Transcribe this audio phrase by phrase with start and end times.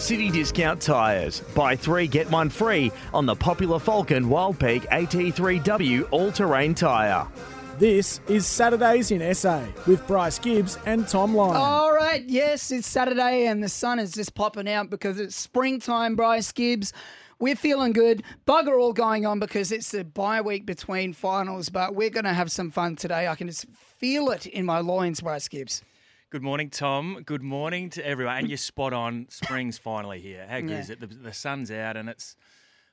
[0.00, 1.40] City Discount Tyres.
[1.54, 7.28] Buy three, get one free on the popular Falcon Wild Peak AT3W all terrain tyre.
[7.78, 11.56] This is Saturdays in SA with Bryce Gibbs and Tom Lyon.
[11.56, 16.16] All right, yes, it's Saturday and the sun is just popping out because it's springtime,
[16.16, 16.94] Bryce Gibbs.
[17.38, 18.22] We're feeling good.
[18.46, 22.34] Bugger all going on because it's the bye week between finals, but we're going to
[22.34, 23.28] have some fun today.
[23.28, 25.82] I can just feel it in my loins, Bryce Gibbs.
[26.30, 27.22] Good morning, Tom.
[27.26, 28.36] Good morning to everyone.
[28.38, 29.26] And you're spot on.
[29.30, 30.46] Spring's finally here.
[30.48, 30.78] How good Yeah.
[30.78, 31.00] is it?
[31.00, 32.36] The, the sun's out, and it's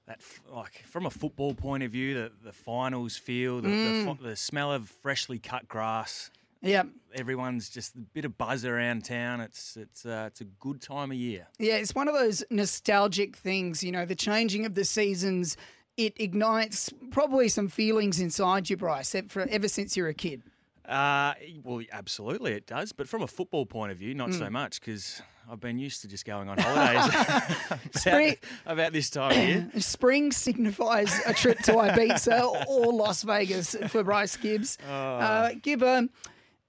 [0.08, 4.17] that like from a football point of view, the, the finals feel, the, Mm.
[4.17, 6.31] the, the smell of freshly cut grass.
[6.64, 6.88] Yep.
[7.14, 9.42] Everyone's just a bit of buzz around town.
[9.42, 11.45] It's it's uh, it's a good time of year.
[11.59, 15.56] Yeah, it's one of those nostalgic things, you know, the changing of the seasons.
[15.97, 20.42] It ignites probably some feelings inside you, Bryce, for, ever since you're a kid.
[20.88, 22.94] Uh, well, absolutely it does.
[22.94, 24.40] But from a football point of view, not Mm.
[24.40, 25.22] so much because
[25.52, 28.36] I've been used to just going on holidays about,
[28.66, 29.72] about this time of year.
[29.80, 34.78] Spring signifies a trip to Ibiza or Las Vegas for Bryce Gibbs.
[34.90, 34.94] Oh.
[34.94, 36.08] Uh, Gibber,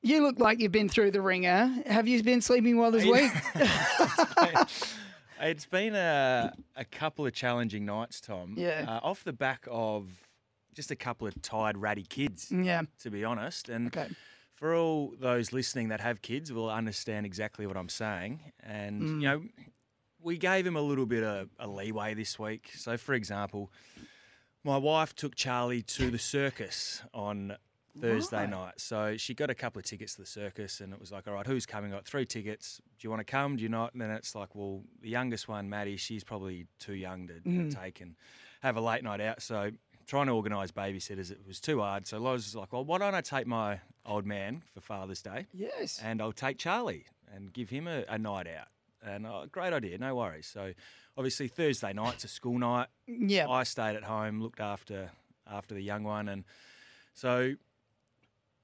[0.02, 1.72] you look like you've been through the ringer.
[1.86, 3.30] Have you been sleeping well this week?
[5.40, 8.54] It's been a, a couple of challenging nights, Tom.
[8.56, 8.84] Yeah.
[8.88, 10.08] Uh, off the back of
[10.78, 12.82] just a couple of tired, ratty kids, Yeah.
[13.00, 13.68] to be honest.
[13.68, 14.08] And Okay.
[14.54, 18.52] for all those listening that have kids will understand exactly what I'm saying.
[18.60, 19.20] And, Mm.
[19.20, 19.44] you know,
[20.20, 22.70] we gave him a little bit of a leeway this week.
[22.76, 23.72] So, for example,
[24.62, 27.56] my wife took Charlie to the circus on
[28.00, 28.50] Thursday Right.
[28.50, 28.80] night.
[28.80, 31.34] So she got a couple of tickets to the circus and it was like, all
[31.34, 31.92] right, who's coming?
[31.92, 32.80] I got three tickets.
[32.96, 33.56] Do you want to come?
[33.56, 33.92] Do you not?
[33.94, 37.74] And then it's like, well, the youngest one, Maddie, she's probably too young to Mhm.
[37.74, 38.14] take and
[38.60, 39.42] have a late night out.
[39.42, 39.72] So
[40.08, 42.06] trying to organise babysitters, it was too hard.
[42.08, 45.46] So Loz was like, well, why don't I take my old man for Father's Day?
[45.52, 46.00] Yes.
[46.02, 48.68] And I'll take Charlie and give him a, a night out.
[49.06, 50.46] And uh, great idea, no worries.
[50.52, 50.72] So
[51.16, 52.88] obviously Thursday night's a school night.
[53.06, 53.48] Yeah.
[53.48, 55.10] I stayed at home, looked after
[55.50, 56.44] after the young one, and
[57.14, 57.54] so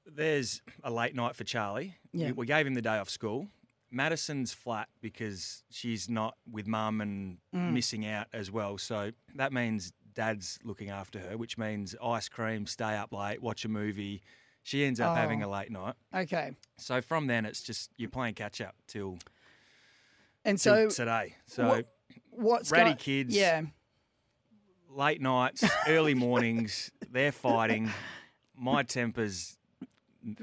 [0.06, 1.94] there's a late night for Charlie.
[2.12, 2.26] Yeah.
[2.28, 3.48] We, we gave him the day off school.
[3.90, 7.72] Madison's flat because she's not with mum and Mm.
[7.72, 8.76] missing out as well.
[8.78, 13.64] So that means dad's looking after her, which means ice cream, stay up late, watch
[13.64, 14.22] a movie.
[14.62, 15.48] She ends up having Oh.
[15.48, 15.94] a late night.
[16.14, 16.52] Okay.
[16.78, 19.18] So from then, it's just you're playing catch up till,
[20.44, 21.36] And till so, today.
[21.46, 21.88] So what-
[22.30, 23.34] what's ratty go- kids.
[23.36, 23.62] Yeah.
[24.88, 27.90] late nights, early mornings, they're fighting.
[28.56, 29.58] My temper's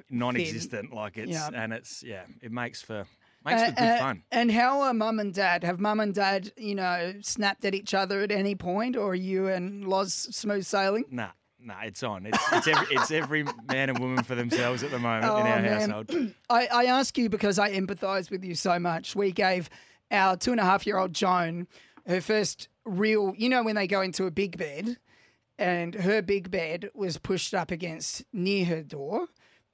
[0.09, 1.49] non-existent, like it's Yeah.
[1.53, 3.05] and it's yeah, it makes for
[3.45, 4.23] makes for Uh, good uh, fun.
[4.31, 5.63] And how are mum and dad?
[5.63, 9.15] Have mum and dad, you know, snapped at each other at any point, or are
[9.15, 11.05] you and Loz smooth sailing?
[11.09, 11.29] Nah,
[11.59, 12.25] nah, it's on.
[12.25, 15.49] It's it's every, it's every man and woman for themselves at the moment in Oh,
[15.49, 15.89] our man.
[15.89, 16.33] household.
[16.49, 19.15] I, I ask you because I empathise with you so much.
[19.15, 19.69] We gave
[20.11, 21.67] our two and a half year old Joan
[22.07, 24.97] her first real, you know, when they go into a big bed,
[25.59, 29.27] and her big bed was pushed up against near her door.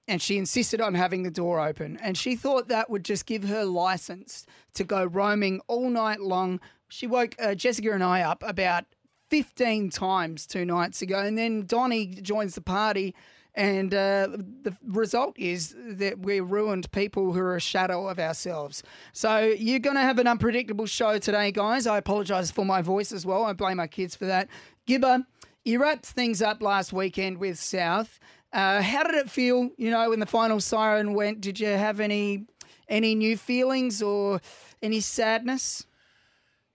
[0.08, 1.98] And she insisted on having the door open.
[2.02, 4.46] And she thought that would just give her license
[4.76, 6.60] to go roaming all night long.
[6.88, 8.86] She woke uh, Jessica and I up about
[9.30, 11.20] 15 times two nights ago.
[11.20, 13.14] And then Donnie joins the party.
[13.54, 14.28] And uh,
[14.62, 18.84] the result is that we're ruined people who are a shadow of ourselves.
[19.14, 21.88] So you're going to have an unpredictable show today, guys.
[21.88, 23.46] I apologise for my voice as well.
[23.46, 24.48] I blame my kids for that.
[24.86, 25.26] Gibber,
[25.66, 28.20] you wrapped things up last weekend with South.
[28.58, 29.70] Uh, how did it feel?
[29.78, 32.48] You know, when the final siren went, did you have any
[32.90, 34.42] any new feelings or
[34.82, 35.86] any sadness?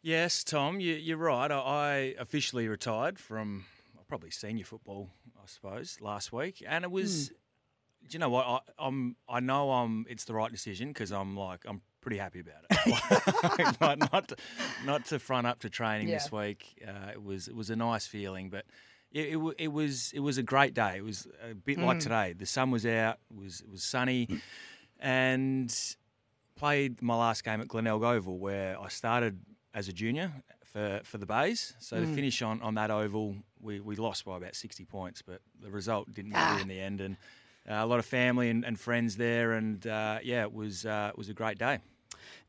[0.00, 1.50] Yes, Tom, you, you're right.
[1.50, 3.64] I, I officially retired from
[4.06, 7.28] probably senior football, I suppose, last week, and it was.
[7.28, 7.34] Hmm.
[8.08, 8.46] Do you know what?
[8.46, 9.16] I, I'm.
[9.28, 10.06] I know I'm.
[10.08, 13.80] It's the right decision because I'm like I'm pretty happy about it.
[13.80, 14.36] like, not to,
[14.84, 16.18] not to front up to training Yeah.
[16.18, 16.80] this week.
[16.86, 18.66] Uh, it was it was a nice feeling, but
[19.12, 20.94] it, it, it was it was a great day.
[20.96, 22.00] It was a bit like Mm.
[22.00, 22.32] today.
[22.32, 23.18] The sun was out.
[23.30, 24.28] It was it was sunny,
[25.00, 25.74] and
[26.56, 29.40] played my last game at Glenelg Oval where I started
[29.74, 30.32] as a junior
[30.64, 31.74] for, for the Bays.
[31.78, 32.06] So Mm.
[32.06, 35.70] to finish on, on that oval, we, we lost by about 60 points, but the
[35.70, 36.38] result didn't Ah.
[36.44, 37.00] matter in the end.
[37.00, 37.16] And
[37.68, 41.10] uh, a lot of family and, and friends there, and uh, yeah, it was uh,
[41.12, 41.78] it was a great day.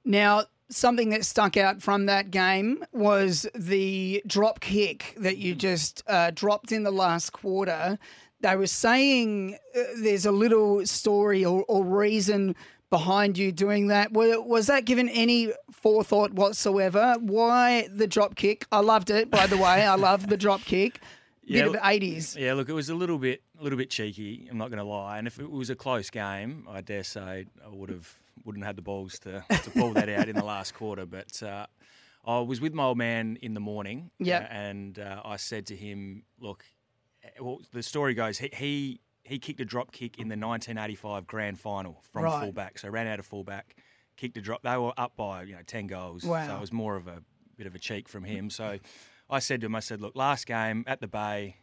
[0.06, 6.04] Now, something that stuck out from that game was the drop kick that you just
[6.08, 7.98] uh, dropped in the last quarter.
[8.42, 12.56] They were saying uh, there's a little story or, or reason
[12.90, 14.12] behind you doing that.
[14.12, 17.16] Wa- Was that given any forethought whatsoever?
[17.20, 18.66] Why the drop kick?
[18.72, 19.86] I loved it, by the way.
[19.86, 21.00] I love the drop kick.
[21.48, 22.38] Bit of 80s.
[22.40, 24.48] Yeah, look, it was a little bit, a little bit cheeky.
[24.50, 25.18] I'm not going to lie.
[25.18, 28.70] And if it was a close game, I dare say I would have wouldn't have
[28.70, 31.06] had the balls to, to pull that out in the last quarter.
[31.06, 31.66] But uh,
[32.26, 34.12] I was with my old man in the morning.
[34.20, 34.40] Yeah.
[34.40, 36.66] uh, and uh, I said to him, "Look,
[37.24, 41.26] eh, well, the story goes he." he he kicked a drop kick in the 1985
[41.26, 42.42] grand final from Right.
[42.44, 42.78] fullback.
[42.78, 43.74] So ran out of fullback,
[44.18, 44.64] kicked a drop.
[44.64, 46.26] They were up by you know 10 goals.
[46.26, 46.46] Wow.
[46.46, 47.24] So it was more of a
[47.56, 48.50] bit of a cheek from him.
[48.50, 48.80] So
[49.30, 51.56] I said to him, I said, look, last game at the Bay,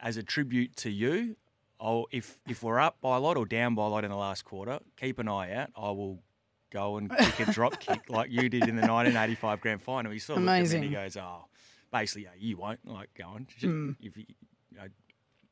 [0.00, 1.36] as a tribute to you,
[1.80, 4.16] I'll, if if we're up by a lot or down by a lot in the
[4.16, 5.70] last quarter, keep an eye out.
[5.76, 6.22] I will
[6.70, 10.10] go and kick a drop kick like you did in the 1985 grand final.
[10.12, 11.46] He sort of looked at me and he goes, oh,
[11.92, 13.46] basically, yeah, you won't like going.
[13.60, 13.90] Hmm.
[14.00, 14.24] If you,
[14.70, 14.84] you know,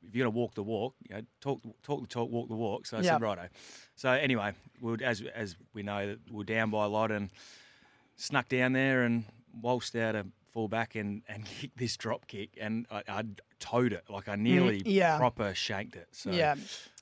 [0.05, 2.87] if you're gonna walk the walk, you know, talk talk the talk, walk the walk.
[2.87, 3.13] So I Yeah.
[3.13, 3.49] said, righto.
[3.95, 7.31] So anyway, we'll, as as we know, we're down by a lot and
[8.17, 9.25] snuck down there and
[9.61, 13.25] waltzed out a fullback and, and kick this drop kick and I, I
[13.59, 15.19] towed it like I nearly Mm, yeah.
[15.19, 16.09] proper shanked it.
[16.13, 16.55] So Yeah.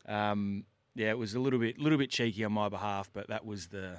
[0.06, 0.64] um,
[0.94, 3.69] yeah, it was a little bit little bit cheeky on my behalf, but that was
[3.69, 3.99] the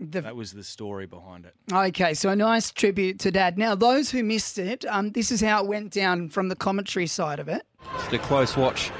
[0.00, 1.54] The, that was the story behind it.
[1.72, 3.56] Okay, so a nice tribute to Dad.
[3.58, 7.06] Now, those who missed it, um, this is how it went down from the commentary
[7.06, 7.62] side of it.
[7.98, 8.90] Just a close watch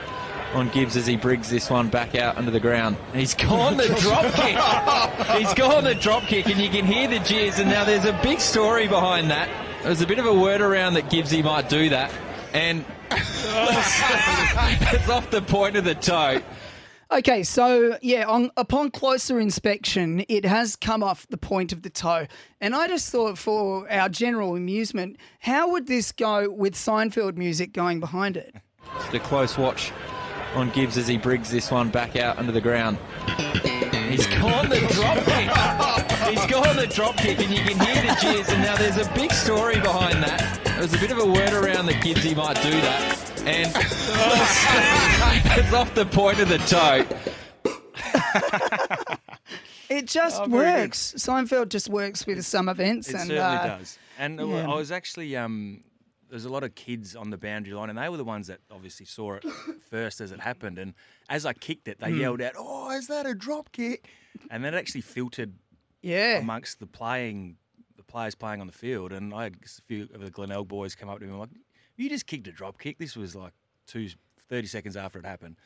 [0.55, 2.97] on Gibbs as he brings this one back out under the ground.
[3.15, 5.39] He's gone the drop kick.
[5.39, 7.59] He's gone the drop kick, and you can hear the jeers.
[7.59, 9.49] And now there's a big story behind that.
[9.83, 12.13] There's a bit of a word around that Gibbsy might do that,
[12.53, 16.41] and it's off the point of the toe.
[17.11, 21.91] Okay, so yeah, on upon closer inspection, it has come off the point of the
[21.91, 22.29] toe,
[22.61, 27.73] and I just thought, for our general amusement, how would this go with Seinfeld music
[27.73, 28.55] going behind it?
[28.99, 29.93] Just a close watch
[30.55, 32.99] on Gibbs as he brings this one back out under the ground.
[34.09, 36.02] He's gone the drop kick.
[36.33, 38.49] He's gone the drop kick, and you can hear the jeers.
[38.49, 40.61] And now there's a big story behind that.
[40.65, 43.71] There's a bit of a word around that he might do that, and
[45.59, 47.07] it's off the point of the toe.
[49.89, 50.81] It just Oh, very good.
[50.85, 51.15] works.
[51.19, 53.99] Seinfeld just works with some events, It and certainly uh, does.
[54.19, 54.71] And uh, yeah.
[54.71, 55.85] I was actually um,
[56.31, 58.61] there's a lot of kids on the boundary line, and they were the ones that
[58.71, 59.45] obviously saw it
[59.91, 60.79] first as it happened.
[60.79, 60.95] And
[61.29, 62.21] as I kicked it, they Hmm.
[62.21, 64.09] yelled out, "Oh, is that a drop kick?"
[64.51, 65.53] And that actually filtered
[66.03, 67.57] yeah, amongst the playing,
[67.97, 69.13] the players playing on the field.
[69.13, 71.51] And I had a few of the Glenelg boys come up to me and like,
[71.97, 73.53] "You just kicked a drop kick." This was like
[73.87, 74.09] two,
[74.49, 75.57] 30 seconds after it happened.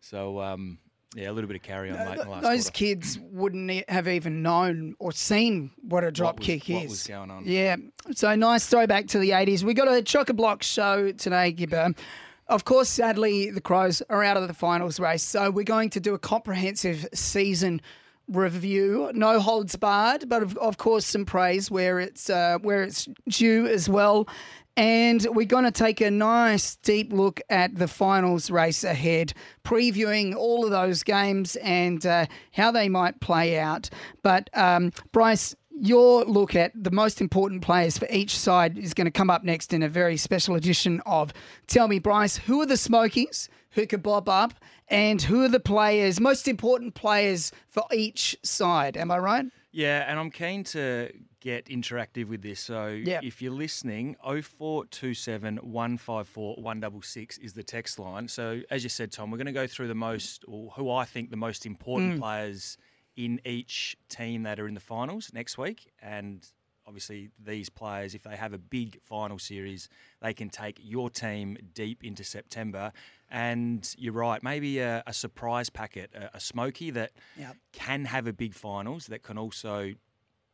[0.00, 0.78] So um,
[1.14, 2.70] yeah, a little bit of carry on late in the last those quarter.
[2.72, 6.90] kids wouldn't have even known or seen what a drop was- kick what is.
[6.90, 7.44] was going on.
[7.46, 7.76] Yeah.
[8.12, 9.62] So nice throwback to the 80s.
[9.62, 11.94] We got a chock a block show today, Gibber.
[12.48, 15.22] Of course, sadly, the Crows are out of the finals race.
[15.22, 17.80] So we're going to do a comprehensive season
[18.28, 19.10] review.
[19.14, 23.66] No holds barred, but of, of course, some praise where it's, uh, where it's due
[23.66, 24.28] as well.
[24.74, 29.34] And we're going to take a nice deep look at the finals race ahead,
[29.64, 33.90] previewing all of those games and uh, how they might play out.
[34.22, 39.06] But, um, Bryce, your look at the most important players for each side is going
[39.06, 41.34] to come up next in a very special edition of
[41.66, 44.54] Tell Me, Bryce, who are the Smokies who could bob up
[44.92, 48.96] and who are the players, most important players for each side?
[48.96, 49.46] Am I right?
[49.72, 52.60] Yeah, and I'm keen to get interactive with this.
[52.60, 53.20] So Yeah.
[53.22, 58.28] if you're listening, 0427 154 166 is the text line.
[58.28, 61.04] So as you said, Tom, we're going to go through the most, or who I
[61.04, 62.20] think the most important mm.
[62.20, 62.76] players
[63.16, 65.90] in each team that are in the finals next week.
[66.00, 66.46] And
[66.86, 69.88] obviously, these players, if they have a big final series,
[70.20, 72.92] they can take your team deep into September.
[73.32, 77.56] And you're right, maybe a, a surprise packet, a, a smoky that Yep.
[77.72, 79.92] can have a big finals that can also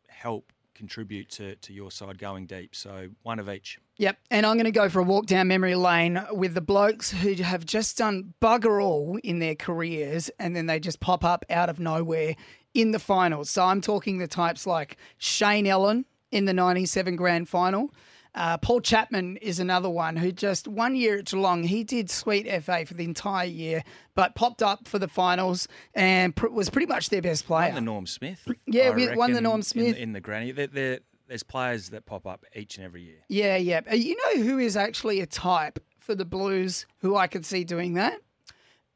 [0.09, 2.77] help contribute to, to your side going deep.
[2.77, 3.81] So one of each.
[3.97, 4.17] Yep.
[4.31, 7.35] And I'm going to go for a walk down memory lane with the blokes who
[7.43, 11.69] have just done bugger all in their careers and then they just pop up out
[11.69, 12.37] of nowhere
[12.75, 13.51] in the finals.
[13.51, 17.93] So I'm talking the types like Shane Ellen in the 97 grand final.
[18.35, 22.47] Uh, Paul Chapman is another one who just one year at Geelong, he did sweet
[22.63, 23.83] FA for the entire year,
[24.15, 27.69] but popped up for the finals and pr- was pretty much their best player.
[27.69, 28.47] Won the Norm Smith.
[28.67, 29.97] Yeah, I we won the Norm in- Smith.
[29.97, 30.53] In, the granny.
[30.53, 33.19] They're, they're, there's players that pop up each and every year.
[33.29, 33.81] Yeah, yeah.
[33.91, 37.65] Uh, You know who is actually a type for the Blues who I could see
[37.65, 38.21] doing that?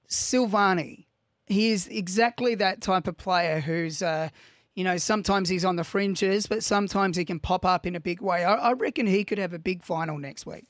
[0.08, 1.06] Silvagni.
[1.46, 4.28] He is exactly that type of player who's, uh,
[4.75, 8.00] you know, sometimes he's on the fringes, but sometimes he can pop up in a
[8.00, 8.45] big way.
[8.45, 10.64] I, I reckon he could have a big final next week.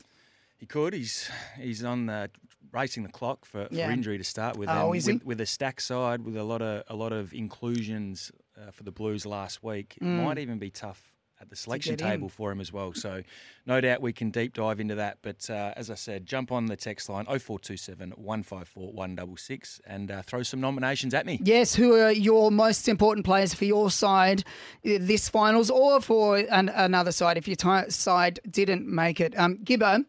[0.59, 0.93] He could.
[0.95, 1.29] He's
[1.59, 2.31] he's on the
[2.73, 3.87] racing the clock for, Yeah.
[3.87, 4.69] for injury to start with.
[4.71, 5.15] Oh, is he?
[5.15, 8.83] with, with a stack side with a lot of a lot of inclusions uh, for
[8.83, 10.25] the Blues last week, it Mm.
[10.25, 11.12] might even be tough
[11.43, 12.11] at the selection get in.
[12.13, 12.95] table for him as well.
[12.95, 13.23] So,
[13.67, 15.19] no doubt we can deep dive into that.
[15.23, 20.23] But uh, as I said, jump on the text line 0427 154 166 and uh,
[20.23, 21.39] throw some nominations at me.
[21.43, 24.45] Yes, who are your most important players for your side
[24.87, 29.39] uh, this finals or for an, another side if your ti side didn't make it?
[29.39, 30.05] Um, Gibbo,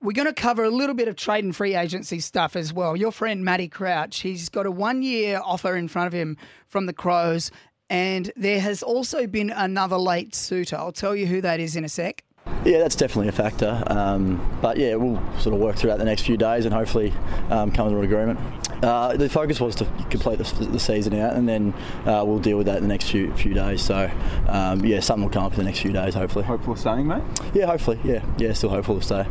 [0.00, 2.96] we're going to cover a little bit of trade and free agency stuff as well.
[2.96, 6.36] Your friend Matty Crouch, he's got a one year offer in front of him
[6.68, 7.50] from the Crows,
[7.90, 10.76] and there has also been another late suitor.
[10.76, 12.24] I'll tell you who that is in a sec.
[12.64, 13.82] Yeah, that's definitely a factor.
[13.86, 17.12] Um, but yeah, we'll sort of work through that the next few days and hopefully
[17.50, 18.38] um, come to an agreement.
[18.82, 21.74] Uh, the focus was to complete the, the season out, and then
[22.06, 23.82] uh, we'll deal with that in the next few few days.
[23.82, 24.10] So
[24.48, 26.44] um, yeah, something will come up in the next few days, hopefully.
[26.44, 27.22] Hopeful of staying, mate.
[27.54, 27.98] Yeah, hopefully.
[28.04, 29.26] Yeah, yeah, still hopeful to stay.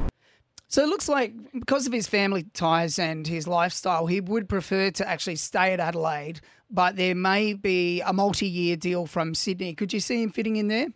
[0.69, 4.91] So it looks like because of his family ties and his lifestyle, he would prefer
[4.91, 9.73] to actually stay at Adelaide, but there may be a multi year deal from Sydney.
[9.73, 10.87] Could you see him fitting in there?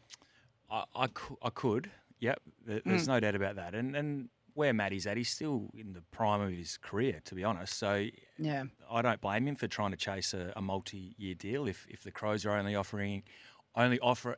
[0.69, 1.89] I, I, cou- I could.
[2.19, 2.41] Yep.
[2.65, 3.11] There- There's hmm.
[3.11, 3.75] no doubt about that.
[3.75, 7.43] And and where Matty's at, he's still in the prime of his career, to be
[7.43, 7.77] honest.
[7.77, 8.63] So Yeah.
[8.89, 11.67] I don't blame him for trying to chase a, a multi-year deal.
[11.67, 13.23] If if the Crows are only offering,
[13.75, 14.37] only offer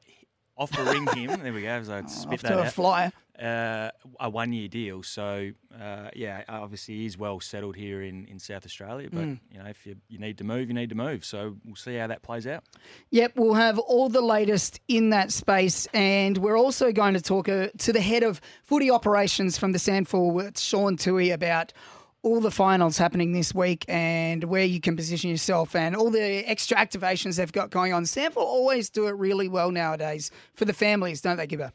[0.55, 1.81] offering him, there we go.
[1.83, 2.73] So I'd oh, spit Off that to a out.
[2.73, 3.11] flyer.
[3.41, 5.01] Uh, a one-year deal.
[5.01, 5.49] So
[5.81, 9.09] uh, yeah, obviously he's well settled here in, in South Australia.
[9.11, 9.39] But Mm.
[9.51, 11.25] you know, if you you need to move, you need to move.
[11.25, 12.63] So we'll see how that plays out.
[13.09, 15.87] Yep, we'll have all the latest in that space.
[15.95, 19.79] And we're also going to talk uh, to the head of footy operations from the
[19.79, 21.73] SANFL, Sean Toohey, about
[22.21, 26.21] all the finals happening this week and where you can position yourself and all the
[26.47, 28.03] extra activations they've got going on.
[28.03, 31.71] SANFL always do it really well nowadays for the families, don't they, Gibber?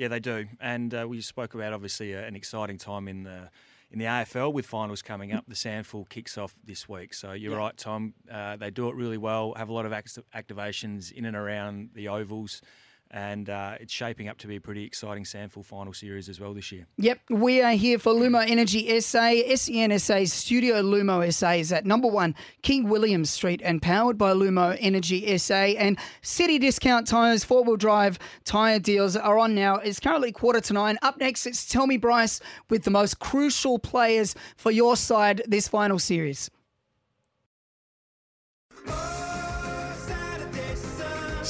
[0.00, 3.50] Yeah, they do, and uh, we spoke about obviously uh, an exciting time in the
[3.90, 5.44] in the AFL with finals coming up.
[5.46, 8.14] The SANFL kicks off this week, so you're right, Tom.
[8.32, 9.52] Uh, they do it really well.
[9.58, 12.62] Have a lot of act- activations in and around the ovals,
[13.10, 16.54] and uh, it's shaping up to be a pretty exciting SANFL final series as well
[16.54, 16.86] this year.
[16.98, 19.32] Yep, we are here for Lumo Energy SA.
[19.52, 24.76] SENSA's Studio Lumo SA is at number one King William Street and powered by Lumo
[24.80, 25.54] Energy SA.
[25.54, 29.76] And City Discount Tyres four wheel drive tyre deals are on now.
[29.76, 30.98] It's currently quarter to nine.
[31.02, 35.66] Up next, it's Tell Me Bryce with the most crucial players for your side this
[35.66, 36.50] final series.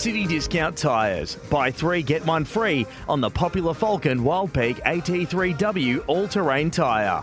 [0.00, 1.35] City Discount Tyres.
[1.50, 7.23] Buy three, get one free on the popular Falcon Wild Peak AT3W all terrain tyre.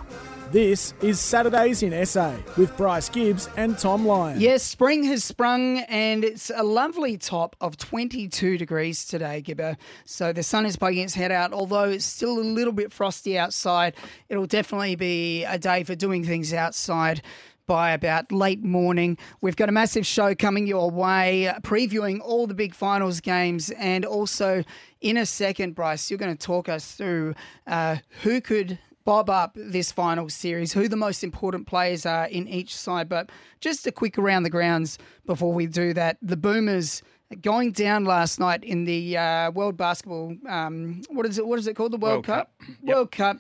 [0.52, 4.40] This is Saturdays in SA with Bryce Gibbs and Tom Lyon.
[4.40, 9.76] Yes, spring has sprung and it's a lovely top of 22 degrees today, Gibber.
[10.06, 13.40] So the sun is poking its head out, although it's still a little bit frosty
[13.40, 13.96] outside.
[14.30, 17.24] It'll definitely be a day for doing things outside
[17.68, 19.18] by about late morning.
[19.42, 23.70] We've got a massive show coming your way, previewing all the big finals games.
[23.72, 24.64] And also,
[25.02, 27.36] in a second, Bryce, you're going to talk us through
[27.68, 32.48] uh, who could bob up this final series, who the most important players are in
[32.48, 33.08] each side.
[33.08, 33.30] But
[33.62, 36.18] just a quick around the grounds before we do that.
[36.22, 37.04] The Boomers
[37.42, 40.36] going down last night in the uh, World Basketball.
[40.48, 41.46] Um, what is it?
[41.46, 41.92] What is it called?
[41.92, 42.60] The World, World Cup.
[42.60, 42.68] Cup.
[42.84, 42.96] Yep.
[42.96, 43.38] World Cup.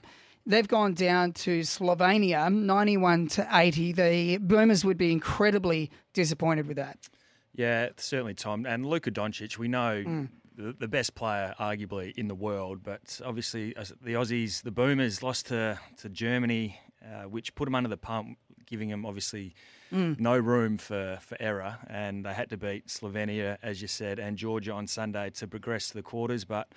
[0.48, 3.92] They've gone down to Slovenia, ninety-one to eighty.
[3.92, 7.10] The Boomers would be incredibly disappointed with that.
[7.54, 8.66] Yeah, certainly, Tom.
[8.66, 10.04] And Luka Doncic, we know
[10.56, 12.80] the, the best player, arguably, in the world.
[12.82, 17.75] But obviously, as the Aussies, the Boomers, lost to, to Germany, uh, which put them
[17.75, 19.54] under the pump, giving them obviously
[19.92, 21.77] no room for, for error.
[21.89, 25.89] And they had to beat Slovenia, as you said, and Georgia on Sunday to progress
[25.89, 26.46] to the quarters.
[26.46, 26.70] But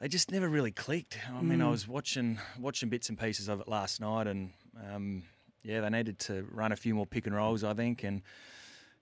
[0.00, 1.18] they just never really clicked.
[1.36, 4.50] I mean, I was watching watching bits and pieces of it last night, and
[4.92, 5.22] um,
[5.62, 8.22] yeah, they needed to run a few more pick and rolls, I think, and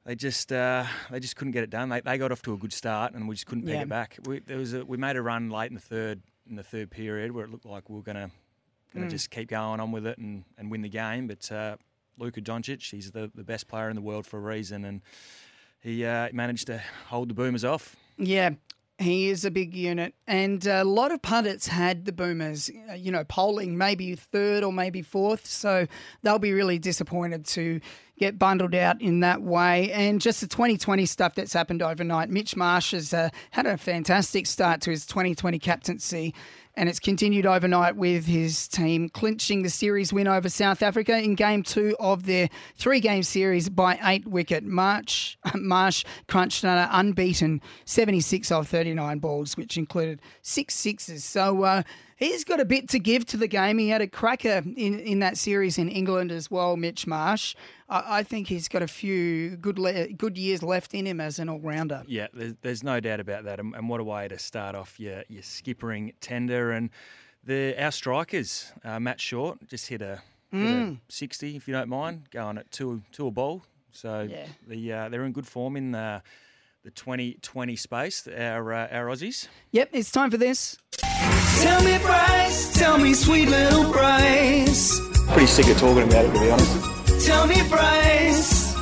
[0.05, 1.89] they just uh, they just couldn't get it done.
[1.89, 3.83] They, they got off to a good start, and we just couldn't pick Yeah.
[3.83, 4.19] it back.
[4.25, 6.91] We, there was a, we made a run late in the third in the third
[6.91, 8.31] period where it looked like we were gonna
[8.95, 11.27] gonna just keep going on with it and, and win the game.
[11.27, 11.77] But uh,
[12.19, 15.01] Luka Doncic, he's the, the best player in the world for a reason, and
[15.81, 17.97] he uh, managed to hold the Boomers off.
[18.19, 18.51] Yeah,
[19.05, 20.15] he is a big unit.
[20.27, 24.73] And a lot of pundits had the Boomers, uh, you know, polling maybe third or
[24.73, 25.47] maybe fourth.
[25.47, 25.87] So
[26.23, 27.81] they'll be really disappointed to
[28.19, 29.93] get bundled out in that way.
[29.93, 32.31] And just the 2020 stuff that's happened overnight.
[32.31, 36.35] Mitch Marsh has uh, had a fantastic start to his 2020 captaincy
[36.77, 41.35] and it's continued overnight with his team clinching the series win over South Africa in
[41.35, 44.65] game two of their three game series by eight wicket.
[44.65, 51.25] March, Marsh crunched an unbeaten 76 of 39 balls, which included six sixes.
[51.25, 51.83] So uh,
[52.17, 53.79] he's got a bit to give to the game.
[53.79, 57.55] He had a cracker in, in that series in England as well, Mitch Marsh.
[57.89, 61.39] I, I think he's got a few good le- good years left in him as
[61.39, 62.03] an all rounder.
[62.07, 63.61] Yeah, there's, there's no doubt about that.
[63.61, 66.73] And, and, what a way to start off your, your skippering tender.
[66.73, 66.91] And
[67.45, 70.63] the our strikers, uh, Matt Short, just hit a, mm.
[70.63, 70.99] hit a, mm.
[71.09, 73.65] 60, if you don't mind, going at two, two a ball.
[73.93, 74.47] So yeah.
[74.67, 76.23] the, uh, they're in good form in the,
[76.83, 79.49] the 2020 space, our, uh, our Aussies.
[79.71, 80.77] Yep, it's time for this.
[81.63, 85.01] Tell me, Bryce, tell me, sweet little Bryce.
[85.29, 87.27] Pretty sick of talking about it, to be honest.
[87.27, 88.75] Tell me, Bryce.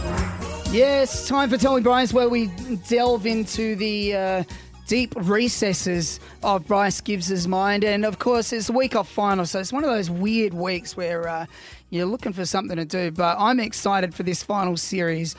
[0.72, 2.46] Yes, time for Tell Me Bryce, where we
[2.88, 4.44] delve into the uh,
[4.86, 7.84] deep recesses of Bryce Gibbs's mind.
[7.84, 10.96] And of course, it's a week off final, so it's one of those weird weeks
[10.96, 11.46] where uh,
[11.90, 13.10] you're looking for something to do.
[13.10, 15.36] But I'm excited for this final series.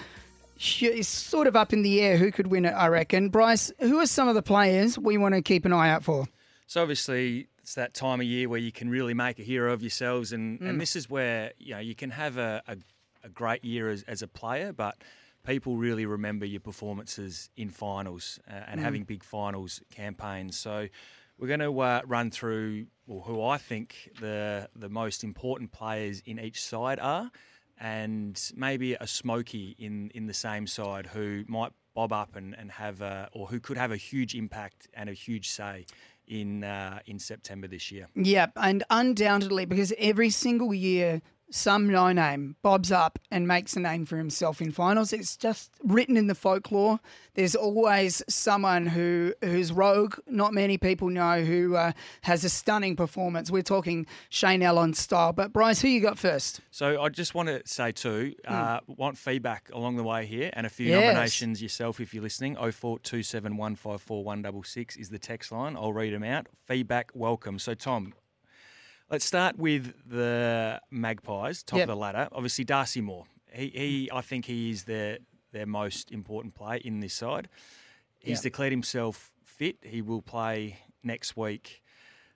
[0.57, 3.29] It's sort of up in the air who could win it, I reckon.
[3.29, 6.27] Bryce, who are some of the players we want to keep an eye out for?
[6.73, 9.83] So obviously it's that time of year where you can really make a hero of
[9.83, 10.67] yourselves, and, mm.
[10.67, 12.77] and this is where you know you can have a, a,
[13.23, 14.95] a great year as, as, a player, but
[15.45, 18.83] people really remember your performances in finals uh, and mm.
[18.83, 20.57] having big finals campaigns.
[20.57, 20.87] So
[21.37, 26.23] we're going to uh, run through well, who I think the the most important players
[26.25, 27.29] in each side are,
[27.79, 32.71] and maybe a smoky in in the same side who might bob up and, and
[32.71, 35.85] have a, or who could have a huge impact and a huge say
[36.33, 38.07] in uh, in September this year.
[38.15, 41.21] Yep, and undoubtedly because every single year
[41.53, 45.13] some no name bobs up and makes a name for himself in finals.
[45.13, 46.99] It's just written in the folklore.
[47.35, 50.15] There's always someone who who's rogue.
[50.27, 51.91] Not many people know who uh,
[52.21, 53.51] has a stunning performance.
[53.51, 55.31] We're talking Shane Ellen style.
[55.31, 56.61] But Bryce, who you got first?
[56.71, 58.51] So I just want to say too, mm.
[58.51, 61.13] uh, want feedback along the way here, and a few yes.
[61.13, 62.57] nominations yourself if you're listening.
[62.57, 65.75] Oh four two seven one five four one double six is the text line.
[65.75, 66.47] I'll read them out.
[66.67, 67.59] Feedback welcome.
[67.59, 68.13] So Tom,
[69.13, 71.87] Let's start with the Magpies, top yep.
[71.87, 72.27] of the ladder.
[72.31, 73.25] Obviously, Darcy Moore.
[73.51, 75.19] He, he, I think he is their
[75.51, 77.47] their most important player in this side.
[78.17, 78.41] He's yep.
[78.41, 79.75] declared himself fit.
[79.83, 81.83] He will play next week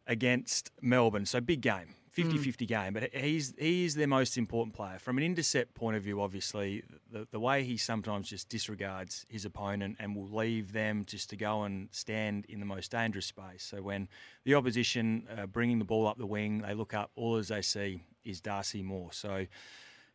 [0.05, 1.25] against Melbourne.
[1.25, 1.95] So big game.
[2.17, 2.67] 50-50 mm.
[2.67, 4.97] game, but he's he is their most important player.
[4.99, 9.45] From an intercept point of view, obviously, the, the way he sometimes just disregards his
[9.45, 13.63] opponent and will leave them just to go and stand in the most dangerous space.
[13.63, 14.07] So when
[14.43, 17.61] the opposition uh, bringing the ball up the wing, they look up, all as they
[17.61, 19.13] see is Darcy Moore.
[19.13, 19.45] So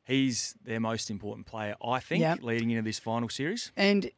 [0.04, 2.42] he's their most important player, I think, yep.
[2.42, 3.72] leading into this final series.
[3.76, 4.10] And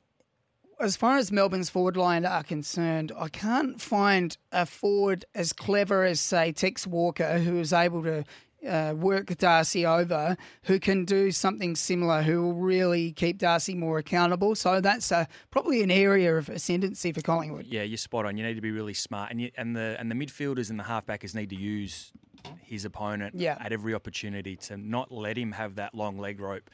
[0.84, 6.04] as far as Melbourne's forward line are concerned, I can't find a forward as clever
[6.04, 8.24] as, say, Tex Walker, who is able to
[8.66, 13.98] uh, work Darcy over, who can do something similar, who will really keep Darcy more
[13.98, 14.54] accountable.
[14.54, 17.66] So that's uh, probably an area of ascendancy for Collingwood.
[17.66, 18.36] Yeah, you're spot on.
[18.36, 20.84] You need to be really smart, and you, and the and the midfielders and the
[20.84, 22.12] halfbackers need to use
[22.60, 23.56] his opponent yeah.
[23.60, 26.68] at every opportunity to not let him have that long leg rope,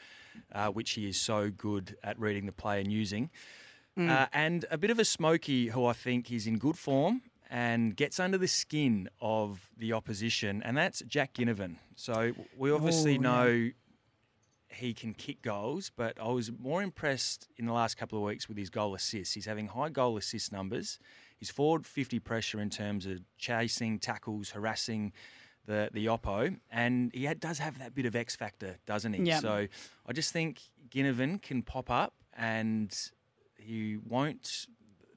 [0.53, 3.31] uh, which he is so good at reading the play and using.
[3.99, 4.09] Mm.
[4.09, 7.97] Uh, and a bit of a smoky who I think is in good form and
[7.97, 11.77] gets under the skin of the opposition, and that's Jack Ginnivan.
[11.97, 13.71] So we obviously oh, know yeah.
[14.69, 18.49] he can kick goals, but I was more impressed in the last couple of weeks
[18.49, 19.35] with his goal assists.
[19.35, 21.01] He's having high goal assist numbers.
[21.39, 25.13] He's forward 50 pressure in terms of chasing, tackles, harassing
[25.67, 29.25] the the oppo, and he does have that bit of X factor, doesn't he?
[29.25, 29.43] Yep.
[29.43, 29.67] So
[30.07, 32.97] I just think Ginnivan can pop up and
[33.61, 34.67] he won't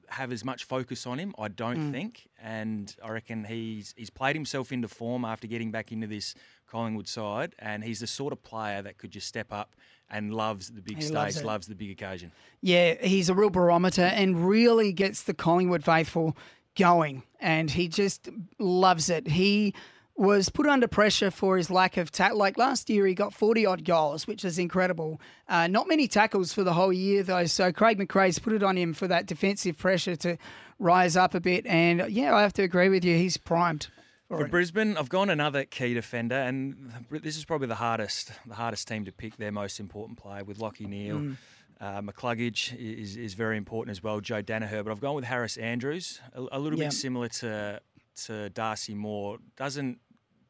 [0.08, 1.92] have as much focus on him, I don't mm.
[1.92, 2.28] think.
[2.40, 6.34] And I reckon he's he's played himself into form after getting back into this
[6.66, 9.74] Collingwood side, and he's the sort of player that could just step up
[10.10, 12.32] and loves the big he stage, loves, loves, the big occasion.
[12.60, 16.36] Yeah, he's a real barometer and really gets the Collingwood faithful
[16.76, 18.28] going, and he just
[18.58, 19.28] loves it.
[19.28, 19.74] He
[20.16, 22.38] was put under pressure for his lack of tackle.
[22.38, 25.20] Like last year, he got 40 odd goals, which is incredible.
[25.48, 27.46] Uh, not many tackles for the whole year, though.
[27.46, 30.36] So Craig McRae's put it on him for that defensive pressure to
[30.78, 31.66] rise up a bit.
[31.66, 33.16] And yeah, I have to agree with you.
[33.16, 33.88] He's primed.
[34.28, 38.54] For, for Brisbane, I've gone another key defender, and this is probably the hardest, the
[38.54, 41.18] hardest team to pick their most important player with Lachie Neale.
[41.18, 41.36] Mm.
[41.80, 44.20] Uh, McCluggage is, is very important as well.
[44.20, 47.80] Joe Daniher, but I've gone with Harris Andrews, a, a little bit similar to
[48.26, 49.38] to Darcy Moore.
[49.56, 49.98] Doesn't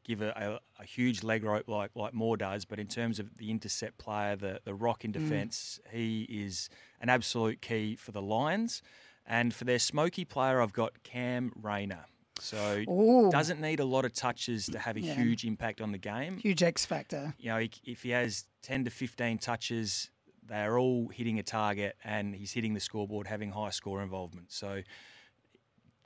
[0.05, 0.31] give a,
[0.79, 3.99] a, a huge leg rope like like Moore does, but in terms of the intercept
[3.99, 5.15] player, the the rock in Mm.
[5.15, 6.69] defence, he is
[7.01, 8.83] an absolute key for the Lions.
[9.27, 12.05] And for their smoky player, I've got Cam Rayner.
[12.41, 13.31] So Ooh.
[13.31, 15.15] doesn't need a lot of touches to have a Yeah.
[15.15, 16.39] huge impact on the game.
[16.39, 17.33] Huge X factor.
[17.39, 20.11] You know, he, if he has 10 to 15 touches,
[20.47, 24.53] they're all hitting a target and he's hitting the scoreboard, having high score involvement.
[24.53, 24.83] So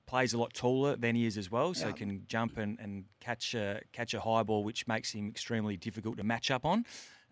[0.09, 1.93] plays a lot taller than he is as well, so Yeah.
[1.93, 6.17] can jump and, and catch a catch a high ball, which makes him extremely difficult
[6.17, 6.85] to match up on.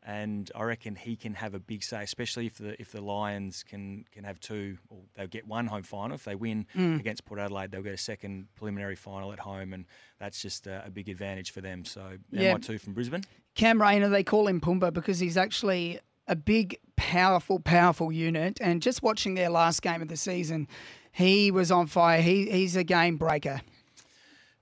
[0.09, 3.65] And I reckon he can have a big say, especially if the if the Lions
[3.65, 6.15] can can have two, or they'll get one home final.
[6.15, 7.01] If they win Mm.
[7.01, 9.85] against Port Adelaide, they'll get a second preliminary final at home, and
[10.21, 11.85] that's just a, a big advantage for them.
[11.85, 12.53] So Yeah.
[12.53, 13.25] my two from Brisbane.
[13.57, 18.59] Cam Rayner, they call him Pumba because he's actually a big, powerful, powerful unit.
[18.61, 20.69] And just watching their last game of the season,
[21.17, 22.21] he was on fire.
[22.21, 23.61] He, he's a game breaker.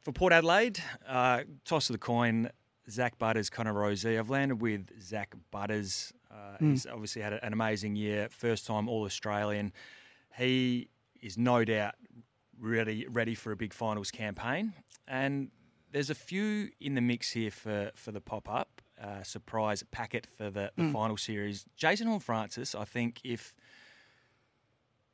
[0.02, 2.50] For Port Adelaide, uh, toss of the coin,
[2.90, 4.18] Zach Butters, Connor Rozee.
[4.18, 6.12] I've landed with Zach Butters.
[6.30, 6.70] Uh, Mm.
[6.70, 9.72] He's obviously had an amazing year, first time All Australian.
[10.36, 10.88] He
[11.22, 11.94] is no doubt
[12.60, 14.72] ready ready for a big finals campaign.
[15.08, 15.50] And
[15.90, 20.26] there's a few in the mix here for, for the pop up uh, surprise packet
[20.36, 20.92] for the, the Mm.
[20.92, 21.64] final series.
[21.76, 23.56] Jason Horne-Francis, I think if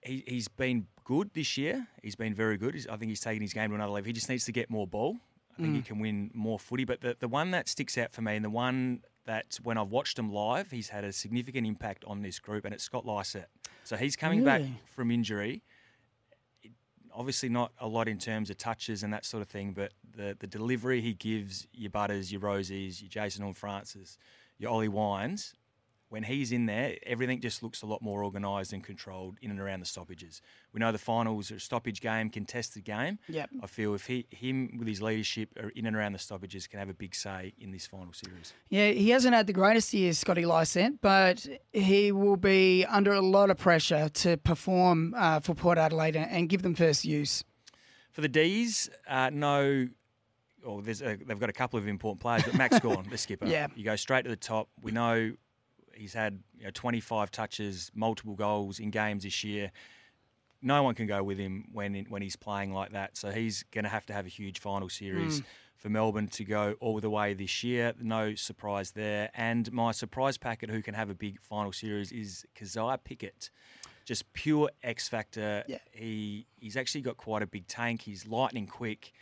[0.03, 1.87] he, he's been good this year.
[2.05, 2.75] He's been very good.
[2.75, 4.07] He's, I think he's taken his game to another level.
[4.07, 5.17] He just needs to get more ball.
[5.59, 5.85] I think he Mm.
[5.91, 6.85] can win more footy.
[6.85, 9.91] But the, the one that sticks out for me, and the one that when I've
[9.91, 13.49] watched him live, he's had a significant impact on this group, and it's Scott Lycett.
[13.85, 14.63] So he's coming back
[14.95, 15.63] from injury.
[17.13, 20.37] Obviously, not a lot in terms of touches and that sort of thing, but the,
[20.39, 24.17] the delivery he gives your Butters, your Rozees, your Jason Horne-Francis,
[24.59, 25.55] your Ollie Wines,
[26.11, 29.61] when he's in there, everything just looks a lot more organised and controlled in and
[29.61, 30.43] around the stoppages.
[30.73, 33.21] We know the finals are a stoppage game, contested game.
[33.29, 33.51] Yep.
[33.63, 36.81] I feel if he, him with his leadership are in and around the stoppages can
[36.81, 38.53] have a big say in this final series.
[38.69, 43.21] Yeah, he hasn't had the greatest years, Scotty Lycett, but he will be under a
[43.21, 47.45] lot of pressure to perform uh, for Port Adelaide and, give them first use.
[48.11, 49.87] For the D's, uh, no.
[50.65, 53.47] Or there's a, they've got a couple of important players, but Max Gawn, the skipper.
[53.47, 53.69] Yeah.
[53.77, 54.69] You go straight to the top.
[54.83, 55.35] We know
[56.01, 59.71] he's had you know, 25 touches, multiple goals in games this year.
[60.63, 63.17] No one can go with him when when he's playing like that.
[63.17, 65.45] So he's going to have to have a huge final series Mm.
[65.77, 67.95] for Melbourne to go all the way this year.
[68.01, 69.31] No surprise there.
[69.35, 73.51] And my surprise packet who can have a big final series is Kysaiah Pickett.
[74.05, 75.65] Just pure X factor.
[75.67, 75.79] Yeah.
[75.93, 78.03] He he's actually got quite a big tank.
[78.03, 79.13] He's lightning quick.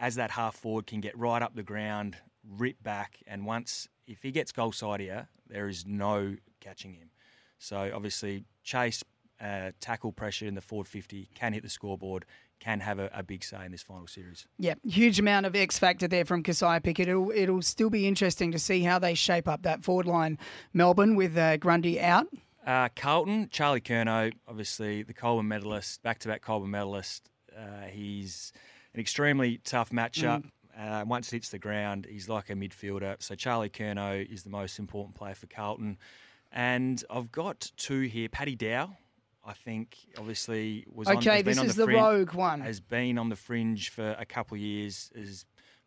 [0.00, 4.22] As that half forward can get right up the ground, rip back, and once if
[4.22, 7.10] he gets goal side here, there is no catching him.
[7.58, 9.02] So obviously chase,
[9.40, 12.24] uh, tackle pressure in the forward fifty can hit the scoreboard,
[12.60, 14.46] can have a, a big say in this final series.
[14.58, 17.08] Yeah, huge amount of X factor there from Kysaiah Pickett.
[17.08, 20.38] It'll, it'll still be interesting to see how they shape up that forward line,
[20.72, 22.26] Melbourne, with uh, Grundy out.
[22.66, 27.28] Uh, Carlton, Charlie Curnow, obviously the Coleman medalist, back-to-back Coleman medalist.
[27.54, 28.52] Uh, he's
[28.94, 30.44] an extremely tough matchup.
[30.78, 33.22] Uh, once hits the ground, he's like a midfielder.
[33.22, 35.98] So Charlie Curnow is the most important player for Carlton.
[36.52, 38.28] And I've got two here.
[38.28, 38.96] Paddy Dow,
[39.44, 42.60] I think, obviously was on, Okay, been this on is the, the rogue one.
[42.60, 45.10] Has been on the fringe for a couple of years.
[45.16, 45.44] Has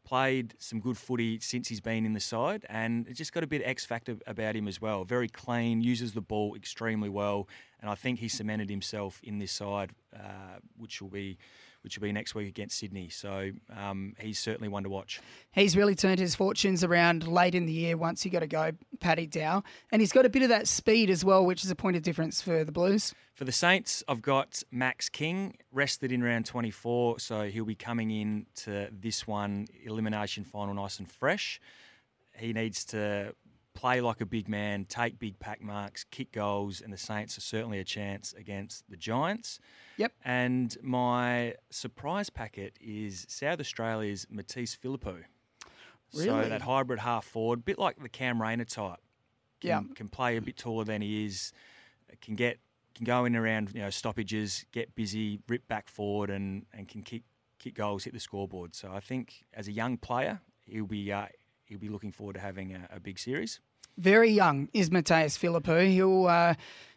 [0.08, 3.48] played some good footy since he's been in the side, and it's just got a
[3.48, 5.04] bit of X factor about him as well.
[5.04, 7.50] Very clean, uses the ball extremely well,
[7.82, 11.38] and I think he cemented himself in this side, uh, which will be
[11.82, 13.10] which will be next week against Sydney.
[13.10, 15.22] So um, he's certainly one to watch.
[15.52, 18.72] He's really turned his fortunes around late in the year once he got to go,
[19.00, 19.64] Paddy Dow.
[19.92, 22.04] And he's got a bit of that speed as well, which is a point of
[22.04, 23.14] difference for the Blues.
[23.34, 28.10] For the Saints, I've got Max King rested in round 24, so he'll be coming
[28.10, 31.62] in to this one elimination final nice and fresh.
[32.34, 33.34] He needs to
[33.78, 37.42] play like a big man, take big pack marks, kick goals, and the Saints are
[37.42, 39.60] certainly a chance against the Giants.
[39.98, 40.14] Yep.
[40.26, 45.24] And my surprise packet is South Australia's Mattaes Phillipou.
[46.14, 46.26] Really?
[46.26, 49.00] So that hybrid half forward, bit like the Cam Rayner type.
[49.62, 49.82] Can, Yeah.
[49.94, 51.52] Can play a bit taller than he is.
[52.22, 52.60] Can get
[52.96, 57.04] can go in around you know stoppages, get busy, rip back forward, and and can
[57.04, 57.24] kick
[57.60, 58.74] kick goals, hit the scoreboard.
[58.74, 61.28] So I think as a young player, he'll be uh,
[61.66, 63.60] he'll be looking forward to having a, a big series.
[63.98, 65.90] Very young is Mattaes Phillipou.
[65.90, 66.54] He'll, uh,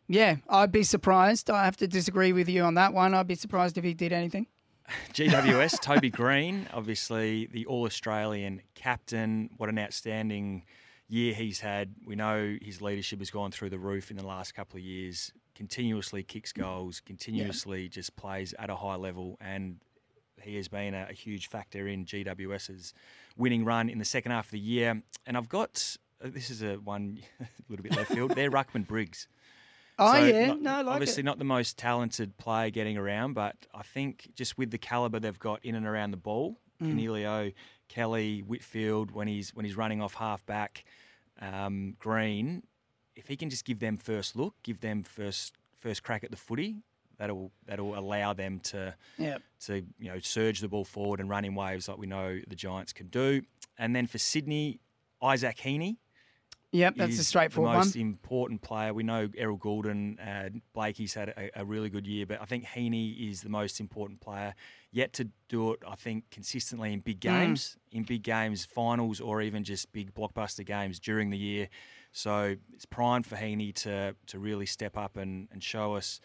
[0.06, 1.50] yeah, I'd be surprised.
[1.50, 3.14] I have to disagree with you on that one.
[3.14, 4.46] I'd be surprised if he did anything.
[5.14, 9.50] GWS, Toby Greene, obviously the All Australian captain.
[9.56, 10.64] What an outstanding
[11.08, 11.94] year he's had.
[12.06, 15.32] We know his leadership has gone through the roof in the last couple of years.
[15.54, 19.76] Continuously kicks goals, continuously just plays at a high level, and
[20.42, 22.94] he has been a, a huge factor in GWS's
[23.36, 25.02] winning run in the second half of the year.
[25.26, 28.34] And I've got this is a one a little bit left field.
[28.34, 29.28] They're Ruckman Briggs.
[29.98, 30.46] Oh, So yeah.
[30.48, 31.24] not- no, like obviously it.
[31.24, 35.38] not the most talented player getting around, but I think just with the caliber they've
[35.38, 36.94] got in and around the ball, Mm.
[36.94, 37.52] Coniglio,
[37.88, 40.84] Kelly, Whitfield, when he's when he's running off half back,
[41.42, 42.62] um, Greene,
[43.16, 46.38] if he can just give them first look, give them first first crack at the
[46.38, 46.76] footy,
[47.18, 49.38] that'll that'll allow them to Yeah.
[49.66, 52.56] to you know surge the ball forward and run in waves like we know the
[52.56, 53.42] Giants can do.
[53.76, 54.80] And then for Sydney,
[55.22, 55.98] Isaac Heaney.
[56.72, 57.86] Yep, that's a straightforward the one.
[57.86, 58.94] most important player.
[58.94, 62.64] We know Errol Gulden, uh, Blakey's had a, a really good year, but I think
[62.64, 64.54] Heaney is the most important player
[64.92, 65.80] yet to do it.
[65.86, 67.20] I think consistently in big Mm.
[67.20, 71.68] games, in big games, finals, or even just big blockbuster games during the year.
[72.12, 76.20] So it's prime for Heaney to to really step up and, and show us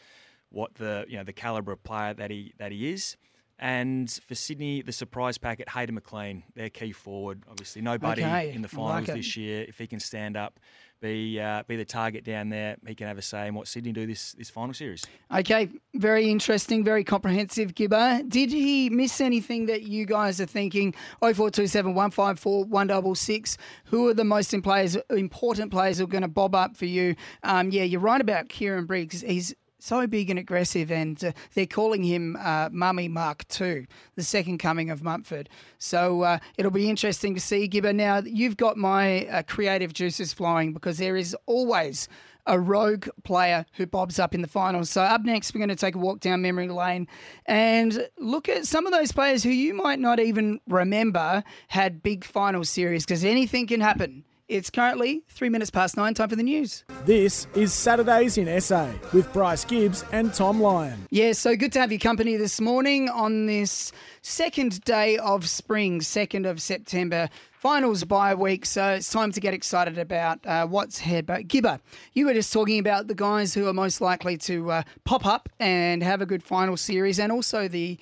[0.50, 3.18] what the you know the caliber of player that he that he is.
[3.58, 7.44] And for Sydney, the surprise packet, Hayden McLean, their key forward.
[7.50, 9.66] Obviously, nobody Okay, in the I like finals this year.
[9.68, 10.60] If he can stand up,
[11.00, 13.94] be uh, be the target down there, he can have a say in what Sydney
[13.94, 15.06] do this this final series.
[15.34, 18.22] Okay, very interesting, very comprehensive, Gibber.
[18.28, 20.94] Did he miss anything that you guys are thinking?
[21.22, 23.58] 0427 154 166.
[23.86, 26.86] Who are the most in players, important players who are going to bob up for
[26.86, 27.16] you?
[27.44, 29.22] Um, yeah, you're right about Kieran Briggs.
[29.22, 29.54] He's
[29.86, 34.58] so big and aggressive, and uh, they're calling him uh, Mummy Mark II, the second
[34.58, 35.48] coming of Mumford.
[35.78, 37.94] So uh, it'll be interesting to see, Gibber.
[37.94, 42.08] Now, you've got my uh, creative juices flowing because there is always
[42.48, 44.90] a rogue player who bobs up in the finals.
[44.90, 47.08] So up next, we're going to take a walk down memory lane
[47.46, 52.24] and look at some of those players who you might not even remember had big
[52.24, 54.24] final series because anything can happen.
[54.48, 56.14] It's currently three minutes past nine.
[56.14, 56.84] Time for the news.
[57.04, 61.08] This is Saturdays in SA with Bryce Gibbs and Tom Lyon.
[61.10, 66.00] Yeah, so good to have your company this morning on this second day of spring,
[66.00, 67.28] 2nd of September.
[67.54, 71.26] Finals bye week, so it's time to get excited about uh, what's ahead.
[71.26, 71.80] But Gibber,
[72.14, 75.50] you were just talking about the guys who are most likely to uh, pop up
[75.60, 77.98] and have a good final series, and also the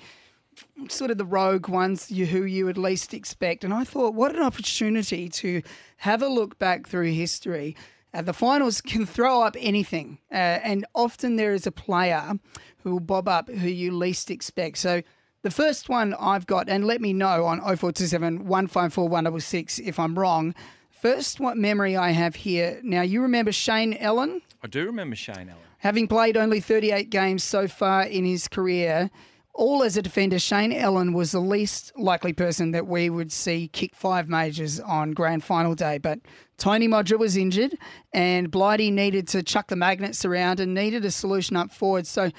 [0.88, 3.64] sort of the rogue ones you, who you would least expect.
[3.64, 5.62] And I thought, what an opportunity to
[5.98, 7.76] have a look back through history.
[8.12, 12.34] Uh, the finals can throw up anything, uh, and often there is a player
[12.78, 14.78] who will bob up who you least expect.
[14.78, 15.02] So
[15.42, 20.18] the first one I've got, and let me know on 0427 154 166 if I'm
[20.18, 20.54] wrong.
[20.90, 22.80] First, what memory I have here.
[22.82, 24.40] Now, you remember Shane Ellen?
[24.62, 25.60] I do remember Shane Ellen.
[25.78, 29.10] Having played only 38 games so far in his career,
[29.54, 33.68] all as a defender, Shane Ellen was the least likely person that we would see
[33.68, 35.98] kick five majors on grand final day.
[35.98, 36.18] But
[36.58, 37.78] Tony Modra was injured,
[38.12, 42.06] and Blighty needed to chuck the magnets around and needed a solution up forward.
[42.06, 42.32] So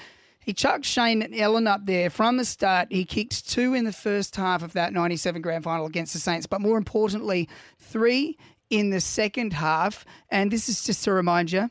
[0.44, 2.88] he chucked Shane Ellen up there from the start.
[2.90, 6.46] He kicked two in the first half of that 97 grand final against the Saints,
[6.46, 7.48] but more importantly,
[7.78, 8.36] three
[8.68, 10.04] in the second half.
[10.30, 11.70] And this is just to remind you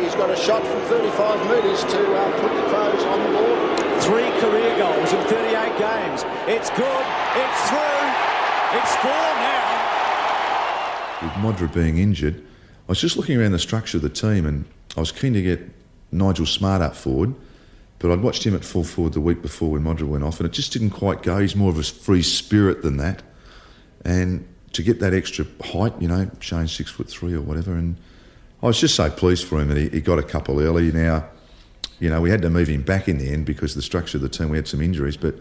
[0.00, 3.27] He's got a shot from 35 metres to uh, put the Crows on.
[4.08, 6.24] Three career goals in 38 games.
[6.46, 7.06] It's good.
[7.36, 8.08] It's through.
[8.78, 9.68] It's four now.
[11.20, 14.64] With Modra being injured, I was just looking around the structure of the team and
[14.96, 15.60] I was keen to get
[16.10, 17.34] Nigel Smart up forward,
[17.98, 20.48] but I'd watched him at full forward the week before when Modra went off and
[20.48, 21.40] it just didn't quite go.
[21.40, 23.22] He's more of a free spirit than that.
[24.06, 27.98] And to get that extra height, you know, Shane's six foot three or whatever, and
[28.62, 30.90] I was just so pleased for him that he, he got a couple early.
[30.92, 31.28] Now,
[32.00, 34.22] you know, we had to move him back in the end because the structure of
[34.22, 35.34] the team, we had some injuries, but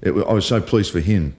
[0.00, 1.36] it, I was so pleased for him.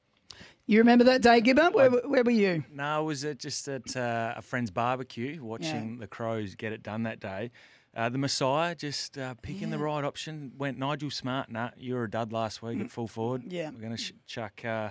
[0.68, 1.70] You remember that day, Gibber?
[1.72, 2.64] Where, where were you?
[2.74, 6.82] No, I was uh, just at uh, a friend's barbecue watching the Crows get it
[6.82, 7.52] done that day.
[7.96, 10.52] Uh, the Messiah just uh, picking the right option.
[10.58, 11.52] Went Nigel Smart.
[11.52, 13.44] Nah, you were a dud last week at full forward.
[13.54, 13.70] Yeah.
[13.70, 14.90] We're going to sh- chuck, uh,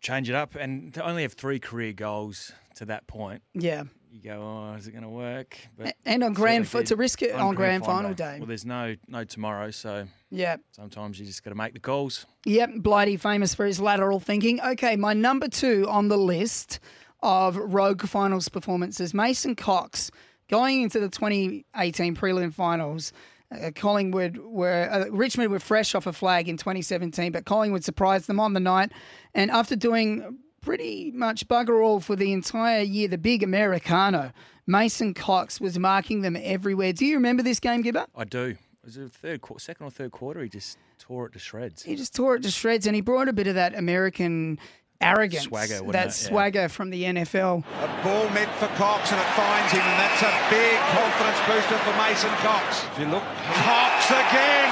[0.00, 0.54] change it up.
[0.54, 3.84] And to only have three career goals to that point, Yeah.
[4.12, 5.56] You go, oh, is it going to work?
[5.76, 8.36] But And on grand, fi- to risk it on, grand final day.
[8.38, 10.56] Well, there's no no tomorrow, so Yeah.
[10.72, 12.26] sometimes you just got to make the calls.
[12.44, 14.60] Yep, Blighty famous for his lateral thinking.
[14.60, 16.78] Okay, my number two on the list
[17.22, 20.10] of rogue finals performances, Mason Cox,
[20.50, 23.12] going into the 2018 prelim finals.
[23.50, 28.26] Uh, Collingwood were uh, Richmond were fresh off a flag in 2017, but Collingwood surprised
[28.26, 28.92] them on the night,
[29.34, 34.32] and after doing pretty much bugger all for the entire year, the big Americano,
[34.66, 36.92] Mason Cox was marking them everywhere.
[36.92, 38.06] Do you remember this game, Gibber?
[38.16, 38.56] I do.
[38.84, 40.42] Was it third, qu- second or third quarter?
[40.42, 41.82] He just tore it to shreds.
[41.82, 44.58] He just tore it to shreds, and he brought a bit of that American
[45.00, 46.22] arrogance, Swagger, that it?
[46.22, 46.30] Yeah.
[46.30, 47.58] swagger from the NFL.
[47.66, 51.78] A ball meant for Cox and it finds him, and that's a big confidence booster
[51.82, 52.86] for Mason Cox.
[52.94, 53.26] If you look,
[53.66, 54.70] Cox again.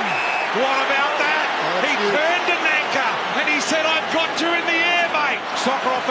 [0.54, 1.46] What about that?
[1.50, 2.56] Oh, he turned to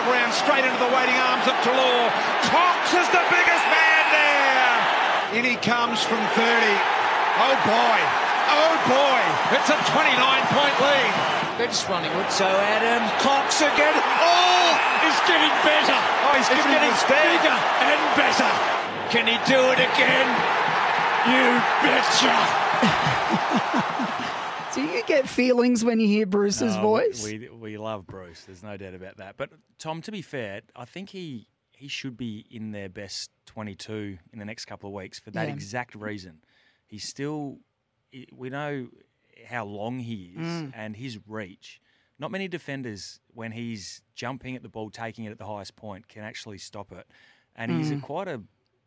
[0.09, 2.09] Nank straight into the waiting arms of Taylor.
[2.49, 4.73] Cox is the biggest man there.
[5.37, 6.41] In he comes from 30.
[6.41, 7.99] Oh boy.
[8.49, 9.21] Oh boy.
[9.53, 10.17] It's a 29
[10.53, 11.13] point lead.
[11.57, 12.29] They're just running with.
[12.31, 13.93] So Adam Cox again.
[13.97, 14.69] Oh,
[15.05, 15.97] he's getting better.
[15.97, 18.51] Oh, he's, He's getting getting bigger and better.
[19.13, 20.27] Can he do it again?
[21.29, 22.33] You betcha.
[24.75, 27.23] Do you get feelings when you hear Bruce's No, voice?
[27.23, 28.43] We, we love Bruce.
[28.45, 29.35] There's no doubt about that.
[29.35, 34.17] But Tom, to be fair, I think he he should be in their best 22
[34.33, 35.53] in the next couple of weeks for that Yeah.
[35.53, 36.41] exact reason.
[36.85, 37.59] He's still.
[38.33, 38.89] We know
[39.47, 40.71] how long he is Mm.
[40.75, 41.79] and his reach.
[42.19, 46.07] Not many defenders, when he's jumping at the ball, taking it at the highest point,
[46.09, 47.07] can actually stop it.
[47.55, 48.01] And he's a, Mm.
[48.01, 48.41] quite a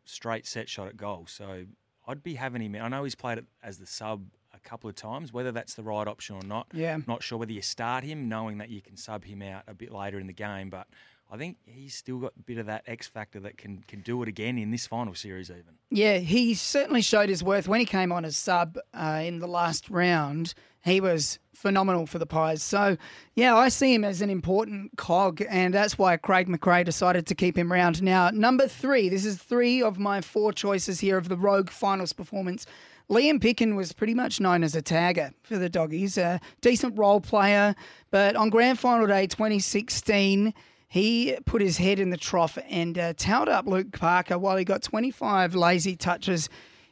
[0.05, 1.25] straight set shot at goal.
[1.27, 1.65] So
[2.07, 2.75] I'd be having him.
[2.75, 2.81] in.
[2.81, 4.27] I know he's played it as the sub
[4.63, 5.31] couple of times.
[5.33, 6.97] Whether that's the right option or not, Yeah.
[7.07, 9.91] not sure whether you start him knowing that you can sub him out a bit
[9.91, 10.87] later in the game, but
[11.31, 14.21] I think he's still got a bit of that X factor that can can do
[14.21, 15.77] it again in this final series even.
[15.89, 19.47] Yeah, he certainly showed his worth when he came on as sub uh, in the
[19.47, 20.53] last round.
[20.83, 22.61] He was phenomenal for the Pies.
[22.61, 22.97] So,
[23.35, 27.35] yeah, I see him as an important cog, and that's why Craig McRae decided to
[27.35, 28.03] keep him round.
[28.03, 32.11] Now, number three, this is three of my four choices here of the Rogue finals
[32.11, 32.65] performance.
[33.09, 37.19] Liam Picken was pretty much known as a tagger for the Doggies, a decent role
[37.21, 37.75] player,
[38.11, 40.53] but on Grand Final Day 2016,
[40.87, 44.63] he put his head in the trough and uh, towed up Luke Parker while he
[44.63, 46.49] got 25 lazy touches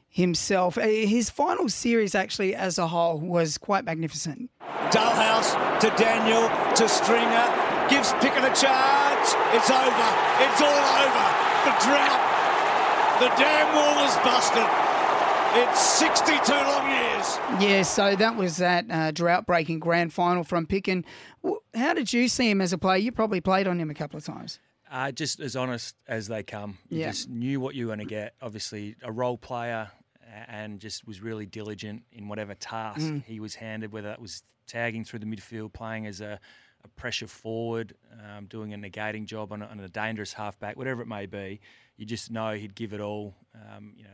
[0.09, 0.77] himself.
[0.77, 4.49] Uh, His final series, actually, as a whole, was quite magnificent.
[4.89, 7.47] Dahlhaus to Daniel to Stringer.
[7.89, 9.27] Gives Pickett a charge.
[9.55, 10.09] It's over.
[10.43, 11.25] It's all over.
[11.63, 12.19] The drought.
[13.19, 14.90] The dam wall is busted.
[15.53, 17.37] It's 62 long years.
[17.59, 21.03] Yeah, so that was that uh, drought breaking grand final from Picken.
[21.43, 22.97] W- How did you see him as a player?
[22.99, 24.59] You probably played on him a couple of times.
[24.89, 26.77] Uh, just as honest as they come.
[26.89, 27.11] You Yeah.
[27.11, 28.33] just knew what you were going to get.
[28.41, 29.89] Obviously, a role player
[30.47, 33.23] and just was really diligent in whatever task Mm.
[33.25, 36.39] he was handed, whether that was tagging through the midfield, playing as a,
[36.83, 37.93] a pressure forward,
[38.37, 41.59] um, doing a negating job on a, on a dangerous halfback, whatever it may be.
[41.97, 43.35] You just know he'd give it all.
[43.53, 44.09] Um, you know,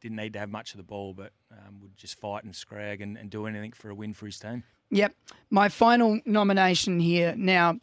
[0.00, 3.00] didn't need to have much of the ball, but um, would just fight and scrag
[3.00, 4.64] and, and do anything for a win for his team.
[4.90, 5.14] Yep.
[5.50, 7.34] My final nomination here.
[7.36, 7.78] Now,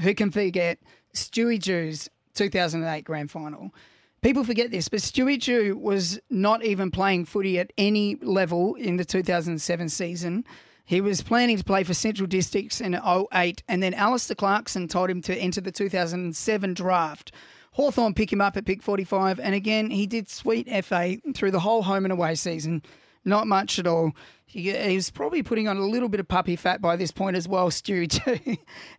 [0.00, 0.78] who can forget
[1.14, 3.72] Stewie Dew's 2008 grand final?
[4.22, 8.98] People forget this, but Stewie Dew was not even playing footy at any level in
[8.98, 10.44] the 2007 season.
[10.84, 15.08] He was planning to play for Central Districts in 08, and then Alastair Clarkson told
[15.08, 17.32] him to enter the 2007 draft.
[17.72, 21.60] Hawthorn pick him up at pick 45, and again, he did sweet FA through the
[21.60, 22.82] whole home and away season.
[23.24, 24.12] Not much at all.
[24.46, 27.36] He, he was probably putting on a little bit of puppy fat by this point
[27.36, 28.56] as well, Stewie, too.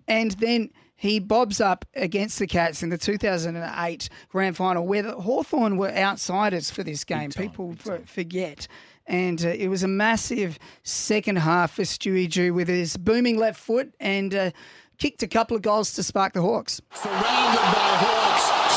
[0.08, 5.14] and then he bobs up against the Cats in the 2008 grand final, where the
[5.16, 7.32] Hawthorn were outsiders for this game.
[7.32, 8.68] People for, forget.
[9.08, 13.60] And uh, it was a massive second half for Stewie Dew with his booming left
[13.60, 14.52] foot and uh,
[15.00, 16.82] kicked a couple of goals to spark the Hawks.
[16.94, 18.21] Surrounded by Hawks.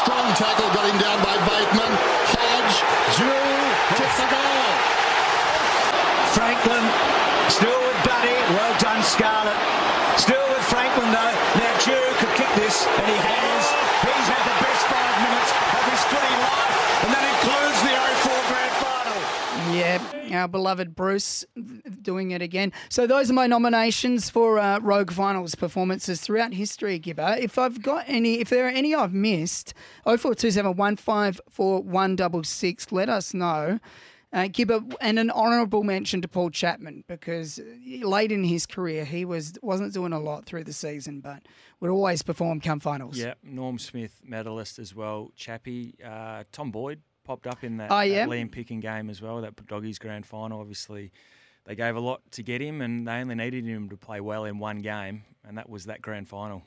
[0.05, 1.89] Strong tackle got him down by Bateman.
[2.37, 2.77] Hodge,
[3.17, 3.25] Dew,
[3.97, 4.69] kicks the goal.
[6.37, 6.85] Franklin
[7.49, 8.37] still with Duddy.
[8.53, 9.57] Well done, Scarlett.
[10.21, 11.35] Still with Franklin, though.
[11.57, 13.65] Now, Dew could kick this, and he has.
[14.05, 17.97] He's had the best five minutes of his footy life, and that includes the
[18.29, 19.21] 04 grand final.
[20.33, 21.45] Our beloved Bruce
[22.03, 22.73] doing it again.
[22.89, 27.39] So those are my nominations for uh, Rogue Finals performances throughout history, Gibba.
[27.39, 31.83] If I've got any, if there are any I've missed, 0427 154
[32.93, 33.79] let us know.
[34.33, 37.61] Uh, Gibba, and an honourable mention to Paul Chapman because
[38.03, 41.43] late in his career he was wasn't doing a lot through the season, but
[41.79, 43.17] would always perform come finals.
[43.17, 45.31] Yeah, Norm Smith medalist as well.
[45.37, 48.29] Chappie, uh, Tom Boyd popped up in that, Oh, that?
[48.29, 49.41] Liam Picken game as well.
[49.41, 50.61] That Doggies grand final.
[50.61, 51.11] Obviously,
[51.65, 54.45] they gave a lot to get him, and they only needed him to play well
[54.45, 56.63] in one game, and that was that grand final.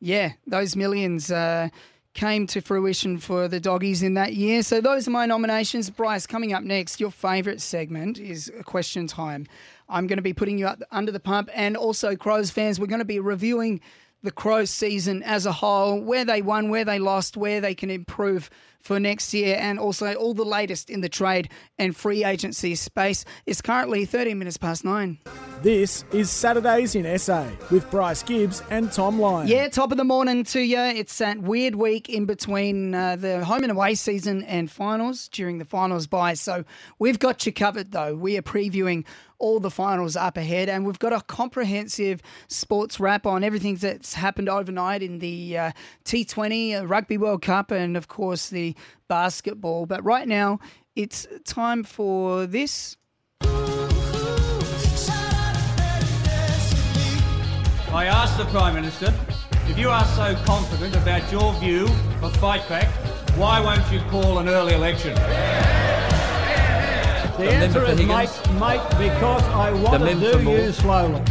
[0.00, 1.68] Yeah, those millions uh,
[2.14, 4.62] came to fruition for the doggies in that year.
[4.64, 5.88] So those are my nominations.
[5.90, 9.46] Bryce, coming up next, your favourite segment is question time.
[9.88, 12.86] I'm going to be putting you up under the pump, and also Crows fans, we're
[12.86, 13.80] going to be reviewing
[14.24, 17.90] the Crows season as a whole, where they won, where they lost, where they can
[17.90, 18.50] improve
[18.82, 23.24] for next year, and also all the latest in the trade and free agency space.
[23.46, 25.18] It's currently 13 minutes past nine.
[25.62, 29.46] This is Saturdays in SA with Bryce Gibbs and Tom Lyon.
[29.46, 30.80] Yeah, top of the morning to you.
[30.80, 35.58] It's that weird week in between uh, the home and away season and finals during
[35.58, 36.34] the finals bye.
[36.34, 36.64] So
[36.98, 38.16] we've got you covered, though.
[38.16, 39.04] We are previewing
[39.42, 44.14] all the finals up ahead, and we've got a comprehensive sports wrap on everything that's
[44.14, 45.72] happened overnight in the uh,
[46.04, 48.71] T20, uh, Rugby World Cup, and of course the
[49.08, 49.86] basketball.
[49.86, 50.58] But right now,
[50.96, 52.96] it's time for this.
[57.94, 59.12] I asked the Prime Minister,
[59.68, 61.86] if you are so confident about your view
[62.22, 62.88] of fight back,
[63.36, 65.14] why won't you call an early election?
[67.38, 71.22] The answer is, mate, mate, because I want to do you slowly.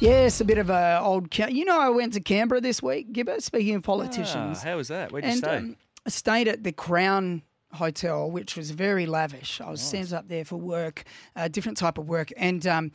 [0.00, 1.30] Yes, a bit of a old.
[1.30, 3.40] Ca- you know, I went to Canberra this week, Gibba.
[3.42, 5.10] Speaking of politicians, Ah, how was that?
[5.10, 5.56] Where'd you and stay?
[5.56, 5.76] um,
[6.06, 7.42] I stayed at the Crown
[7.72, 9.60] Hotel, which was very lavish.
[9.60, 11.02] I was sent up there for work,
[11.34, 12.92] a different type of work, and um,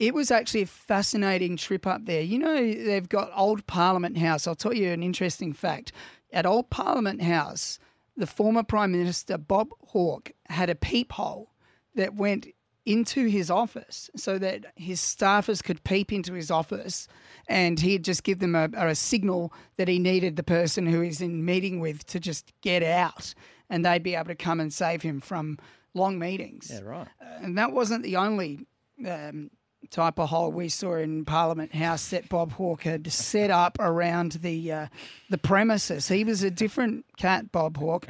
[0.00, 2.20] it was actually a fascinating trip up there.
[2.20, 4.46] You know, they've got Old Parliament House.
[4.46, 5.92] I'll tell you an interesting fact.
[6.32, 7.78] At Old Parliament House,
[8.16, 11.52] the former Prime Minister Bob Hawke had a peephole
[11.94, 12.48] that went
[12.84, 17.06] into his office so that his staffers could peep into his office
[17.48, 21.20] and he'd just give them a, a signal that he needed the person who he's
[21.20, 23.34] in meeting with to just get out
[23.70, 25.58] and they'd be able to come and save him from
[25.94, 26.70] long meetings.
[26.72, 27.08] Yeah, right.
[27.40, 28.66] And that wasn't the only
[29.06, 29.50] um,
[29.90, 34.32] type of hole we saw in Parliament House that Bob Hawke had set up around
[34.32, 34.86] the uh,
[35.30, 36.08] the premises.
[36.08, 38.06] He was a different cat, Bob Hawke.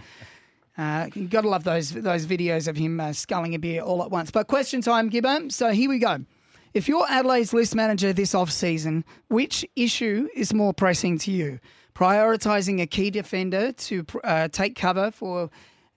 [0.77, 4.03] Uh, you got to love those those videos of him uh, sculling a beer all
[4.03, 4.31] at once.
[4.31, 5.51] But question time, Gibbo.
[5.51, 6.25] So here we go.
[6.79, 11.59] If you're Adelaide's list manager this off season, which issue is more pressing to you?
[11.93, 15.51] Prioritising a key defender to uh, take cover for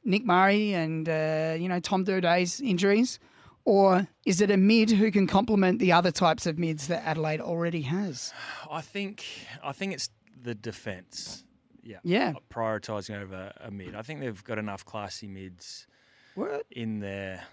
[0.04, 3.20] Nick Murray and uh, you know Tom Doedee's injuries,
[3.64, 7.42] or is it a mid who can complement the other types of mids that Adelaide
[7.42, 8.34] already has?
[8.68, 9.24] I think
[9.64, 10.10] I think it's
[10.42, 11.44] the defence.
[11.84, 12.00] Yeah.
[12.04, 12.34] Yeah.
[12.52, 13.94] Prioritising over a mid.
[13.94, 15.86] I think they've got enough classy mids
[16.34, 16.66] What?
[16.72, 17.44] in their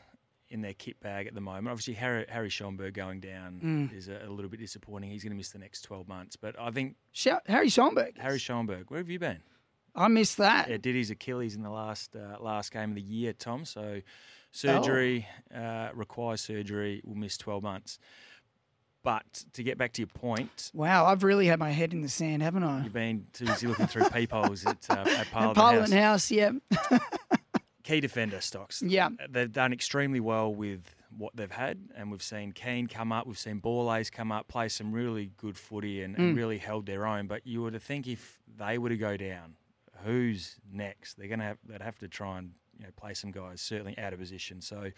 [0.50, 1.68] in their kit bag at the moment.
[1.68, 3.96] Obviously, Harry, Harry Schoenberg going down Mm.
[3.96, 5.10] is a, a little bit disappointing.
[5.10, 6.36] He's going to miss the next 12 months.
[6.36, 8.16] But I think Scha- Harry Schoenberg.
[8.18, 9.38] Harry Schoenberg, where have you been?
[9.94, 10.70] I missed that.
[10.70, 13.64] Yeah, did his Achilles in the last uh, last game of the year, Tom.
[13.64, 14.00] So
[14.52, 17.02] surgery uh, requires surgery.
[17.04, 17.98] Will miss 12 months.
[19.02, 22.08] But to get back to your point, Wow, I've really had my head in the
[22.08, 22.82] sand, haven't I?
[22.84, 26.28] you've been too busy looking through peepholes at, uh, at At Parliament, Parliament House.
[26.28, 26.50] House, yeah.
[27.88, 28.82] Key defender stocks.
[28.82, 29.08] Yeah.
[29.30, 33.38] They've done extremely well with what they've had, and we've seen Keane come up, we've
[33.38, 36.36] seen Borlase come up, play some really good footy and, and Mm.
[36.36, 37.26] really held their own.
[37.26, 39.56] But you were to think if they were to go down,
[40.04, 41.14] who's next?
[41.16, 43.96] They're going to have they'd have to try and you know play some guys certainly
[43.98, 44.60] out of position.
[44.60, 44.90] So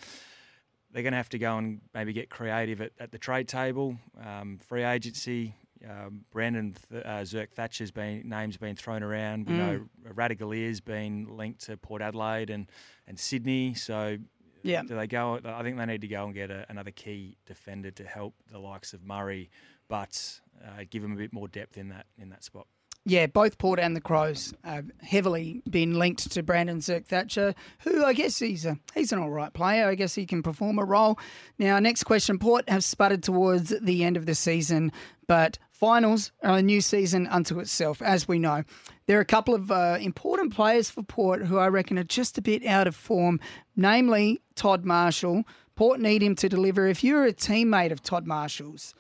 [0.93, 3.97] they're going to have to go and maybe get creative at, at the trade table,
[4.20, 5.55] um, free agency.
[5.89, 9.47] Um, Brandon Th- uh, Zerk Thatcher's been names been thrown around.
[9.47, 9.57] We Mm.
[9.57, 12.66] know Ratugolea's been linked to Port Adelaide and,
[13.07, 13.74] and Sydney.
[13.74, 14.18] So
[14.62, 14.83] Yeah.
[14.83, 15.41] do they go?
[15.45, 18.59] I think they need to go and get a, another key defender to help the
[18.59, 19.51] likes of Murray,
[19.89, 22.66] but uh, give them a bit more depth in that in that spot.
[23.07, 28.05] Yeah, both Port and the Crows have heavily been linked to Brandon Zerk Thatcher, who
[28.05, 29.88] I guess he's a he's an all right player.
[29.88, 31.18] I guess he can perform a role.
[31.59, 34.92] Now, next question: Port have sputtered towards the end of the season,
[35.26, 38.64] but finals are a new season unto itself, as we know.
[39.07, 42.36] There are a couple of uh, important players for Port who I reckon are just
[42.36, 43.40] a bit out of form,
[43.76, 45.44] namely Todd Marshall.
[45.74, 46.86] Port need him to deliver.
[46.86, 48.94] If you're a teammate of Todd Marshall's,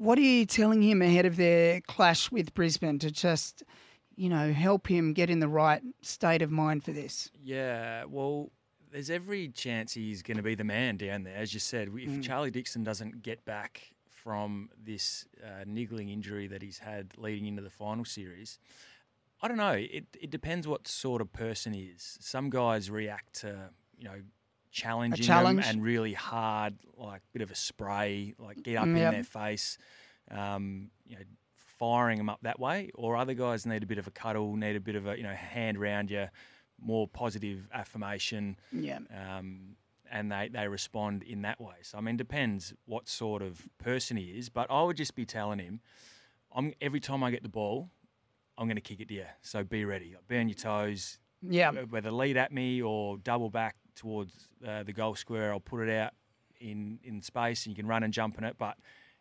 [0.00, 3.62] what are you telling him ahead of their clash with Brisbane to just,
[4.16, 7.30] you know, help him get in the right state of mind for this?
[7.42, 8.50] Yeah, well,
[8.90, 11.36] there's every chance he's going to be the man down there.
[11.36, 12.22] As you said, if Mm.
[12.22, 17.60] Charlie Dixon doesn't get back from this uh, niggling injury that he's had leading into
[17.60, 18.58] the final series,
[19.42, 19.72] I don't know.
[19.72, 22.16] It, it depends what sort of person he is.
[22.20, 24.22] Some guys react to, you know,
[24.70, 25.60] challenging challenge.
[25.64, 29.12] them and really hard, like bit of a spray, like get up Mm, in yep.
[29.12, 29.78] their face,
[30.30, 31.22] um, you know,
[31.78, 32.90] firing them up that way.
[32.94, 35.22] Or other guys need a bit of a cuddle, need a bit of a you
[35.22, 36.28] know hand round you,
[36.80, 38.56] more positive affirmation.
[38.72, 38.98] Yeah.
[39.14, 39.76] Um,
[40.12, 41.76] and they, they respond in that way.
[41.82, 44.48] So I mean, depends what sort of person he is.
[44.48, 45.80] But I would just be telling him,
[46.52, 47.90] I'm every time I get the ball,
[48.58, 49.26] I'm going to kick it to you.
[49.40, 50.16] So be ready.
[50.28, 51.18] Burn your toes.
[51.42, 51.70] Yeah.
[51.70, 54.32] Whether lead at me or double back towards
[54.66, 56.12] uh, the goal square, I'll put it out
[56.60, 58.56] in in space, and you can run and jump in it.
[58.58, 58.76] But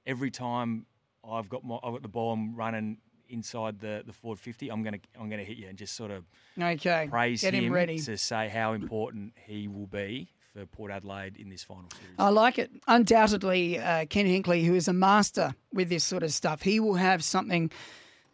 [0.05, 0.86] every time
[1.30, 4.69] I've got my I've got the ball, I'm running inside the the forward fifty.
[4.69, 6.23] I'm gonna I'm gonna hit you and just sort of
[6.59, 7.07] Okay.
[7.09, 7.99] praise Get him ready.
[7.99, 12.15] to say how important he will be for Port Adelaide in this final series.
[12.17, 12.71] I like it.
[12.88, 16.95] Undoubtedly, uh, Ken Hinkley, who is a master with this sort of stuff, he will
[16.95, 17.71] have something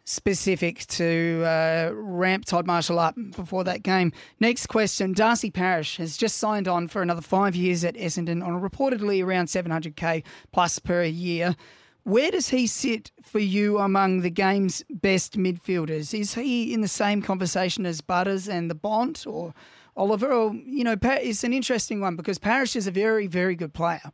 [0.06, 4.12] specific to uh, ramp Todd Marshall up before that game.
[4.40, 8.60] Next question Darcy Parish has just signed on for another five years at Essendon on
[8.60, 11.56] reportedly around 700k plus per year.
[12.04, 16.18] Where does he sit for you among the game's best midfielders?
[16.18, 19.52] Is he in the same conversation as Butters and the Bont or
[19.96, 20.32] Oliver?
[20.32, 24.12] Or, you know, it's an interesting one because Parish is a very, very good player.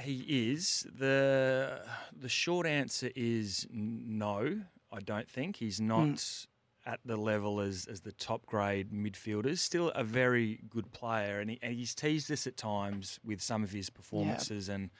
[0.00, 0.86] He is.
[0.98, 1.80] The
[2.14, 4.60] the short answer is no.
[4.96, 6.46] I don't think he's not mm.
[6.86, 9.58] at the level as, as the top grade midfielders.
[9.58, 13.62] Still a very good player, and, he, and he's teased us at times with some
[13.62, 14.90] of his performances and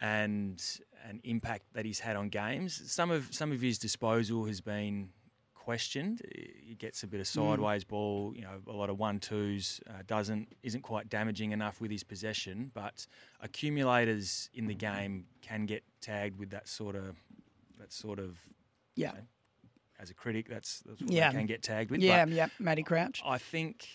[0.00, 0.62] and
[1.08, 2.80] an impact that he's had on games.
[2.92, 5.08] Some of some of his disposal has been
[5.54, 6.22] questioned.
[6.34, 7.34] He gets a bit of mm.
[7.34, 7.88] sideways mm.
[7.88, 9.80] ball, you know, a lot of one twos.
[9.88, 13.06] Uh, doesn't isn't quite damaging enough with his possession, but
[13.40, 17.16] accumulators in the game can get tagged with that sort of
[17.78, 18.38] that sort of
[18.98, 19.12] yeah.
[19.12, 19.24] You know,
[20.00, 21.32] as a critic, that's, that's what yeah.
[21.32, 22.00] can get tagged with.
[22.00, 23.20] Yeah, but yeah, Matty Crouch.
[23.24, 23.88] I think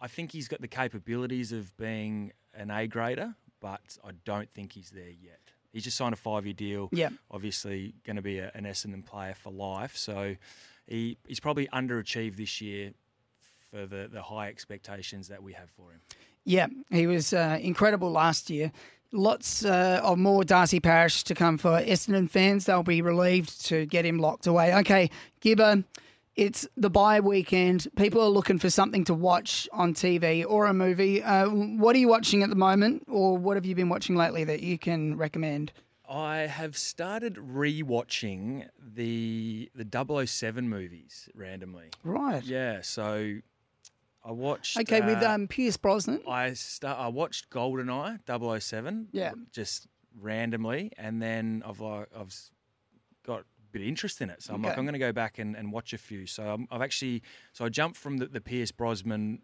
[0.00, 4.72] I think he's got the capabilities of being an A grader, but I don't think
[4.72, 5.40] he's there yet.
[5.72, 6.88] He's just signed a five year deal.
[6.92, 7.10] Yeah.
[7.30, 9.96] Obviously, going to be a, an Essendon player for life.
[9.96, 10.36] So
[10.86, 12.92] he, he's probably underachieved this year
[13.70, 16.00] for the, the high expectations that we have for him.
[16.44, 18.72] Yeah, he was uh, incredible last year.
[19.10, 22.66] Lots uh, of more Darcy Parish to come for Essendon fans.
[22.66, 24.74] They'll be relieved to get him locked away.
[24.76, 25.82] Okay, Gibba,
[26.36, 27.88] it's the bye weekend.
[27.96, 31.22] People are looking for something to watch on TV or a movie.
[31.22, 34.44] Uh, what are you watching at the moment, or what have you been watching lately
[34.44, 35.72] that you can recommend?
[36.08, 41.90] I have started re-watching the the 007 movies randomly.
[42.02, 42.42] Right.
[42.44, 42.80] Yeah.
[42.82, 43.38] So
[44.24, 44.78] I watched.
[44.78, 46.20] Okay, uh, with um, Pierce Brosnan.
[46.28, 46.98] I start.
[46.98, 48.20] I watched GoldenEye
[48.60, 49.08] 007.
[49.12, 49.32] Yeah.
[49.52, 49.86] Just
[50.20, 52.34] randomly, and then I've like I've
[53.24, 54.42] got a bit of interest in it.
[54.42, 54.70] So I'm okay.
[54.70, 56.26] like, I'm going to go back and, and watch a few.
[56.26, 59.42] So i have actually so I jumped from the, the Pierce Brosnan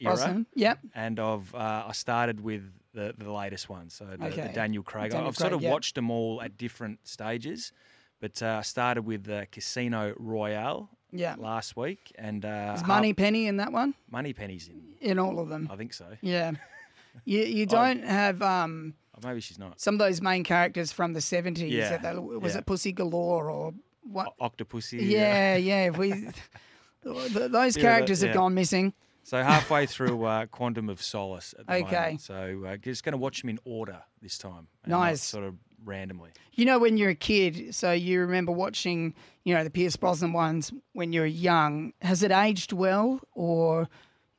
[0.00, 0.14] era.
[0.14, 0.46] Brosnan.
[0.54, 0.78] Yep.
[0.94, 2.62] And I've uh, I started with
[2.94, 3.90] the the latest one.
[3.90, 4.48] So the, okay.
[4.48, 5.10] the Daniel Craig.
[5.10, 5.72] Daniel I've Craig, sort of yep.
[5.72, 7.72] watched them all at different stages.
[8.20, 11.36] But uh, I started with uh, Casino Royale yeah.
[11.38, 13.94] last week, and uh, is Moneypenny in that one?
[14.10, 15.68] Moneypenny's in in all of them.
[15.70, 16.06] I think so.
[16.20, 16.52] Yeah,
[17.24, 18.94] you you don't have um.
[19.16, 19.80] Oh, maybe she's not.
[19.80, 21.72] Some of those main characters from the seventies.
[21.72, 22.14] Yeah.
[22.14, 22.58] was yeah.
[22.58, 24.34] it Pussy Galore or what?
[24.40, 25.00] O- Octopussy.
[25.00, 25.90] Yeah, yeah.
[25.90, 26.28] we
[27.02, 28.94] those characters yeah, have gone missing.
[29.24, 31.94] So halfway through uh, Quantum of Solace at the okay.
[31.94, 32.20] moment.
[32.22, 34.66] So uh, just going to watch them in order this time.
[34.86, 35.22] Nice.
[35.22, 35.54] Sort of
[35.84, 36.30] randomly.
[36.52, 39.14] You know, when you're a kid, so you remember watching,
[39.44, 41.92] you know, the Pierce Brosnan ones when you were young.
[42.02, 43.88] Has it aged well or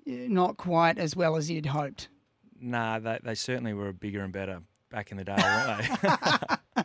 [0.06, 2.10] not quite as well as you'd hoped?
[2.60, 6.84] Nah, they, they certainly were bigger and better back in the day, weren't they?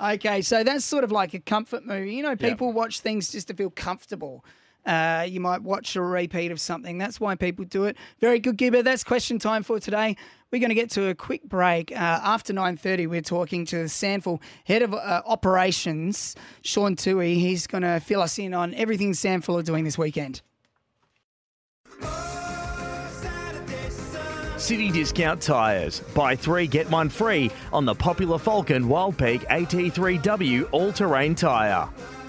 [0.14, 2.14] okay, so that's sort of like a comfort movie.
[2.14, 2.76] You know, people yep.
[2.76, 4.44] watch things just to feel comfortable.
[4.86, 6.96] Uh, you might watch a repeat of something.
[6.96, 7.96] That's why people do it.
[8.20, 8.82] Very good, Gibba.
[8.82, 10.16] That's question time for today.
[10.50, 11.92] We're going to get to a quick break.
[11.92, 17.34] Uh, after 9.30, we're talking to SANFL Head of uh, Operations, Sean Toohey.
[17.34, 20.40] He's going to fill us in on everything SANFL are doing this weekend.
[24.56, 26.00] City Discount Tyres.
[26.14, 31.88] Buy three, get one free on the popular Falcon Wildpeak AT3W all-terrain tyre.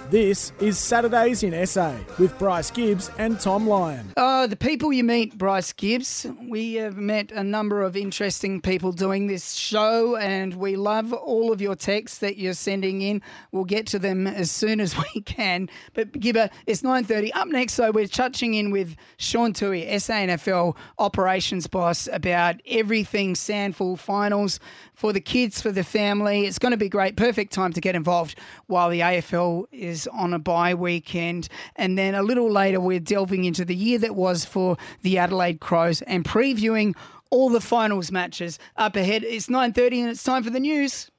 [0.09, 4.11] This is Saturdays in SA with Bryce Gibbs and Tom Lyon.
[4.17, 6.25] Oh, the people you meet, Bryce Gibbs.
[6.41, 11.51] We have met a number of interesting people doing this show, and we love all
[11.51, 13.21] of your texts that you're sending in.
[13.51, 15.69] We'll get to them as soon as we can.
[15.93, 17.29] But Gibba, it's 9.30.
[17.35, 23.99] Up next, though, we're touching in with Sean Toohey, SANFL operations boss, about everything SANFL
[23.99, 24.59] finals
[24.99, 26.45] for the kids, for the family.
[26.45, 27.15] It's going to be great.
[27.15, 28.37] Perfect time to get involved
[28.67, 31.47] while the AFL is on a bye weekend.
[31.77, 35.61] And then a little later, we're delving into the year that was for the Adelaide
[35.61, 36.97] Crows and previewing
[37.29, 39.23] all the finals matches up ahead.
[39.23, 41.09] It's 9.30 and it's time for the news.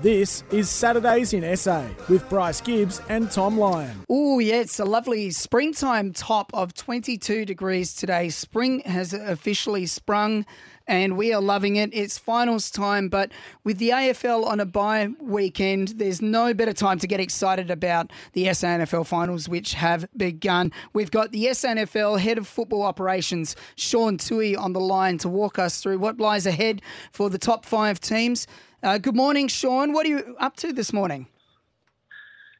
[0.00, 4.04] This is Saturdays in SA with Bryce Gibbs and Tom Lyon.
[4.08, 8.28] Oh, yeah, it's a lovely springtime top of 22 degrees today.
[8.28, 10.46] Spring has officially sprung
[10.86, 11.90] and we are loving it.
[11.92, 13.32] It's finals time, but
[13.64, 18.12] with the AFL on a bye weekend, there's no better time to get excited about
[18.32, 20.72] the SANFL finals, which have begun.
[20.92, 25.58] We've got the SANFL head of football operations, Sean Toohey, on the line to walk
[25.58, 26.82] us through what lies ahead
[27.12, 28.46] for the top five teams.
[28.82, 29.92] Uh, good morning, Sean.
[29.92, 31.26] What are you up to this morning?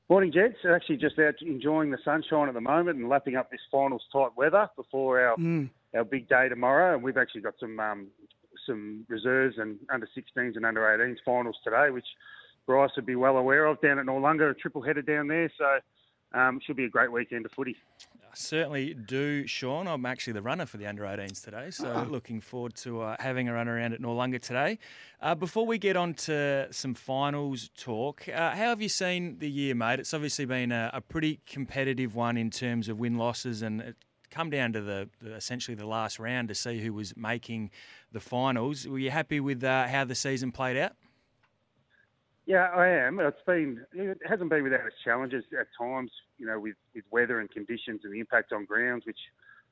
[0.09, 0.59] Morning, gents.
[0.69, 4.31] Actually, just out enjoying the sunshine at the moment and lapping up this finals type
[4.37, 5.69] weather before our mm.
[5.97, 8.09] Our big day tomorrow, and we've actually got some um,
[8.67, 12.07] some reserves and under 16s and under 18s finals today, which
[12.67, 15.51] Bryce would be well aware of down at Noarlunga, a triple header down there.
[15.57, 17.77] So um, should be a great weekend of footy.
[18.03, 19.87] I certainly do, Sean.
[19.87, 22.11] I'm actually the runner for the under 18s today, so Oh.
[22.11, 24.79] looking forward to uh, having a run around at Noarlunga today.
[25.23, 29.49] Uh, before we get on to some finals talk, uh, how have you seen the
[29.49, 30.01] year, mate?
[30.01, 33.95] It's obviously been a, a pretty competitive one in terms of win losses, and
[34.31, 37.71] come down to the, the essentially the last round to see who was making
[38.13, 38.87] the finals.
[38.87, 40.93] Were you happy with uh, how the season played out?
[42.47, 43.19] Yeah, I am.
[43.19, 47.41] It's been it hasn't been without its challenges at times, you know, with, with weather
[47.41, 49.19] and conditions and the impact on grounds, which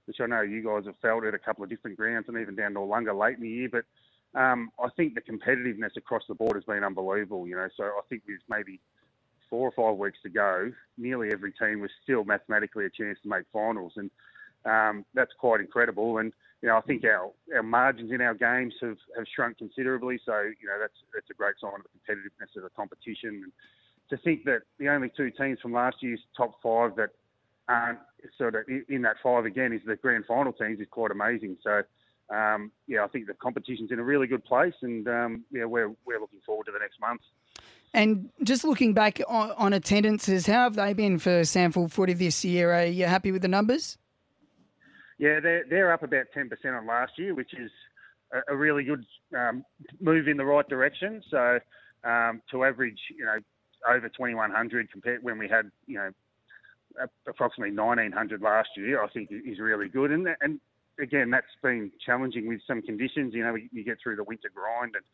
[0.07, 2.57] which I know you guys have felt at a couple of different grounds and even
[2.57, 3.69] down to Noarlunga late in the year.
[3.71, 3.85] But
[4.39, 7.47] um, I think the competitiveness across the board has been unbelievable.
[7.47, 8.81] You know, so I think with maybe
[9.49, 13.29] four or five weeks to go, nearly every team was still mathematically a chance to
[13.29, 14.11] make finals, and
[14.65, 16.19] um, that's quite incredible.
[16.19, 20.19] And you know, I think our, our margins in our games have, have shrunk considerably.
[20.25, 23.43] So you know, that's that's a great sign of the competitiveness of the competition.
[23.45, 23.53] And
[24.11, 27.11] to think that the only two teams from last year's top five that
[27.69, 27.99] aren't
[28.39, 31.59] sort of in- that five again is the grand final teams is quite amazing.
[31.63, 31.83] So.
[32.31, 35.95] Um, yeah, I think the competition's in a really good place, and um, yeah, we're
[36.07, 37.21] we're looking forward to the next month.
[37.93, 42.43] And just looking back on, on attendances, how have they been for SANFL footy this
[42.43, 42.73] year?
[42.73, 43.99] Are you happy with the numbers?
[45.25, 47.71] Yeah, they're they're up about ten percent on last year, which is
[48.37, 49.05] a, a really good
[49.35, 49.65] um,
[50.09, 51.23] move in the right direction.
[51.31, 51.43] So
[52.13, 53.39] um, to average, you know,
[53.89, 56.11] over twenty one hundred compared when we had, you know,
[57.27, 60.11] approximately nineteen hundred last year, I think is really good.
[60.11, 60.61] And and
[61.01, 63.33] again, that's been challenging with some conditions.
[63.33, 65.07] You know, you get through the winter grind, and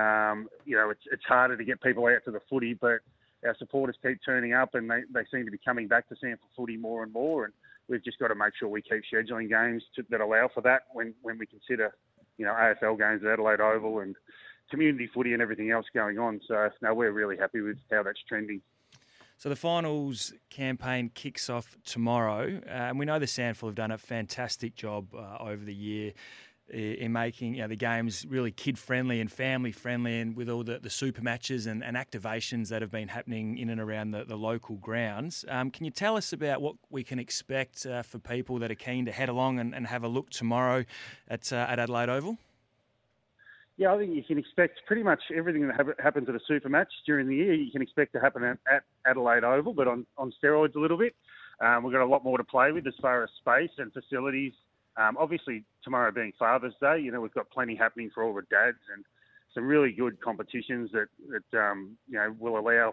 [0.00, 3.00] um, you know, it's it's harder to get people out to the footy, but
[3.44, 6.50] our supporters keep turning up, and they, they seem to be coming back to SANFL
[6.56, 7.44] footy more and more.
[7.44, 7.54] And
[7.88, 10.82] we've just got to make sure we keep scheduling games to, that allow for that
[10.92, 11.94] when, when we consider,
[12.38, 14.16] you know, AFL games at Adelaide Oval and
[14.70, 16.40] community footy and everything else going on.
[16.46, 18.60] So no, we're really happy with how that's trending.
[19.38, 23.90] So the finals campaign kicks off tomorrow, uh, and we know the SANFL have done
[23.90, 26.14] a fantastic job uh, over the year
[26.68, 30.64] in making you know, the games really kid friendly and family friendly, and with all
[30.64, 34.24] the, the super matches and, and activations that have been happening in and around the,
[34.24, 35.44] the local grounds.
[35.48, 38.76] Um, can you tell us about what we can expect uh, for people that are
[38.76, 40.84] keen to head along and, and have a look tomorrow
[41.28, 42.36] at, uh, at Adelaide Oval?
[43.76, 46.90] Yeah, I think you can expect pretty much everything that happens at a super match
[47.04, 47.52] during the year.
[47.52, 51.14] You can expect to happen at, Adelaide Oval, but on, on steroids a little bit.
[51.60, 54.52] Um, we've got a lot more to play with as far as space and facilities.
[54.96, 58.42] Um, obviously, tomorrow being Father's Day, you know we've got plenty happening for all the
[58.42, 59.04] dads and
[59.54, 62.92] some really good competitions that that um, you know will allow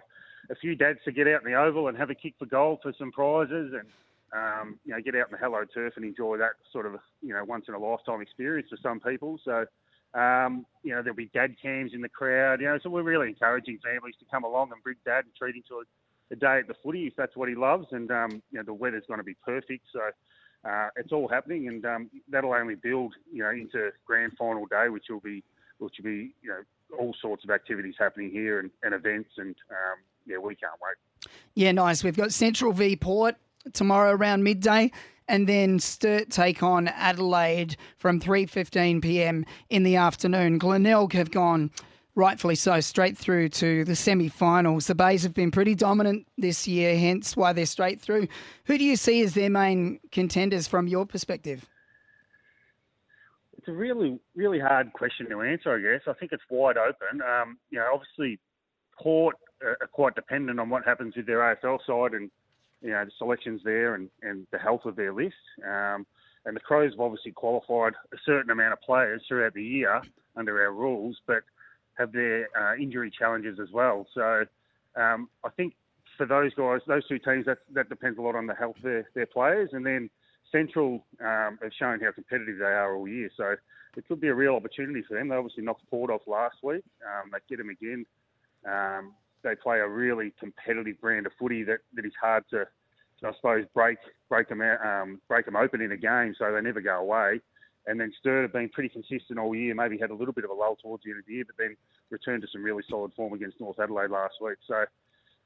[0.50, 2.80] a few dads to get out in the oval and have a kick for goal
[2.82, 3.88] for some prizes and
[4.34, 7.34] um, you know get out in the hello turf and enjoy that sort of you
[7.34, 9.40] know once in a lifetime experience for some people.
[9.44, 9.66] So
[10.14, 12.62] um, you know, there'll be dad cams in the crowd.
[12.62, 15.56] You know, so we're really encouraging families to come along and bring dad and treat
[15.56, 17.88] him to a, a day at the footy if that's what he loves.
[17.92, 20.02] And um, you know, the weather's going to be perfect, so
[20.66, 24.90] uh, it's all happening, and um, that'll only build, you know, into grand final day,
[24.90, 25.44] which will be,
[25.80, 26.62] which will be, you know,
[26.98, 31.32] all sorts of activities happening here and, and events, and um, yeah, we can't wait.
[31.56, 32.04] Yeah, nice.
[32.04, 33.36] We've got Central v Port
[33.74, 34.92] tomorrow around midday,
[35.28, 39.46] and then Sturt take on Adelaide from 3:15 p.m.
[39.70, 40.58] in the afternoon.
[40.58, 41.72] Glenelg have gone
[42.16, 44.88] rightfully so straight through to the semi-finals.
[44.88, 48.28] The Bays have been pretty dominant this year, hence why they're straight through.
[48.66, 51.68] Who do you see as their main contenders from your perspective?
[53.58, 56.08] It's a really, really hard question to answer, I guess.
[56.08, 57.22] I think it's wide open.
[57.22, 58.40] Um, you know, obviously,
[59.00, 62.30] Port are quite dependent on what happens with their AFL side and,
[62.82, 65.36] you know, the selections there and, and the health of their list.
[65.66, 66.06] Um,
[66.46, 70.02] and the Crows have obviously qualified a certain amount of players throughout the year
[70.36, 71.44] under our rules, but
[71.98, 74.08] have their uh, injury challenges as well.
[74.14, 74.46] So
[74.96, 75.74] um, I think
[76.18, 78.84] for those guys, those two teams, that, that depends a lot on the health of
[78.84, 79.70] their, their players.
[79.74, 80.10] And then
[80.52, 83.30] Central um, have shown how competitive they are all year.
[83.36, 83.56] So
[83.98, 85.30] it could be a real opportunity for them.
[85.30, 86.84] They obviously knocked Port off last week.
[87.06, 88.06] Um, they get them again.
[88.66, 89.14] Um,
[89.44, 92.66] they play a really competitive brand of footy that, that is hard to,
[93.24, 93.98] I suppose, break
[94.30, 97.42] break them out, um, break them open in a game, so they never go away.
[97.86, 99.76] And then Sturt have been pretty consistent all year.
[99.76, 101.58] Maybe had a little bit of a lull towards the end of the year, but
[101.58, 101.76] then
[102.10, 104.58] returned to some really solid form against North Adelaide last week.
[104.68, 104.86] So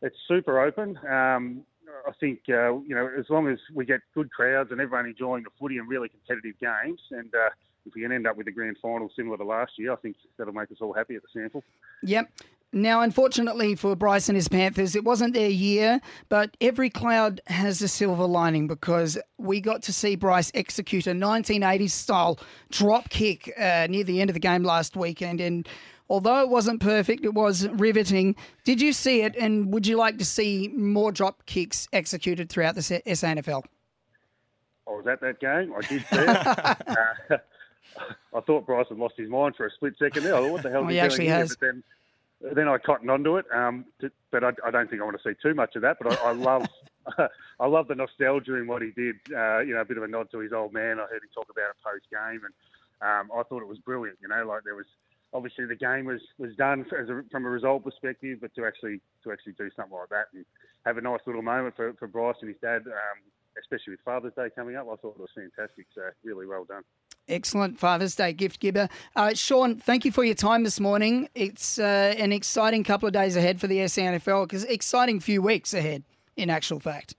[0.01, 0.99] it's super open.
[1.09, 1.63] Um,
[2.05, 5.43] I think uh, you know as long as we get good crowds and everyone enjoying
[5.43, 7.49] the footy and really competitive games, and uh,
[7.85, 10.17] if we can end up with a grand final similar to last year, I think
[10.38, 11.63] that'll make us all happy at the SANFL.
[12.03, 12.29] Yep.
[12.74, 17.82] Now, unfortunately for Bryce and his Panthers, it wasn't their year, but every cloud has
[17.82, 22.39] a silver lining because we got to see Bryce execute a 1980s style
[22.70, 25.39] drop kick uh, near the end of the game last weekend.
[25.39, 25.68] And
[26.09, 28.36] although it wasn't perfect, it was riveting.
[28.65, 29.38] Did you see it?
[29.38, 33.63] And would you like to see more drop kicks executed throughout the SANFL?
[34.88, 35.74] I was at that game.
[35.74, 36.30] I did see it.
[37.32, 37.38] uh,
[38.36, 40.36] I thought Bryce had lost his mind for a split second there.
[40.36, 41.49] I thought, what the hell well, he, he actually has.
[41.49, 41.57] Here?
[41.59, 41.84] But then
[42.41, 43.45] then I cottoned onto it.
[43.53, 45.97] Um, to, but I, I, don't think I want to see too much of that.
[46.01, 46.67] But I, I love,
[47.59, 49.15] I love the nostalgia in what he did.
[49.35, 50.99] Uh, you know, a bit of a nod to his old man.
[50.99, 52.53] I heard him talk about it post game, and
[53.01, 54.17] um, I thought it was brilliant.
[54.21, 54.85] You know, like there was
[55.33, 59.31] obviously the game was was done a, from a result perspective, but to actually to
[59.31, 60.45] actually do something like that and
[60.85, 62.83] have a nice little moment for, for Bryce and his dad.
[62.85, 63.19] Um,
[63.59, 65.88] especially with Father's Day coming up, I thought it was fantastic.
[65.95, 66.83] So really well done.
[67.30, 68.88] Excellent Father's Day gift giver.
[69.15, 71.28] Uh, Sean, thank you for your time this morning.
[71.36, 75.73] It's uh, an exciting couple of days ahead for the SANFL because exciting few weeks
[75.73, 76.03] ahead,
[76.38, 77.15] in actual fact.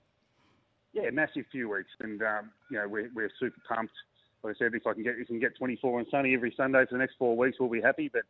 [0.94, 3.92] Yeah, massive few weeks, and um, you know we're, we're super pumped.
[4.42, 6.84] Like I said, if I can get if can get 24 and sunny every Sunday
[6.86, 8.08] for the next four weeks, we'll be happy.
[8.10, 8.22] But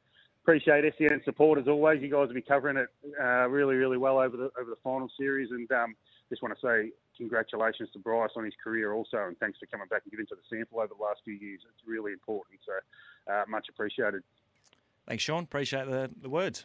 [0.43, 2.03] appreciate SEN support as always.
[2.03, 2.89] You guys will be covering it
[3.21, 5.95] uh, really, really well over the over the final series, and um,
[6.29, 9.87] just want to say congratulations to Bryce on his career also, and thanks for coming
[9.89, 11.61] back and giving to the SANFL over the last few years.
[11.69, 14.23] It's really important, so uh, much appreciated.
[15.07, 15.43] Thanks, Sean.
[15.43, 16.65] Appreciate the, the words.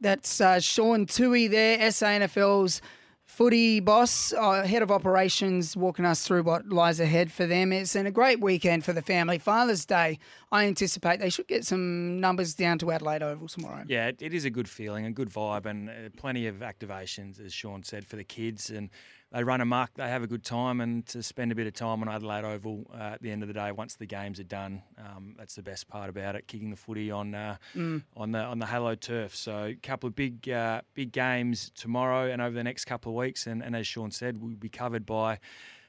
[0.00, 2.80] That's uh, Sean Toohey there, SANFL's
[3.28, 7.72] footy boss, uh, head of operations, walking us through what lies ahead for them.
[7.72, 9.38] It's been a great weekend for the family.
[9.38, 10.18] Father's Day,
[10.50, 13.84] I anticipate they should get some numbers down to Adelaide Oval tomorrow.
[13.86, 17.44] Yeah, it, it is a good feeling, a good vibe, and uh, plenty of activations,
[17.44, 18.70] as Sean said, for the kids.
[18.70, 18.88] And
[19.32, 22.00] they run amok, they have a good time, and to spend a bit of time
[22.02, 24.82] on Adelaide Oval uh, at the end of the day, once the games are done,
[24.98, 26.46] um, that's the best part about it.
[26.46, 28.02] Kicking the footy on uh, Mm.
[28.16, 29.36] on the on the Halo turf.
[29.36, 33.16] So a couple of big uh, big games tomorrow and over the next couple of
[33.16, 35.38] weeks, and, and as Sean said, we'll be covered by.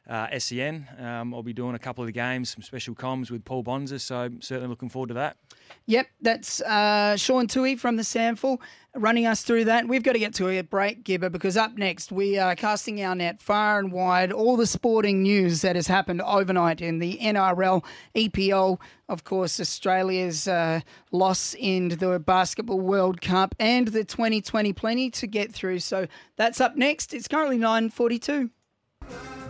[0.10, 0.88] Uh, SEN.
[0.98, 4.00] Um, I'll be doing a couple of the games, some special comms with Paul Bonza,
[4.00, 5.38] so certainly looking forward to that.
[5.86, 8.60] Yep, that's uh, Sean Toohey from the SANFL
[8.96, 9.88] running us through that.
[9.88, 13.16] We've got to get to a break, Gibba, because up next we are casting our
[13.16, 14.32] net far and wide.
[14.32, 17.84] All the sporting news that has happened overnight in the NRL,
[18.16, 20.82] EPL, of course, Australia's uh,
[21.12, 25.80] loss in the Basketball World Cup, and the 2020 plenty to get through.
[25.80, 27.14] So that's up next.
[27.14, 28.50] It's currently 9:42.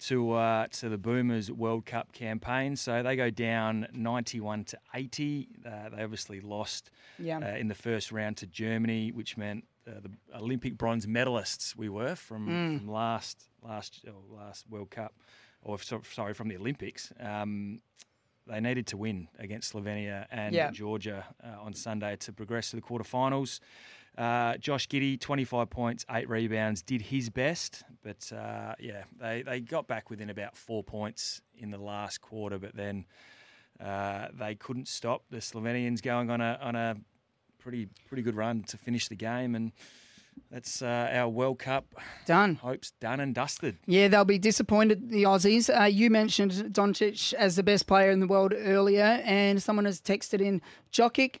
[0.00, 2.76] to uh, to the Boomers World Cup campaign.
[2.76, 5.48] So they go down ninety one to eighty.
[5.66, 7.38] Uh, they obviously lost Yeah.
[7.38, 11.88] uh, in the first round to Germany, which meant uh, the Olympic bronze medalists we
[11.88, 12.78] were from, Mm.
[12.78, 15.12] from last last oh, last World Cup,
[15.62, 17.12] or so- sorry from the Olympics.
[17.20, 17.80] Um,
[18.46, 20.70] they needed to win against Slovenia and Yeah.
[20.72, 23.60] Georgia uh, on Sunday to progress to the quarterfinals.
[24.20, 29.60] Uh, Josh Giddey, 25 points, eight rebounds, did his best, but uh, yeah, they, they
[29.60, 33.06] got back within about four points in the last quarter, but then
[33.82, 36.96] uh, they couldn't stop the Slovenians going on a on a
[37.58, 39.72] pretty pretty good run to finish the game, and
[40.50, 41.86] that's uh, our World Cup
[42.26, 42.56] Done.
[42.56, 43.78] hopes done and dusted.
[43.86, 45.74] Yeah, they'll be disappointed, the Aussies.
[45.74, 49.98] Uh, you mentioned Doncic as the best player in the world earlier, and someone has
[50.00, 50.60] texted in
[50.92, 51.36] Jokic,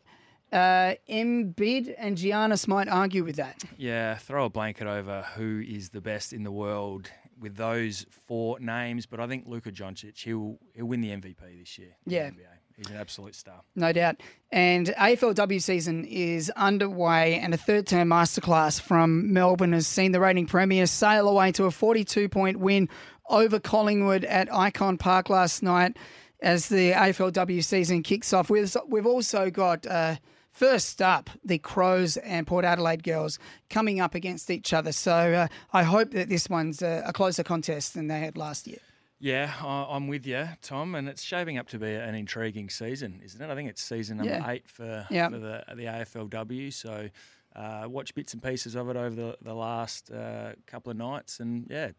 [0.52, 3.62] uh, Embiid, and Giannis might argue with that.
[3.76, 8.60] Yeah, throw a blanket over who is the best in the world with those four
[8.60, 11.96] names, but I think Luka Doncic he'll he'll win the MVP this year.
[12.06, 12.30] Yeah.
[12.30, 12.46] NBA.
[12.76, 13.62] he's an absolute star.
[13.74, 14.22] No doubt.
[14.52, 20.20] And AFLW season is underway, and a third term masterclass from Melbourne has seen the
[20.20, 22.88] reigning premier sail away to a 42 point win
[23.28, 25.96] over Collingwood at Icon Park last night
[26.42, 28.50] as the AFLW season kicks off.
[28.50, 29.86] We've, we've also got.
[29.86, 30.16] Uh,
[30.52, 33.38] First up, the Crows and Port Adelaide girls
[33.68, 34.92] coming up against each other.
[34.92, 38.66] So uh, I hope that this one's a, a closer contest than they had last
[38.66, 38.78] year.
[39.22, 43.40] Yeah, I'm with you, Tom, and it's shaping up to be an intriguing season, isn't
[43.40, 43.50] it?
[43.50, 44.50] I think it's season number Yeah.
[44.50, 45.28] eight for, Yeah.
[45.28, 46.72] for the the AFLW.
[46.72, 47.10] So
[47.54, 51.38] uh, watch bits and pieces of it over the the last uh, couple of nights,
[51.38, 51.90] and yeah,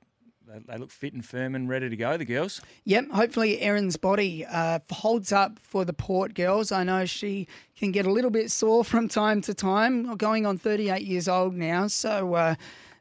[0.47, 2.17] they, look fit and firm and ready to go.
[2.17, 2.61] The girls.
[2.85, 6.71] Yep, hopefully Erin's body uh, holds up for the Port girls.
[6.71, 10.57] I know she can get a little bit sore from time to time, going on
[10.57, 11.87] 38 years old now.
[11.87, 12.55] So uh,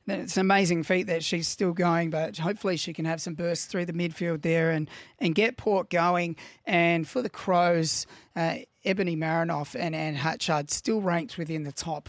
[0.07, 3.67] it's an amazing feat that she's still going, but hopefully she can have some bursts
[3.67, 4.89] through the midfield there and,
[5.19, 6.37] and get Port going.
[6.65, 12.09] And for the Crows, uh, Ebony Marinoff and Anne Hatchard still ranked within the top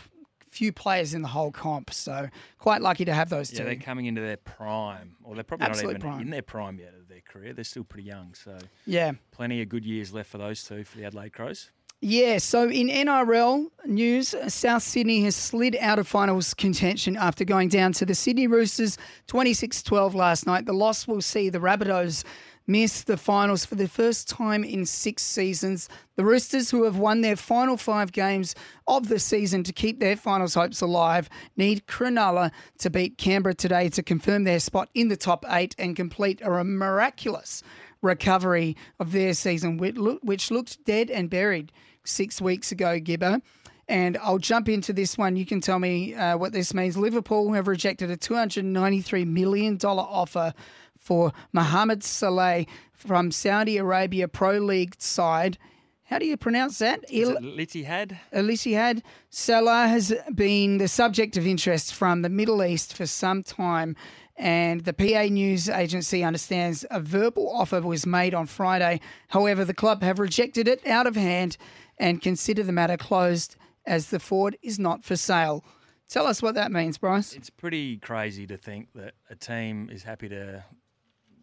[0.51, 1.91] few players in the whole comp.
[1.93, 2.29] So
[2.59, 3.65] quite lucky to have those Yeah, two.
[3.65, 6.21] they're coming into their prime, or they're probably Absolute not even prime.
[6.21, 7.53] in their prime yet of their career.
[7.53, 9.13] They're still pretty young, so Yeah.
[9.31, 11.71] plenty of good years left for those two for the Adelaide Crows.
[12.03, 17.69] Yeah, so in NRL news, South Sydney has slid out of finals contention after going
[17.69, 18.97] down to the Sydney Roosters
[19.27, 20.65] 26 12 last night.
[20.65, 22.23] The loss will see the Rabbitohs
[22.71, 25.89] miss the finals for the first time in six seasons.
[26.15, 28.55] The Roosters, who have won their final five games
[28.87, 33.89] of the season to keep their finals hopes alive, need Cronulla to beat Canberra today
[33.89, 37.61] to confirm their spot in the top eight and complete a miraculous
[38.01, 41.71] recovery of their season, which which looked dead and buried
[42.03, 43.41] six weeks ago, Gibba.
[43.87, 45.35] And I'll jump into this one.
[45.35, 46.95] You can tell me uh, what this means.
[46.95, 50.53] Liverpool have rejected a $293 million offer
[51.01, 55.57] for Mohamed Salah from Saudi Arabia Pro League side.
[56.03, 57.03] How do you pronounce that?
[57.09, 58.19] Il- it Litty had?
[58.31, 59.03] Alicia had.
[59.29, 63.95] Salah has been the subject of interest from the Middle East for some time,
[64.37, 68.99] and the PA news agency understands a verbal offer was made on Friday.
[69.29, 71.57] However, the club have rejected it out of hand
[71.97, 75.63] and consider the matter closed as the Ford is not for sale.
[76.09, 77.33] Tell us what that means, Bryce.
[77.33, 80.65] It's pretty crazy to think that a team is happy to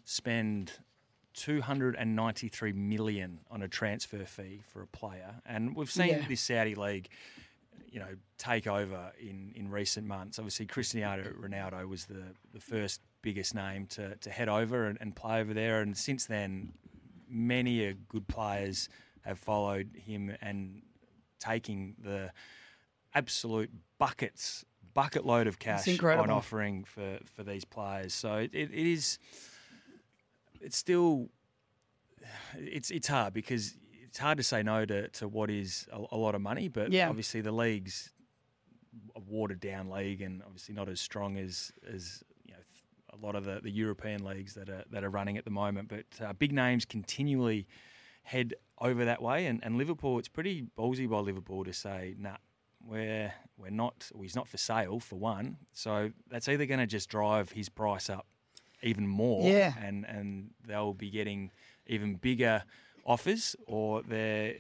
[0.09, 0.73] spend
[1.35, 6.27] 293 million on a transfer fee for a player, and we've seen Yeah.
[6.27, 7.09] this Saudi league,
[7.91, 10.39] you know, take over in, in recent months.
[10.39, 12.23] Obviously, Cristiano Ronaldo was the,
[12.55, 16.25] the first biggest name to, to head over and, and play over there, and since
[16.25, 16.73] then,
[17.29, 18.89] many a good players
[19.27, 20.81] have followed him and
[21.39, 22.33] taking the
[23.15, 25.85] absolute buckets bucket load of cash
[26.19, 28.15] on offering for, for these players.
[28.15, 29.19] So it, it is
[30.61, 31.29] it's still
[32.57, 36.17] it's it's hard because it's hard to say no to, to what is a, a
[36.17, 37.09] lot of money, but Yeah.
[37.09, 38.11] obviously the league's
[39.15, 42.61] a watered down league and obviously not as strong as as you know
[43.13, 45.89] a lot of the, the European leagues that are that are running at the moment.
[45.89, 47.67] But uh, big names continually
[48.23, 50.19] head over that way, and, and Liverpool.
[50.19, 52.37] It's pretty ballsy by Liverpool to say, nah,
[52.85, 54.11] we're we're not.
[54.15, 55.57] Well, he's not for sale for one.
[55.73, 58.27] So that's either going to just drive his price up
[58.83, 59.73] even more, Yeah.
[59.83, 61.51] and and they'll be getting
[61.87, 62.63] even bigger
[63.05, 64.55] offers, or they're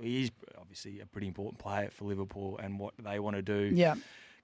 [0.00, 3.72] he is obviously a pretty important player for Liverpool and what they want to do
[3.74, 3.94] Yeah.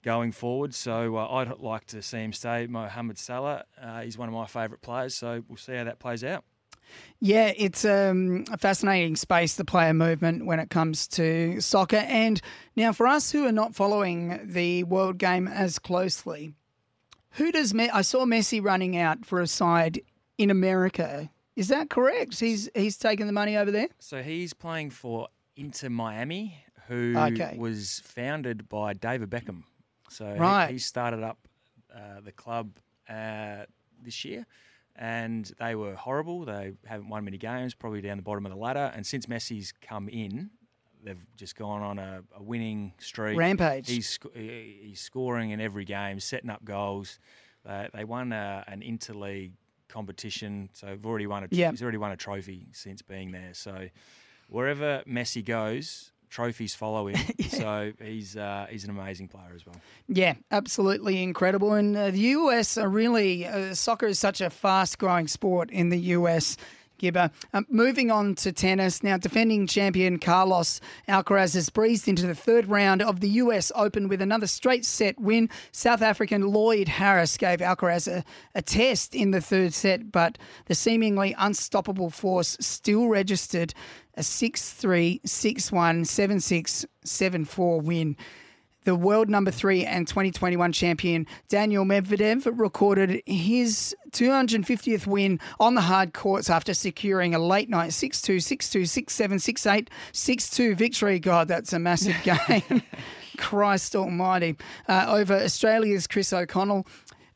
[0.01, 0.73] going forward.
[0.73, 2.67] So uh, I'd like to see him stay.
[2.67, 5.13] Mohamed Salah, uh, he's one of my favourite players.
[5.13, 6.45] So we'll see how that plays out.
[7.19, 11.97] Yeah, it's um, a fascinating space, the player movement, when it comes to soccer.
[12.07, 12.41] And
[12.75, 16.53] now, for us who are not following the world game as closely,
[17.31, 20.01] who does Me- I saw Messi running out for a side
[20.37, 21.29] in America?
[21.55, 22.39] Is that correct?
[22.39, 23.87] He's he's taking the money over there.
[23.99, 27.55] So he's playing for Inter Miami, who Okay.
[27.57, 29.63] was founded by David Beckham.
[30.09, 30.33] So
[30.67, 31.47] he- he, started up
[31.93, 32.77] uh, the club
[33.09, 33.65] uh,
[34.01, 34.45] this year,
[34.95, 36.45] and they were horrible.
[36.45, 38.91] They haven't won many games, probably down the bottom of the ladder.
[38.95, 40.51] And since Messi's come in,
[41.03, 43.37] they've just gone on a, a winning streak.
[43.37, 43.87] Rampage.
[43.89, 47.19] He's he's scoring in every game, setting up goals.
[47.65, 49.51] Uh, they won uh, an interleague
[49.87, 51.47] competition, so they've already won a.
[51.47, 51.71] tr- Yep.
[51.71, 53.53] He's already won a trophy since being there.
[53.53, 53.87] So
[54.49, 57.17] wherever Messi goes, trophies follow him.
[57.51, 59.75] So he's uh, he's an amazing player as well.
[60.07, 61.73] Yeah, absolutely incredible.
[61.73, 65.89] And uh, the US are really, uh, soccer is such a fast growing sport in
[65.89, 66.57] the US.
[67.01, 67.31] Gibba.
[67.53, 69.01] Um, moving on to tennis.
[69.01, 74.07] Now, defending champion Carlos Alcaraz has breezed into the third round of the US Open
[74.07, 75.49] with another straight set win.
[75.71, 78.23] South African Lloyd Harris gave Alcaraz a,
[78.53, 83.73] a test in the third set, but the seemingly unstoppable force still registered
[84.15, 88.17] a 6 3, 6 1, 7 6, 7 4 win.
[88.83, 95.81] The world number three and 2021 champion Daniel Medvedev recorded his 250th win on the
[95.81, 99.89] hard courts after securing a late night 6 2, 6 2, 6 7, 6 8,
[100.11, 101.19] 6 2 victory.
[101.19, 102.81] God, that's a massive game.
[103.37, 104.57] Christ almighty.
[104.87, 106.87] Uh, over Australia's Chris O'Connell.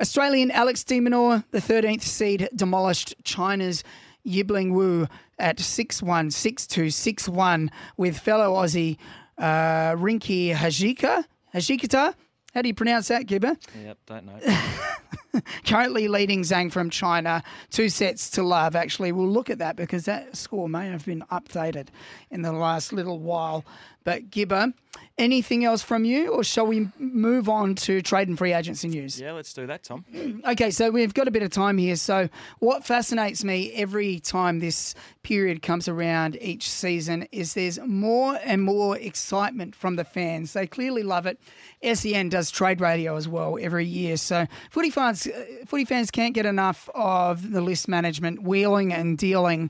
[0.01, 3.83] Australian Alex de Minaur, the 13th seed, demolished China's
[4.25, 8.97] Yibing Wu at 6 1, 6 2, 6 1 with fellow Aussie
[9.37, 11.25] uh, Rinky Hajika.
[11.55, 12.13] Hajikata?
[12.53, 13.55] How do you pronounce that, Gibba?
[13.83, 14.39] Yep, don't know.
[15.65, 18.75] currently leading Zhang from China, two sets to love.
[18.75, 21.87] Actually, we'll look at that because that score may have been updated
[22.31, 23.65] in the last little while.
[24.05, 24.71] But Gibba,
[25.17, 29.19] anything else from you, or shall we move on to trade and free agency news?
[29.19, 30.05] Yeah, let's do that, Tom.
[30.45, 31.95] Okay, so we've got a bit of time here.
[31.95, 32.29] So,
[32.59, 38.61] what fascinates me every time this period comes around each season is there's more and
[38.61, 40.53] more excitement from the fans.
[40.53, 41.39] They clearly love it.
[41.81, 44.17] SEN does trade radio as well every year.
[44.17, 49.17] So, footy fans, uh, footy fans can't get enough of the list management, wheeling and
[49.17, 49.69] dealing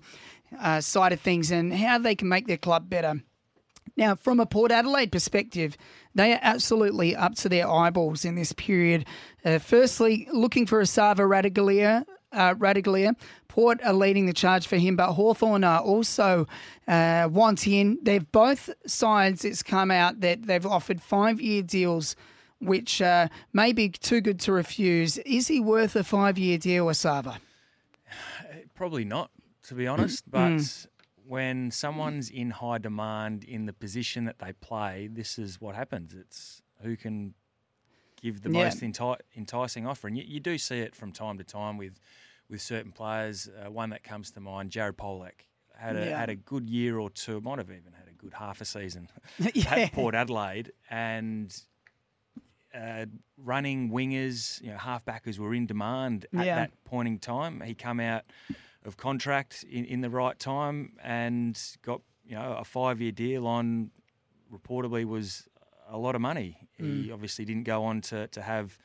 [0.60, 3.22] uh, side of things, and how they can make their club better.
[3.98, 5.78] Now, from a Port Adelaide perspective,
[6.14, 9.06] they are absolutely up to their eyeballs in this period.
[9.44, 12.06] Uh, firstly, looking for Esava Ratugolea.
[12.32, 13.16] Uh, Ratugolea.
[13.48, 16.46] Port are leading the charge for him, but Hawthorn are also
[16.90, 17.98] uh, want in.
[18.04, 22.18] They've both sides, it's come out that they've offered five year deals,
[22.66, 25.18] which uh, may be too good to refuse.
[25.20, 27.38] Is he worth a five year deal, Esava?
[28.76, 29.32] Probably not,
[29.68, 30.62] to be honest, but
[31.26, 36.14] when someone's in high demand in the position that they play, this is what happens.
[36.14, 37.34] It's who can
[38.22, 38.66] give the Yeah.
[38.66, 42.00] most enti- enticing offer, and you, you do see it from time to time with
[42.50, 43.48] with certain players.
[43.50, 46.20] Uh, one that comes to mind, Jared Polec, had a Yeah.
[46.20, 47.40] had a good year or two.
[47.42, 49.08] Might have even had a good half a season
[49.54, 49.74] Yeah.
[49.76, 51.56] at Port Adelaide, and.
[52.76, 53.06] Uh,
[53.38, 56.56] running wingers, you know, halfbackers were in demand at Yeah.
[56.56, 57.62] that point in time.
[57.62, 58.24] He come out
[58.84, 63.48] of contract in, in the right time and got you know a five year deal
[63.48, 63.92] on
[64.52, 65.48] reportedly was
[65.88, 66.68] a lot of money.
[66.78, 67.14] He Mm.
[67.14, 68.78] obviously didn't go on to, to have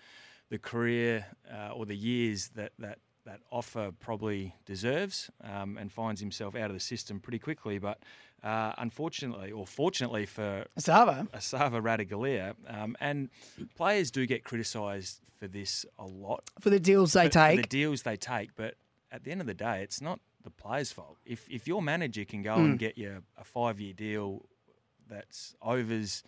[0.50, 6.20] the career uh, or the years that, that that offer probably deserves um, and finds
[6.20, 7.78] himself out of the system pretty quickly.
[7.78, 7.98] But
[8.42, 11.28] uh, unfortunately, or fortunately for Esava.
[11.30, 13.28] Esava Ratugolea, um, and
[13.76, 17.56] players do get criticised for this a lot For the deals they for- for the
[17.62, 17.68] take.
[17.68, 18.54] deals they take.
[18.56, 18.74] But
[19.12, 21.18] at the end of the day, it's not the player's fault.
[21.26, 22.64] If if your manager can go Mm.
[22.64, 24.46] and get you a five year deal
[25.08, 26.22] that's overs,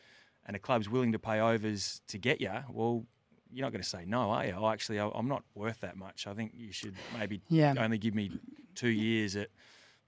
[0.45, 3.07] and a club's willing to pay overs to get you, well.
[3.53, 4.53] You're not going to say no, are you?
[4.59, 6.27] Oh, actually, I- I'm not worth that much.
[6.27, 7.75] I think you should maybe Yeah.
[7.79, 8.31] only give me
[8.75, 9.49] two years at,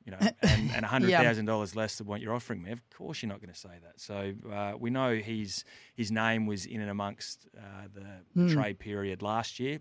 [0.04, 2.72] you know, and, and hundred thousand dollars less than what you're offering me.
[2.72, 4.00] Of course, you're not going to say that.
[4.00, 5.64] So uh, we know his
[5.94, 8.06] his name was in and amongst uh, the
[8.40, 8.52] Mm.
[8.52, 9.78] trade period last year.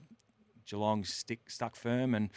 [0.65, 2.29] Geelong stick stuck firm and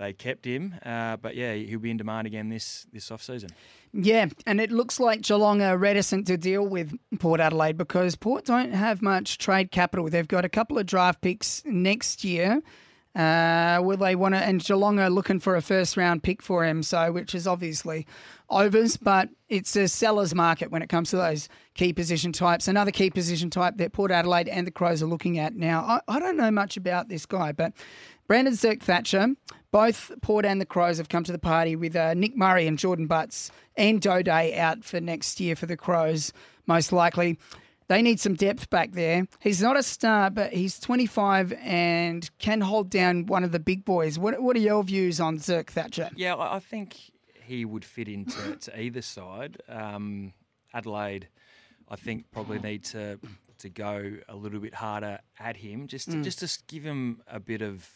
[0.00, 0.74] they kept him.
[0.84, 3.50] Uh, but yeah, he'll be in demand again this this off season.
[3.92, 8.46] Yeah, and it looks like Geelong are reticent to deal with Port Adelaide because Port
[8.46, 10.08] don't have much trade capital.
[10.08, 12.62] They've got a couple of draft picks next year.
[13.14, 14.40] Uh, will they want to?
[14.40, 18.06] And Geelong are looking for a first round pick for him, so which is obviously
[18.48, 22.68] overs, but it's a seller's market when it comes to those key position types.
[22.68, 25.80] Another key position type that Port Adelaide and the Crows are looking at now.
[25.82, 27.72] I, I don't know much about this guy, but
[28.28, 29.34] Brandon Zerk Thatcher,
[29.72, 32.78] both Port and the Crows have come to the party with uh, Nick Murray and
[32.78, 36.32] Jordan Butts and Doedee out for next year for the Crows,
[36.66, 37.38] most likely.
[37.88, 39.26] They need some depth back there.
[39.40, 43.84] He's not a star, but he's 25 and can hold down one of the big
[43.84, 44.16] boys.
[44.18, 46.10] What, what are your views on Zerk Thatcher?
[46.14, 46.96] Yeah, I I think
[47.42, 49.60] he would fit into to either side.
[49.68, 50.32] Um,
[50.72, 51.26] Adelaide,
[51.88, 53.18] I think, probably need to
[53.58, 56.24] to go a little bit harder at him, just to, Mm.
[56.24, 57.90] just to give him a bit of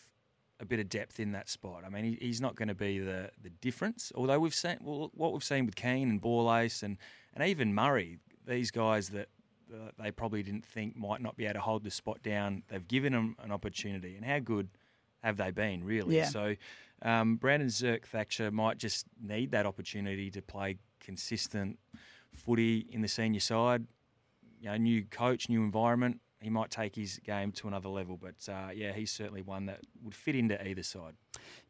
[0.60, 1.82] a bit of depth in that spot.
[1.84, 4.12] I mean, he, he's not going to be the the difference.
[4.14, 6.98] Although we've seen well, what we've seen with Keane and Borlase and
[7.34, 9.28] and even Murray, these guys that.
[9.72, 12.62] Uh, they probably didn't think might not be able to hold the spot down.
[12.68, 14.68] They've given them an opportunity, and how good
[15.22, 16.16] have they been, really?
[16.16, 16.26] Yeah.
[16.26, 16.54] So,
[17.00, 21.78] um, Brandon Zerk Thatcher might just need that opportunity to play consistent
[22.32, 23.86] footy in the senior side.
[24.60, 26.20] You know, new coach, new environment.
[26.44, 29.80] He might take his game to another level, but uh, yeah, he's certainly one that
[30.02, 31.14] would fit into either side.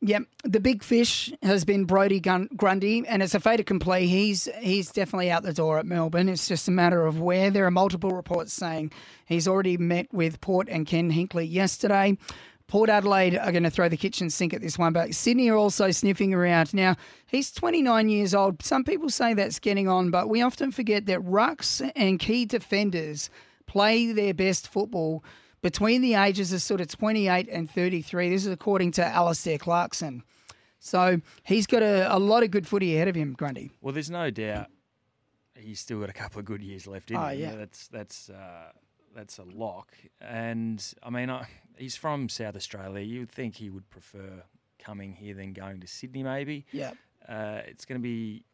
[0.01, 4.09] Yep, the big fish has been Brody Gun- Grundy, and it's a fait accompli.
[4.09, 6.29] He's he's definitely out the door at Melbourne.
[6.29, 7.51] It's just a matter of where.
[7.51, 8.91] There are multiple reports saying
[9.27, 12.19] he's already met with Port and Ken Hinkley yesterday.
[12.67, 15.57] Port Adelaide are going to throw the kitchen sink at this one, but Sydney are
[15.57, 16.75] also sniffing around.
[16.75, 16.97] Now,
[17.27, 18.63] he's 29 years old.
[18.65, 23.31] Some people say that's getting on, but we often forget that rucks and key defenders
[23.67, 25.25] play their best football
[25.63, 28.29] between the ages of sort of 28 and 33.
[28.31, 30.23] This is according to Alastair Clarkson.
[30.79, 33.71] So he's got a, a lot of good footy ahead of him, Grundy.
[33.81, 34.67] Well, there's no doubt
[35.57, 37.41] he's still got a couple of good years left in Oh, him.
[37.41, 37.55] yeah.
[37.55, 38.73] That's that's uh,
[39.15, 39.93] that's a lock.
[40.21, 41.47] And I mean, I,
[41.79, 43.01] he's from South Australia.
[43.03, 44.43] You would think he would prefer
[44.79, 46.67] coming here than going to Sydney, maybe.
[46.73, 46.93] Yeah.
[47.27, 48.45] Uh, it's going to be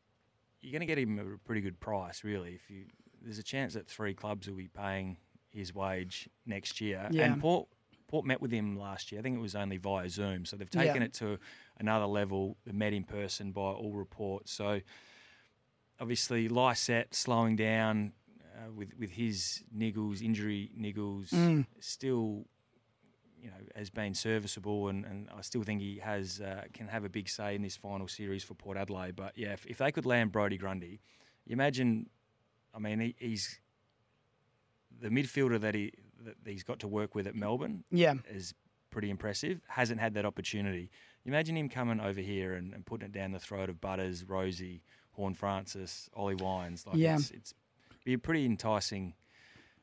[0.60, 2.52] you're going to get him a pretty good price, really.
[2.54, 2.84] If you
[3.22, 5.16] there's a chance that three clubs will be paying
[5.50, 7.24] his wage next year, Yeah.
[7.26, 7.68] and Port
[8.08, 9.20] Port met with him last year.
[9.20, 10.44] I think it was only via Zoom.
[10.44, 11.04] So they've taken Yeah.
[11.06, 11.38] it to
[11.78, 12.56] another level.
[12.66, 14.50] They met in person by all reports.
[14.52, 14.80] So
[16.00, 18.12] obviously, Lycett slowing down
[18.56, 21.66] uh, with with his niggles, injury niggles, Mm.
[21.80, 22.46] still.
[23.42, 27.04] You know, has been serviceable, and, and I still think he has uh, can have
[27.04, 29.16] a big say in this final series for Port Adelaide.
[29.16, 31.00] But yeah, if, if they could land Brody Grundy,
[31.46, 32.10] you imagine.
[32.74, 33.58] I mean, he, he's
[35.00, 35.92] the midfielder that he
[36.24, 37.84] that he's got to work with at Melbourne.
[37.90, 38.14] Yeah.
[38.28, 38.54] is
[38.90, 39.60] pretty impressive.
[39.68, 40.90] Hasn't had that opportunity.
[41.24, 44.80] Imagine him coming over here and, and putting it down the throat of Butters, Rozee,
[45.12, 46.86] Horn Francis, Ollie Wines.
[46.86, 47.14] Like Yeah.
[47.14, 47.54] it's, it's
[48.04, 49.14] be a pretty enticing,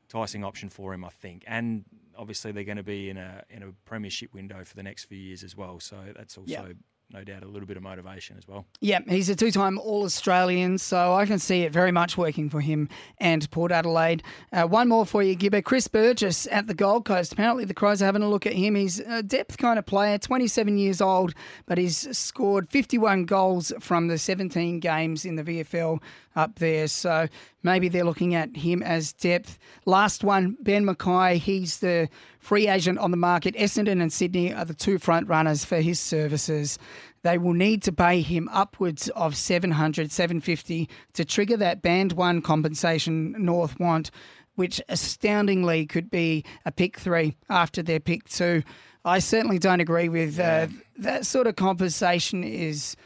[0.04, 1.42] enticing option for him, I think.
[1.46, 1.84] And
[2.16, 5.18] obviously they're going to be in a in a premiership window for the next few
[5.18, 5.80] years as well.
[5.80, 6.72] So that's also Yeah.
[7.10, 8.66] No doubt a little bit of motivation as well.
[8.80, 12.50] Yeah, he's a two time All Australian, so I can see it very much working
[12.50, 14.22] for him and Port Adelaide.
[14.52, 15.64] Uh, one more for you, Gibba.
[15.64, 17.32] Chris Burgess at the Gold Coast.
[17.32, 18.74] Apparently, the Crows are having a look at him.
[18.74, 21.32] He's a depth kind of player, 27 years old,
[21.64, 26.02] but he's scored 51 goals from the 17 games in the VFL
[26.38, 26.86] up there.
[26.88, 27.28] So
[27.62, 29.58] maybe they're looking at him as depth.
[29.84, 31.36] Last one, Ben McKay.
[31.36, 32.08] He's the
[32.38, 33.54] free agent on the market.
[33.56, 36.78] Essendon and Sydney are the two front runners for his services.
[37.22, 42.40] They will need to pay him upwards of 700, 750 to trigger that band one
[42.40, 44.10] compensation North want,
[44.54, 48.62] which astoundingly could be a pick three after their pick two.
[49.04, 50.68] I certainly don't agree with uh,
[50.98, 52.96] that sort of compensation is.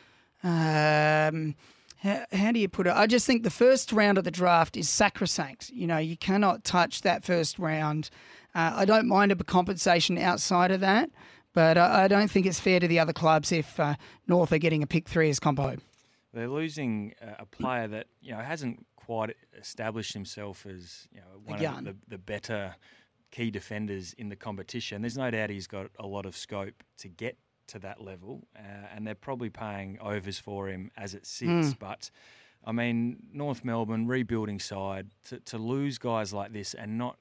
[0.45, 1.55] Um,
[2.03, 2.95] how, how do you put it?
[2.95, 5.71] I just think the first round of the draft is sacrosanct.
[5.71, 8.11] You know, you cannot touch that first round.
[8.55, 11.11] Uh, I don't mind a compensation outside of that,
[11.53, 13.95] but I, I don't think it's fair to the other clubs if uh,
[14.27, 15.77] North are getting a pick three as compo.
[16.35, 21.27] They're losing uh, a player that you know hasn't quite established himself as you know
[21.45, 22.75] one of the, the better
[23.31, 25.03] key defenders in the competition.
[25.03, 27.37] There's no doubt he's got a lot of scope to get
[27.73, 31.75] to that level, uh, and they're probably paying overs for him as it sits.
[31.75, 31.79] Mm.
[31.79, 32.11] But
[32.65, 37.17] I mean, North Melbourne rebuilding side to, to lose guys like this and not.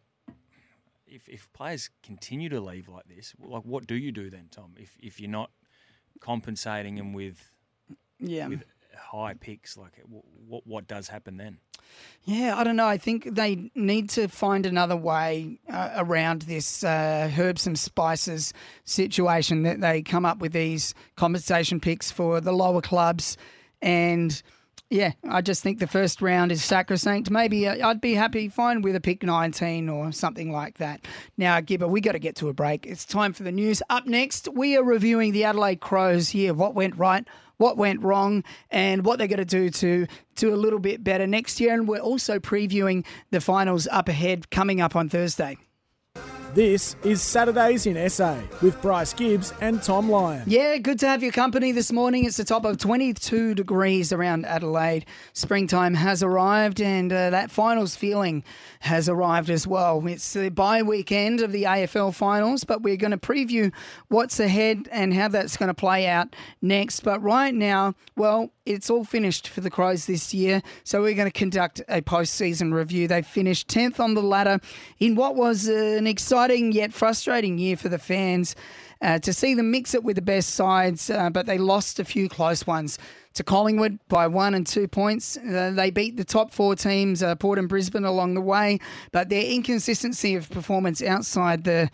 [1.08, 4.76] If, if players continue to leave like this, like what do you do then, Tom?
[4.78, 5.52] If if you're not
[6.22, 7.52] compensating them with
[8.20, 8.48] Yeah.
[8.48, 8.64] with
[8.96, 10.02] high picks, like
[10.48, 11.58] what what does happen then?
[12.24, 12.88] Yeah, I don't know.
[12.88, 18.54] I think they need to find another way uh, around this uh, herbs and spices
[18.86, 23.38] situation that they come up with these compensation picks for the lower clubs.
[23.82, 24.42] And
[24.92, 27.32] yeah, I just think the first round is sacrosanct.
[27.32, 31.08] Maybe uh, I'd be happy fine with a pick 19 or something like that.
[31.38, 32.86] Now, Gibba, we got to get to a break.
[32.86, 33.82] It's time for the news.
[33.90, 36.54] Up next, we are reviewing the Adelaide Crows here.
[36.54, 37.26] What went right,
[37.62, 41.28] what went wrong, and what they're going to do to do a little bit better
[41.28, 41.74] next year.
[41.74, 45.58] And we're also previewing the finals up ahead coming up on Thursday.
[46.54, 50.44] This is Saturdays in SA with Bryce Gibbs and Tom Lyon.
[50.48, 52.26] Yeah, good to have your company this morning.
[52.26, 55.06] It's the top of 22 degrees around Adelaide.
[55.32, 58.44] Springtime has arrived, and uh, that finals feeling
[58.82, 60.06] has arrived as well.
[60.08, 63.72] It's the bye weekend of the AFL finals, but we're going to preview
[64.08, 67.02] what's ahead and how that's going to play out next.
[67.02, 71.30] But right now, well, it's all finished for the Crows this year, so we're going
[71.30, 73.08] to conduct a postseason review.
[73.08, 74.60] They finished 10th on the ladder
[75.00, 78.56] in what was an exciting yet frustrating year for the fans.
[79.04, 82.06] Uh, to see them mix it with the best sides, uh, but they lost a
[82.06, 83.00] few close ones
[83.34, 85.38] to Collingwood by one and two points.
[85.38, 88.80] Uh, they beat the top four teams, uh, Port and Brisbane, along the way,
[89.12, 91.90] but their inconsistency of performance outside the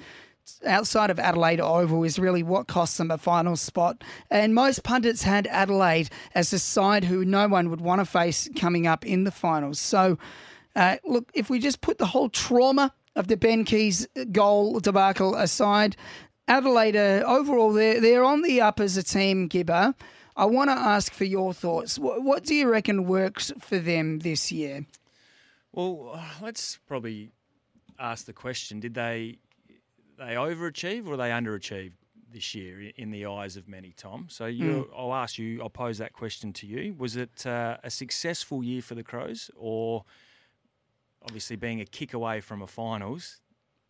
[0.66, 4.04] outside of Adelaide Oval is really what cost them a final spot.
[4.32, 8.50] And most pundits had Adelaide as the side who no one would want to face
[8.56, 9.80] coming up in the finals.
[9.80, 10.18] So,
[10.76, 15.36] uh, look, if we just put the whole trauma of the Ben Keays goal debacle
[15.36, 15.98] aside,
[16.48, 19.50] Adelaide uh, overall they're they're on the up as a team.
[19.50, 19.94] Gibba,
[20.38, 21.98] I want to ask for your thoughts.
[21.98, 24.86] What, what do you reckon works for them this year?
[25.72, 27.32] Well, let's probably
[28.00, 29.40] ask the question: Did they
[30.18, 31.92] they overachieve or they underachieve
[32.32, 33.94] this year in the eyes of many?
[33.98, 35.62] Tom, so you, I'll ask you.
[35.62, 36.96] I'll pose that question to you.
[36.98, 40.06] Was it uh, a successful year for the Crows, or
[41.24, 43.42] obviously being a kick away from a finals?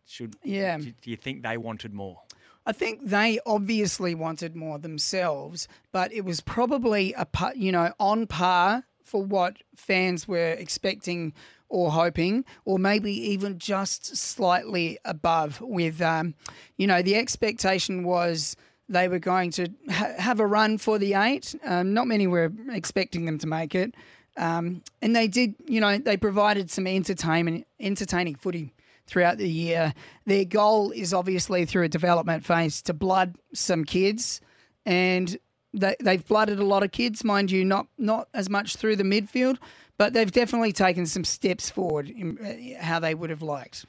[0.06, 0.78] Should Yeah.
[0.78, 2.22] Do, do you think they wanted more?
[2.68, 7.26] I think they obviously wanted more themselves, but it was probably a
[7.56, 11.32] you know on par for what fans were expecting
[11.70, 15.62] or hoping, or maybe even just slightly above.
[15.62, 16.34] With um,
[16.76, 18.54] you know the expectation was
[18.86, 21.54] they were going to ha- have a run for the eight.
[21.64, 23.94] Um, not many were expecting them to make it,
[24.36, 25.54] um, and they did.
[25.66, 28.74] You know they provided some entertainment, entertaining footy
[29.08, 29.92] throughout the year.
[30.26, 34.40] Their goal is obviously through a development phase to blood some kids,
[34.86, 35.36] and
[35.74, 39.02] they, they've blooded a lot of kids, mind you, not not as much through the
[39.04, 39.58] midfield,
[39.96, 42.38] but they've definitely taken some steps forward in
[42.78, 43.84] uh, how they would have liked.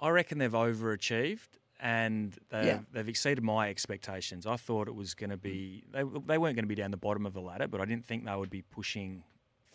[0.00, 1.48] I reckon they've overachieved
[1.80, 2.78] and they've, Yeah.
[2.92, 4.46] they've exceeded my expectations.
[4.46, 6.96] I thought it was going to be they, they weren't going to be down the
[6.96, 9.22] bottom of the ladder, but I didn't think they would be pushing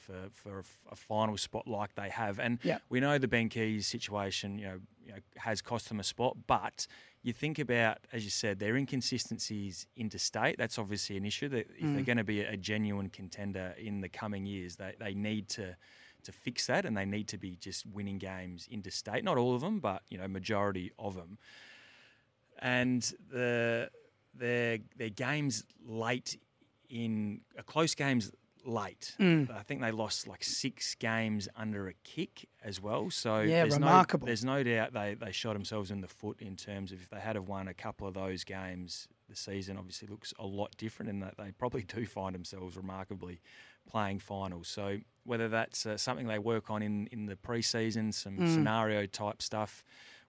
[0.04, 2.40] for for a, final spot like they have.
[2.40, 2.78] And Yeah.
[2.90, 6.38] we know the Ben Keays situation, you know, you know, has cost them a spot,
[6.48, 6.88] but
[7.24, 10.58] you think about, as you said, their inconsistencies interstate.
[10.58, 11.50] That's obviously an issue.
[11.50, 12.06] That if they're Mm.
[12.06, 15.76] going to be a genuine contender in the coming years, they, they need to
[16.24, 19.24] to fix that, and they need to be just winning games interstate.
[19.24, 21.38] Not all of them, but you know, majority of them.
[22.60, 23.90] And the
[24.34, 26.40] their their games late
[26.90, 28.32] in uh, close games
[28.66, 29.16] late.
[29.20, 29.50] Mm.
[29.54, 33.10] I think they lost like six games under a kick as well.
[33.10, 34.26] So Yeah, there's remarkable.
[34.26, 37.10] No, there's no doubt they, they shot themselves in the foot in terms of if
[37.10, 40.76] they had have won a couple of those games, the season obviously looks a lot
[40.78, 43.42] different, and that they probably do find themselves remarkably
[43.90, 44.68] playing finals.
[44.70, 48.54] So whether that's uh, something they work on in in the preseason, some Mm.
[48.54, 49.84] scenario type stuff.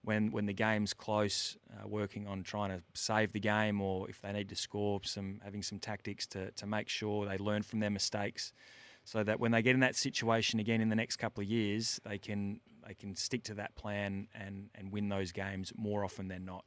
[0.05, 4.21] When, when the game's close, uh, working on trying to save the game, or if
[4.21, 7.79] they need to score, some having some tactics to, to make sure they learn from
[7.79, 8.53] their mistakes,
[9.03, 11.99] so that when they get in that situation again in the next couple of years,
[12.07, 16.27] they can they can stick to that plan and and win those games more often
[16.27, 16.65] than not.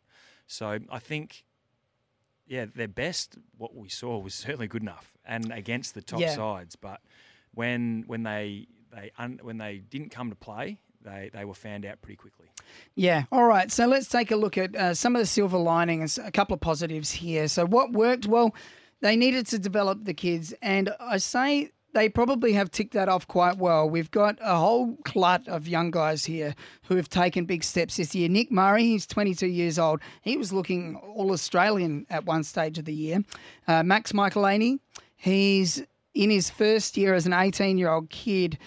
[0.48, 1.44] So I think,
[2.46, 6.34] yeah, their best what we saw was certainly good enough, and against the top Yeah.
[6.34, 6.76] sides.
[6.76, 7.00] But
[7.54, 11.84] when when they they un, when they didn't come to play, they they were found
[11.84, 12.46] out pretty quickly.
[12.94, 13.24] Yeah.
[13.32, 13.70] All right.
[13.70, 16.60] So let's take a look at uh, some of the silver linings, a couple of
[16.60, 17.48] positives here.
[17.48, 18.26] So, what worked?
[18.26, 18.54] Well,
[19.00, 23.26] they needed to develop the kids, and I say they probably have ticked that off
[23.26, 23.88] quite well.
[23.88, 26.54] We've got a whole clut of young guys here
[26.84, 28.28] who have taken big steps this year.
[28.28, 30.00] Nick Murray, he's 22 years old.
[30.22, 33.24] He was looking all Australian at one stage of the year.
[33.66, 34.78] Uh, Max Michalanney,
[35.16, 35.82] he's
[36.14, 38.58] in his first year as an 18 year old kid.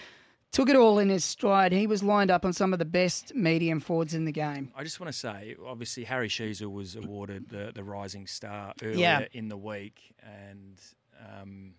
[0.52, 1.72] Took it all in his stride.
[1.72, 4.70] He was lined up on some of the best medium forwards in the game.
[4.76, 8.98] I just want to say, obviously, Harry Sheezel was awarded the, the Rising Star earlier
[8.98, 9.24] Yeah.
[9.32, 10.78] in the week, and
[11.40, 11.72] um,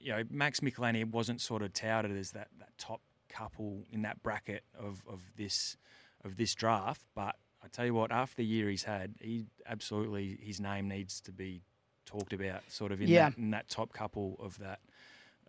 [0.00, 4.22] you know Max Michalanney wasn't sort of touted as that, that top couple in that
[4.22, 5.76] bracket of, of this
[6.24, 7.02] of this draft.
[7.14, 11.20] But I tell you what, after the year he's had, he absolutely his name needs
[11.20, 11.60] to be
[12.06, 13.28] talked about, sort of in Yeah.
[13.28, 14.80] that in that top couple of that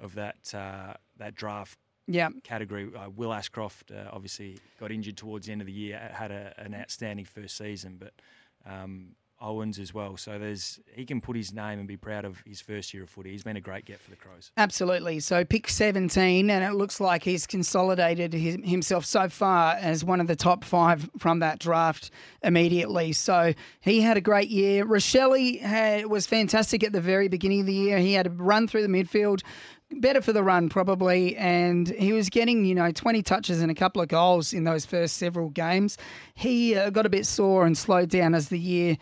[0.02, 1.80] of that uh, that draft
[2.10, 2.30] Yeah.
[2.44, 2.90] category.
[2.95, 6.53] Uh, Will Ashcroft uh, obviously got injured towards the end of the year, had a,
[6.57, 8.14] an outstanding first season, but
[8.65, 10.18] um, Owens as well.
[10.18, 13.10] So there's he can put his name and be proud of his first year of
[13.10, 13.31] footy.
[13.31, 14.52] He's been a great get for the Crows.
[14.57, 15.19] Absolutely.
[15.22, 20.19] So pick 17, and it looks like he's consolidated his, himself so far as one
[20.19, 22.11] of the top five from that draft
[22.44, 23.14] immediately.
[23.14, 24.86] So he had a great year.
[24.86, 27.99] Rachele had, was fantastic at the very beginning of the year.
[27.99, 29.41] He had a run through the midfield.
[29.91, 31.36] Better for the run, probably.
[31.36, 34.86] And he was getting, you know, 20 touches and a couple of goals in those
[34.86, 35.98] first several games.
[36.36, 38.98] He uh, got a bit sore and slowed down as the year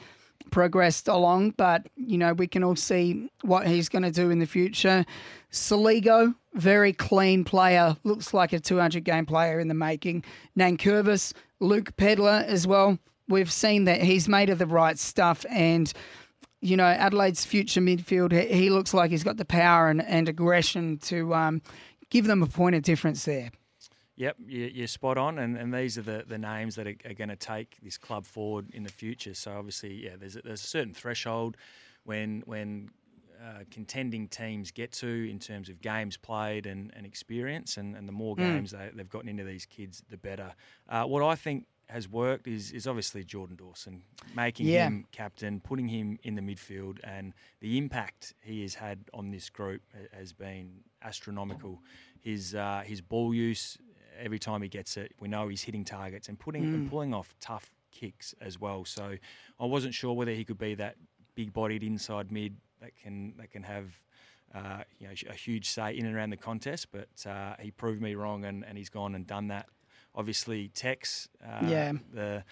[0.51, 4.39] progressed along, but you know we can all see what he's going to do in
[4.39, 5.05] the future.
[5.51, 10.23] Soligo, very clean player, looks like a 200 game player in the making.
[10.57, 12.97] Nankervis, Luke Pedlar as well.
[13.27, 15.91] We've seen that he's made of the right stuff, and
[16.61, 18.31] you know Adelaide's future midfield.
[18.49, 21.61] He looks like he's got the power and, and aggression to um,
[22.09, 23.51] give them a point of difference there.
[24.15, 27.13] Yep, you- you're spot on, and, and these are the, the names that are, are
[27.13, 29.35] going to take this club forward in the future.
[29.35, 31.55] So obviously, yeah, there's a, there's a certain threshold
[32.03, 32.89] when when
[33.39, 38.07] uh, contending teams get to in terms of games played and, and experience, and, and
[38.07, 38.39] the more Mm.
[38.55, 40.55] games they, they've gotten into these kids, the better.
[40.89, 44.03] Uh, what I think has worked is is obviously Jordan Dawson
[44.35, 44.87] making Yeah.
[44.87, 49.49] him captain, putting him in the midfield, and the impact he has had on this
[49.49, 49.81] group
[50.13, 51.81] has been astronomical.
[52.21, 53.77] His uh, his ball use
[54.19, 56.89] every time he gets it, we know he's hitting targets and putting and Mm.
[56.89, 58.83] pulling off tough kicks as well.
[58.83, 59.15] So
[59.59, 60.95] I wasn't sure whether he could be that
[61.35, 64.01] big-bodied inside mid that can that can have.
[64.55, 68.01] Uh, you know, a huge say in and around the contest, but uh, he proved
[68.01, 69.67] me wrong, and, and he's gone and done that.
[70.17, 71.93] Obviously, Tex, uh, Yeah.
[72.11, 72.43] the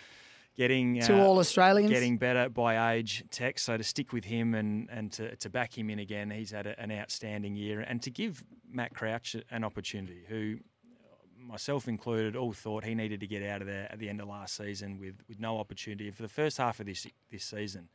[0.56, 1.92] getting Two uh, All-Australians.
[1.92, 3.64] getting better by age, Tex.
[3.64, 6.68] So to stick with him and and to, to back him in again, he's had
[6.68, 10.60] a, an outstanding year, and to give Matt Crouch an opportunity, who
[11.38, 14.28] myself included, all thought he needed to get out of there at the end of
[14.28, 16.10] last season with, with no opportunity.
[16.12, 17.90] For the first half of this this season,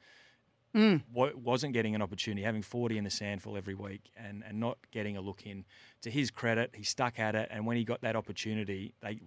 [0.73, 1.03] Mm.
[1.13, 5.17] wasn't getting an opportunity, having 40 in the SANFL every week and, and not getting
[5.17, 5.65] a look in.
[6.03, 9.19] To his credit, he stuck at it, and when he got that opportunity, they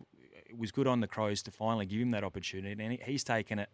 [0.53, 3.23] it was good on the Crows to finally give him that opportunity, and he, he's
[3.23, 3.69] taken it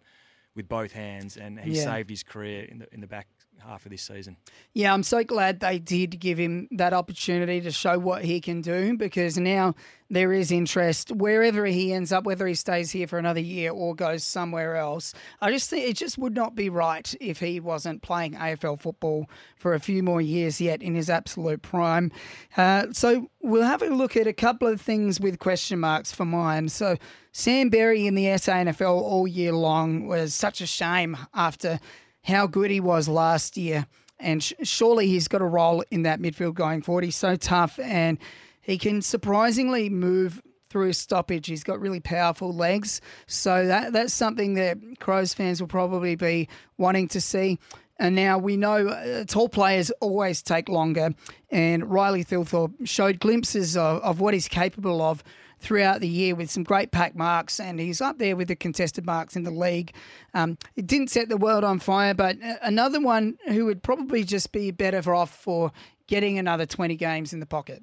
[0.56, 1.84] with both hands, and he Yeah.
[1.84, 3.28] saved his career in the in the back
[3.60, 4.38] half of this season.
[4.74, 8.62] Yeah, I'm so glad they did give him that opportunity to show what he can
[8.62, 9.76] do because now
[10.10, 13.94] there is interest wherever he ends up, whether he stays here for another year or
[13.94, 15.14] goes somewhere else.
[15.40, 19.30] I just think it just would not be right if he wasn't playing AFL football
[19.56, 22.12] for a few more years yet in his absolute prime.
[22.58, 26.26] Uh, so we'll have a look at a couple of things with question marks for
[26.26, 26.70] mine.
[26.70, 26.98] So
[27.32, 31.80] Sam Berry in the SANFL all year long was such a shame after
[32.24, 33.88] how good he was last year.
[34.20, 37.04] And sh- surely he's got a role in that midfield going forward.
[37.04, 38.18] He's so tough and
[38.62, 41.48] he can surprisingly move through stoppage.
[41.48, 43.02] He's got really powerful legs.
[43.28, 46.48] So that that's something that Crows fans will probably be
[46.78, 47.58] wanting to see.
[47.98, 51.12] And now we know uh, tall players always take longer.
[51.50, 55.24] And Riley Thilthorpe showed glimpses of, of what he's capable of
[55.60, 59.06] throughout the year with some great pack marks, and he's up there with the contested
[59.06, 59.94] marks in the league.
[60.34, 64.24] Um, it didn't set the world on fire, but uh, another one who would probably
[64.24, 65.72] just be better off for
[66.08, 67.82] getting another 20 games in the pocket.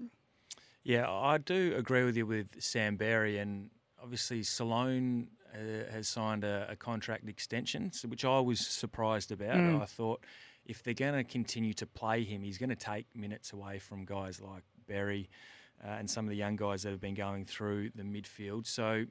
[0.82, 3.70] Yeah, I do agree with you with Sam Berry, and
[4.02, 9.56] obviously Sloane uh, has signed a, a contract extension, which I was surprised about.
[9.56, 9.82] Mm.
[9.82, 10.24] I thought
[10.64, 14.04] if they're going to continue to play him, he's going to take minutes away from
[14.04, 15.28] guys like Berry
[15.84, 18.66] uh, and some of the young guys that have been going through the midfield.
[18.66, 19.04] So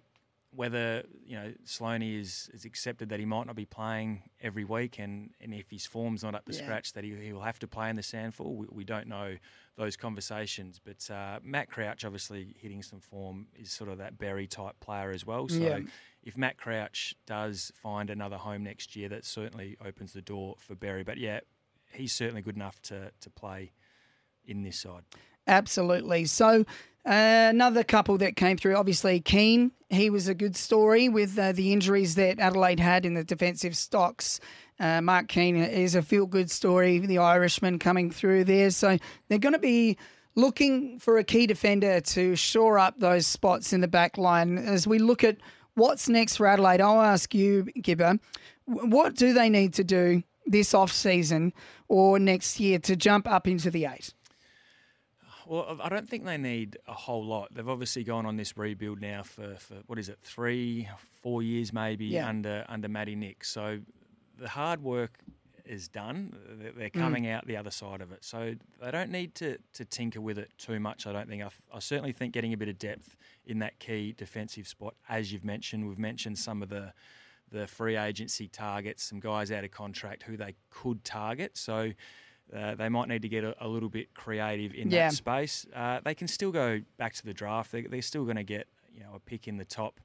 [0.51, 4.99] whether you know Sloaney is, is accepted that he might not be playing every week,
[4.99, 6.59] and, and if his form's not up to Yeah.
[6.59, 8.55] scratch, that he, he will have to play in the SANFL.
[8.55, 9.35] We, we don't know
[9.75, 14.47] those conversations, but uh, Matt Crouch obviously hitting some form is sort of that Berry
[14.47, 15.49] type player as well.
[15.49, 15.79] So Yeah.
[16.23, 20.73] if Matt Crouch does find another home next year, that certainly opens the door for
[20.75, 21.03] Berry.
[21.03, 21.41] But yeah,
[21.91, 23.73] he's certainly good enough to to play
[24.45, 25.03] in this side.
[25.47, 26.25] Absolutely.
[26.25, 26.65] So,
[27.05, 29.71] uh, another couple that came through, obviously, Keane.
[29.89, 33.77] He was a good story with uh, the injuries that Adelaide had in the defensive
[33.77, 34.39] stocks.
[34.79, 38.71] Uh, Mark Keane is a feel good story, the Irishman coming through there.
[38.71, 38.97] So,
[39.27, 39.97] they're going to be
[40.35, 44.57] looking for a key defender to shore up those spots in the back line.
[44.57, 45.37] As we look at
[45.75, 48.19] what's next for Adelaide, I'll ask you, Gibba,
[48.65, 51.53] what do they need to do this off season
[51.87, 54.13] or next year to jump up into the eight?
[55.47, 57.53] Well, I don't think they need a whole lot.
[57.53, 60.87] They've obviously gone on this rebuild now for, for what is it, three,
[61.21, 62.27] four years maybe Yeah.
[62.27, 63.43] under under Matty Nick.
[63.43, 63.79] So
[64.37, 65.19] the hard work
[65.65, 66.35] is done.
[66.59, 66.99] They're- They're Mm.
[66.99, 68.23] coming out the other side of it.
[68.23, 71.07] So they don't need to, to tinker with it too much.
[71.07, 71.41] I don't think.
[71.41, 73.15] I, I certainly think getting a bit of depth
[73.45, 76.93] in that key defensive spot, as you've mentioned, we've mentioned some of the
[77.51, 81.55] the free agency targets, some guys out of contract who they could target.
[81.57, 81.93] So.
[82.55, 85.09] Uh, they might need to get a, a little bit creative in Yeah.
[85.09, 85.65] that space.
[85.73, 87.71] Uh, they can still go back to the draft.
[87.71, 89.99] They, they're still going to get you know a pick in the top,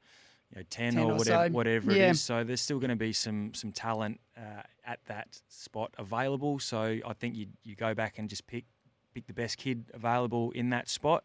[0.50, 1.52] you know, ten, 10 or or whatever, so.
[1.52, 2.06] whatever Yeah.
[2.08, 2.22] it is.
[2.22, 6.58] So there's still going to be some some talent uh, at that spot available.
[6.58, 8.64] So I think you you go back and just pick
[9.14, 11.24] pick the best kid available in that spot.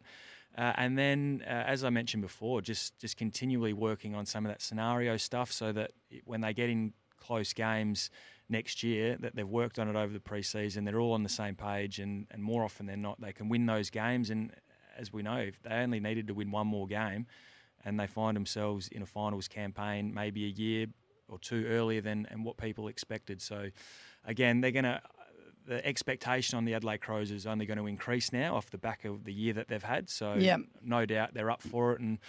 [0.58, 4.52] Uh, and then, uh, as I mentioned before, just just continually working on some of
[4.52, 8.10] that scenario stuff, so that it, when they get in close games
[8.50, 11.56] next year, that they've worked on it over the preseason, they're all on the same
[11.56, 14.30] page, and, and more often than not, they can win those games.
[14.30, 14.52] And
[14.98, 17.26] as we know, if they only needed to win one more game,
[17.84, 20.88] and they find themselves in a finals campaign maybe a year
[21.28, 23.42] or two earlier than and what people expected.
[23.42, 23.70] So,
[24.26, 25.02] again, they're going to
[25.68, 29.04] the expectation on the Adelaide Crows is only going to increase now off the back
[29.04, 30.10] of the year that they've had.
[30.10, 30.60] So, Yep.
[30.84, 32.02] no doubt they're up for it.
[32.02, 32.20] And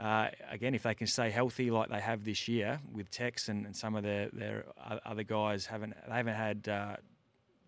[0.00, 3.66] uh, again, if they can stay healthy like they have this year with Tex and,
[3.66, 4.64] and some of their their
[5.04, 6.96] other guys haven't they haven't had uh,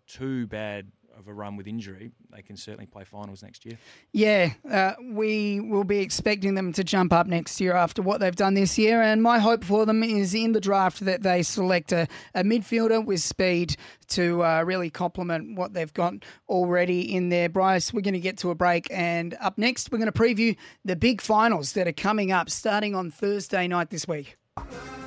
[0.06, 3.78] too bad of a run with injury, they can certainly play finals next year.
[4.12, 8.34] Yeah, uh, we will be expecting them to jump up next year after what they've
[8.34, 9.02] done this year.
[9.02, 13.04] And my hope for them is in the draft that they select a, a midfielder
[13.04, 13.76] with speed
[14.08, 16.14] to uh, really complement what they've got
[16.48, 17.48] already in there.
[17.48, 18.86] Bryce, we're going to get to a break.
[18.90, 22.94] And up next, we're going to preview the big finals that are coming up starting
[22.94, 24.36] on Thursday night this week.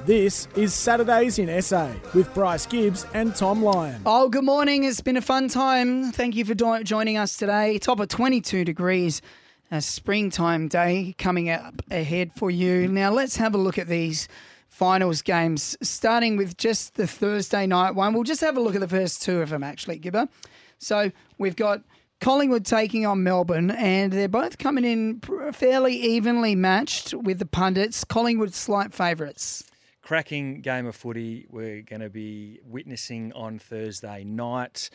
[0.06, 4.04] This is Saturdays in SA with Bryce Gibbs and Tom Lyon.
[4.06, 4.84] Oh, good morning.
[4.84, 6.12] It's been a fun time.
[6.12, 7.80] Thank you for do- joining us today.
[7.80, 9.24] Top of 22 degrees,
[9.72, 12.88] a springtime day coming up ahead for you.
[12.88, 14.28] Now, let's have a look at these
[14.70, 18.14] finals games, starting with just the Thursday night one.
[18.14, 20.30] We'll just have a look at the first two of them, actually, Gibba.
[20.78, 21.82] So we've got
[22.22, 25.20] Collingwood taking on Melbourne, and they're both coming in
[25.52, 28.04] fairly evenly matched with the pundits.
[28.04, 29.64] Collingwood slight favourites.
[30.06, 34.92] Cracking game of footy we're going to be witnessing on Thursday night.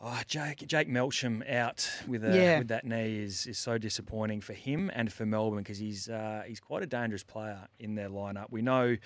[0.00, 2.58] Oh, Jake Jake Melksham out with a, Yeah.
[2.58, 6.42] with that knee is, is so disappointing for him and for Melbourne because he's uh,
[6.44, 8.46] he's quite a dangerous player in their lineup.
[8.50, 8.96] We know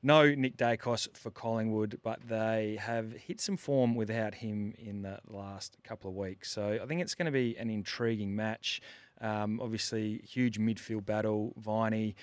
[0.00, 5.18] no Nick Daicos for Collingwood, but they have hit some form without him in the
[5.26, 6.52] last couple of weeks.
[6.52, 8.80] So I think it's going to be an intriguing match.
[9.20, 11.52] Um, obviously, huge midfield battle.
[11.58, 12.14] Viney,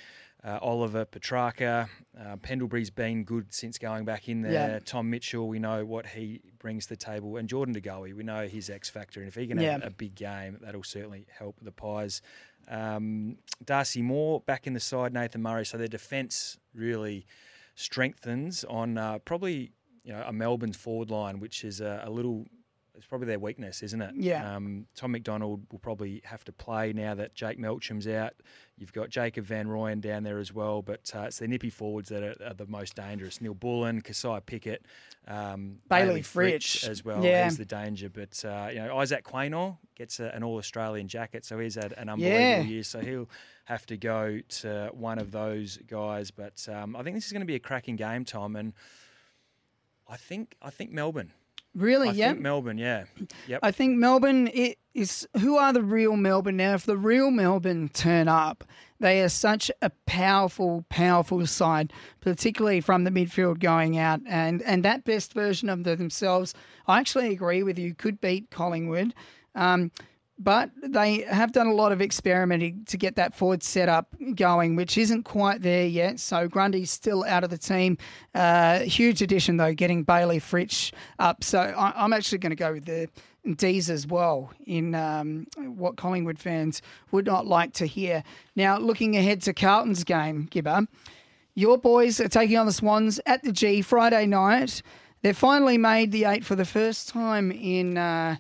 [0.44, 1.90] uh, Oliver, Petrarca.
[2.20, 4.52] Uh, Pendlebury's been good since going back in there.
[4.52, 4.80] Yeah.
[4.86, 7.38] Tom Mitchell, we know what he brings to the table.
[7.38, 9.20] And Jordan De Goey, we know his X factor.
[9.20, 12.22] And if he can have a big game, that'll certainly help the Pies.
[12.70, 15.66] Um, Darcy Moore back in the side, Nathan Murray.
[15.66, 17.26] So their defence really
[17.76, 19.72] strengthens on uh, probably
[20.04, 22.46] you know a Melbourne forward line, which is a, a little.
[22.98, 24.16] It's probably their weakness, isn't it?
[24.16, 24.56] Yeah.
[24.56, 28.34] Um, Tom McDonald will probably have to play now that Jake Melksham's out.
[28.78, 32.10] You've got Jacob Van Rooyen down there as well, but uh, it's the nippy forwards
[32.10, 33.40] that are, are the most dangerous.
[33.40, 34.86] Neil Bullen, Kysaiah Pickett,
[35.28, 36.90] um, Bailey Fritsch Fritsch.
[36.90, 37.24] as well.
[37.24, 37.46] Yeah.
[37.46, 38.10] He's the danger.
[38.10, 41.94] But uh, you know, Isaac Quaynor gets a, an All Australian jacket, so he's had
[41.94, 42.62] an unbelievable Yeah.
[42.62, 42.84] year.
[42.84, 43.30] So he'll
[43.66, 46.32] have to go to one of those guys.
[46.32, 48.74] But um, I think this is going to be a cracking game, Tom, and
[50.08, 51.32] I think I think Melbourne.
[51.78, 52.10] Really?
[52.10, 52.30] I yeah.
[52.30, 52.78] think Melbourne.
[52.78, 53.06] Yeah.
[53.48, 53.60] Yep.
[53.64, 56.74] I think Melbourne it is who are the real Melbourne now.
[56.74, 58.66] If the real Melbourne turn up,
[59.00, 64.84] they are such a powerful, powerful side, particularly from the midfield going out, and and
[64.84, 66.54] that best version of themselves.
[66.88, 67.94] I actually agree with you.
[67.94, 69.14] Could beat Collingwood.
[69.56, 69.92] Um,
[70.40, 74.98] but they have done a lot of experimenting to get that forward setup going, which
[74.98, 76.20] isn't quite there yet.
[76.20, 77.98] So Grundy's still out of the team.
[78.36, 81.44] Uh, huge addition though, getting Bailey Fritsch up.
[81.44, 83.10] So I, I'm actually going to go with the
[83.56, 86.82] D's as well in um, what Collingwood fans
[87.12, 88.24] would not like to hear.
[88.56, 90.88] Now, looking ahead to Carlton's game, Gibba,
[91.56, 94.84] your boys are taking on the Swans at the G Friday night.
[95.24, 97.98] They've finally made the eight for the first time in.
[97.98, 98.36] Uh,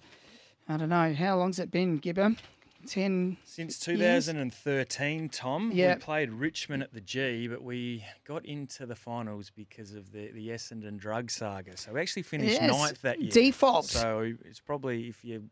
[0.69, 2.38] I don't know how long's it been, Gibba?
[2.85, 3.98] Ten Since years?
[4.27, 5.98] 2013, Tom, Yep.
[5.98, 10.31] we played Richmond at the G, but we got into the finals because of the,
[10.31, 11.76] the Essendon drug saga.
[11.76, 13.31] So we actually finished Yes, ninth that year.
[13.31, 13.85] default.
[13.85, 15.49] So it's probably, if you,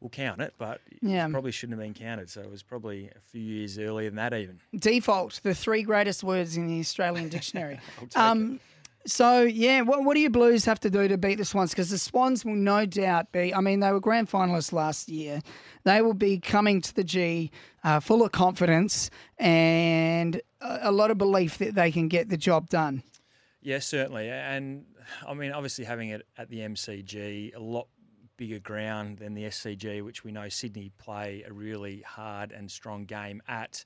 [0.00, 1.26] we'll count it, but Yeah.
[1.26, 2.30] it probably shouldn't have been counted.
[2.30, 4.60] So it was probably a few years earlier than that even.
[4.76, 7.80] Default, the three greatest words in the Australian dictionary.
[8.14, 8.60] um,
[9.06, 11.70] so yeah, what, what do you Blues have to do to beat the Swans?
[11.70, 13.54] Because the Swans will no doubt be.
[13.54, 15.40] I mean, they were grand finalists last year.
[15.84, 17.50] They will be coming to the G
[17.82, 22.36] uh, full of confidence and a, a lot of belief that they can get the
[22.36, 23.02] job done.
[23.62, 24.28] Yeah, certainly.
[24.28, 24.84] And
[25.26, 27.88] I mean, obviously having it at the MCG, a lot
[28.36, 33.04] bigger ground than the SCG, which we know Sydney play a really hard and strong
[33.04, 33.84] game at.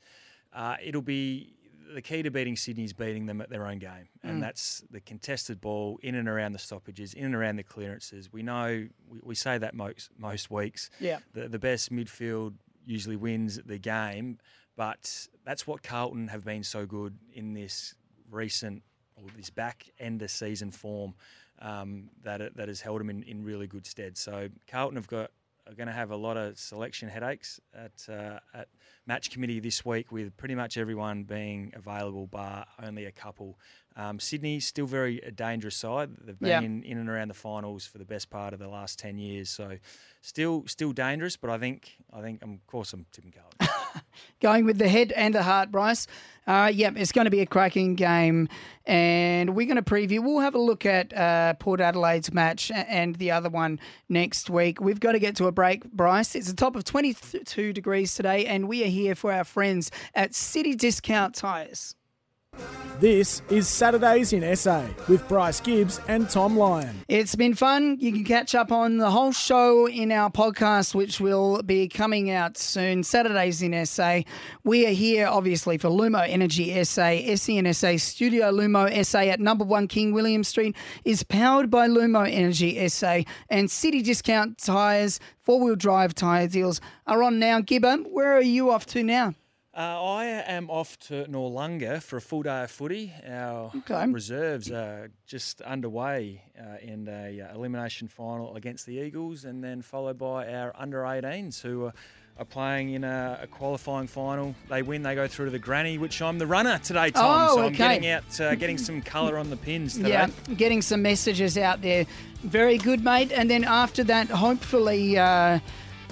[0.53, 1.55] Uh, it'll be
[1.93, 4.41] the key to beating Sydney is beating them at their own game, and Mm.
[4.41, 8.33] that's the contested ball in and around the stoppages, in and around the clearances.
[8.33, 10.91] We know we, we say that most most weeks.
[11.01, 11.19] Yeah.
[11.33, 12.55] the the best midfield
[12.87, 14.39] usually wins the game,
[14.77, 17.95] but that's what Carlton have been so good in this
[18.31, 18.83] recent
[19.17, 21.15] or this back end of season form
[21.61, 24.17] um, that it, that has held them in, in really good stead.
[24.19, 25.31] So Carlton have got
[25.67, 28.69] are going to have a lot of selection headaches at uh, at
[29.07, 33.59] match committee this week, with pretty much everyone being available, bar only a couple.
[33.97, 36.11] Um, Sydney still very a dangerous side.
[36.21, 36.61] They've been Yeah.
[36.63, 39.51] in, in and around the finals for the best part of the last ten years.
[39.51, 39.77] So
[40.21, 43.69] still still dangerous, but I think I think um, of course I'm tipping Carlton.
[44.41, 46.07] Going with the head and the heart, Bryce.
[46.47, 48.49] Uh, yep, it's going to be a cracking game,
[48.85, 50.23] and we're going to preview.
[50.23, 53.81] We'll have a look at uh, Port Adelaide's match and the other one
[54.11, 54.79] next week.
[54.81, 56.35] We've got to get to a break, Bryce.
[56.35, 60.35] It's a top of 22 degrees today, and we are here for our friends at
[60.35, 61.95] City Discount Tyres.
[63.01, 67.05] This is Saturdays in SA with Bryce Gibbs and Tom Lyon.
[67.09, 67.99] It's been fun.
[67.99, 72.31] You can catch up on the whole show in our podcast, which will be coming
[72.31, 73.03] out soon.
[73.03, 74.21] Saturdays in SA.
[74.63, 77.03] We are here, obviously, for Lumo Energy SA.
[77.03, 82.89] SENSA Studio Lumo SA at number one King William Street is powered by Lumo Energy
[82.89, 83.23] SA.
[83.51, 87.61] And City Discount Tyres, four wheel drive tyre deals are on now.
[87.61, 89.35] Gibba, where are you off to now?
[89.77, 93.13] Uh, I am off to Noarlunga for a full day of footy.
[93.29, 94.07] Our Okay.
[94.07, 99.83] reserves are just underway uh, in a uh, elimination final against the Eagles, and then
[99.83, 101.93] followed by our under 18s who are,
[102.39, 104.55] are playing in a, a qualifying final.
[104.71, 107.49] They win, they go through to the granny, which I'm the runner today, Tom.
[107.51, 110.11] Oh, so I'm getting out, uh, getting some colour on the pins today.
[110.11, 112.07] Yeah, getting some messages out there.
[112.45, 113.33] Very good, mate.
[113.33, 115.59] And then after that, hopefully uh,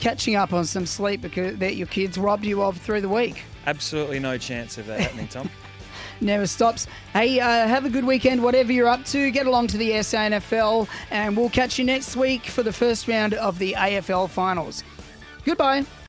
[0.01, 3.45] catching up on some sleep because that your kids robbed you of through the week.
[3.67, 5.51] Absolutely no chance of that happening, Tom.
[6.21, 6.87] never stops.
[7.13, 9.31] Hey, uh, have a good weekend, whatever you're up to.
[9.31, 13.35] Get along to the SANFL, and we'll catch you next week for the first round
[13.35, 14.85] of the AFL finals.
[15.45, 15.85] Goodbye.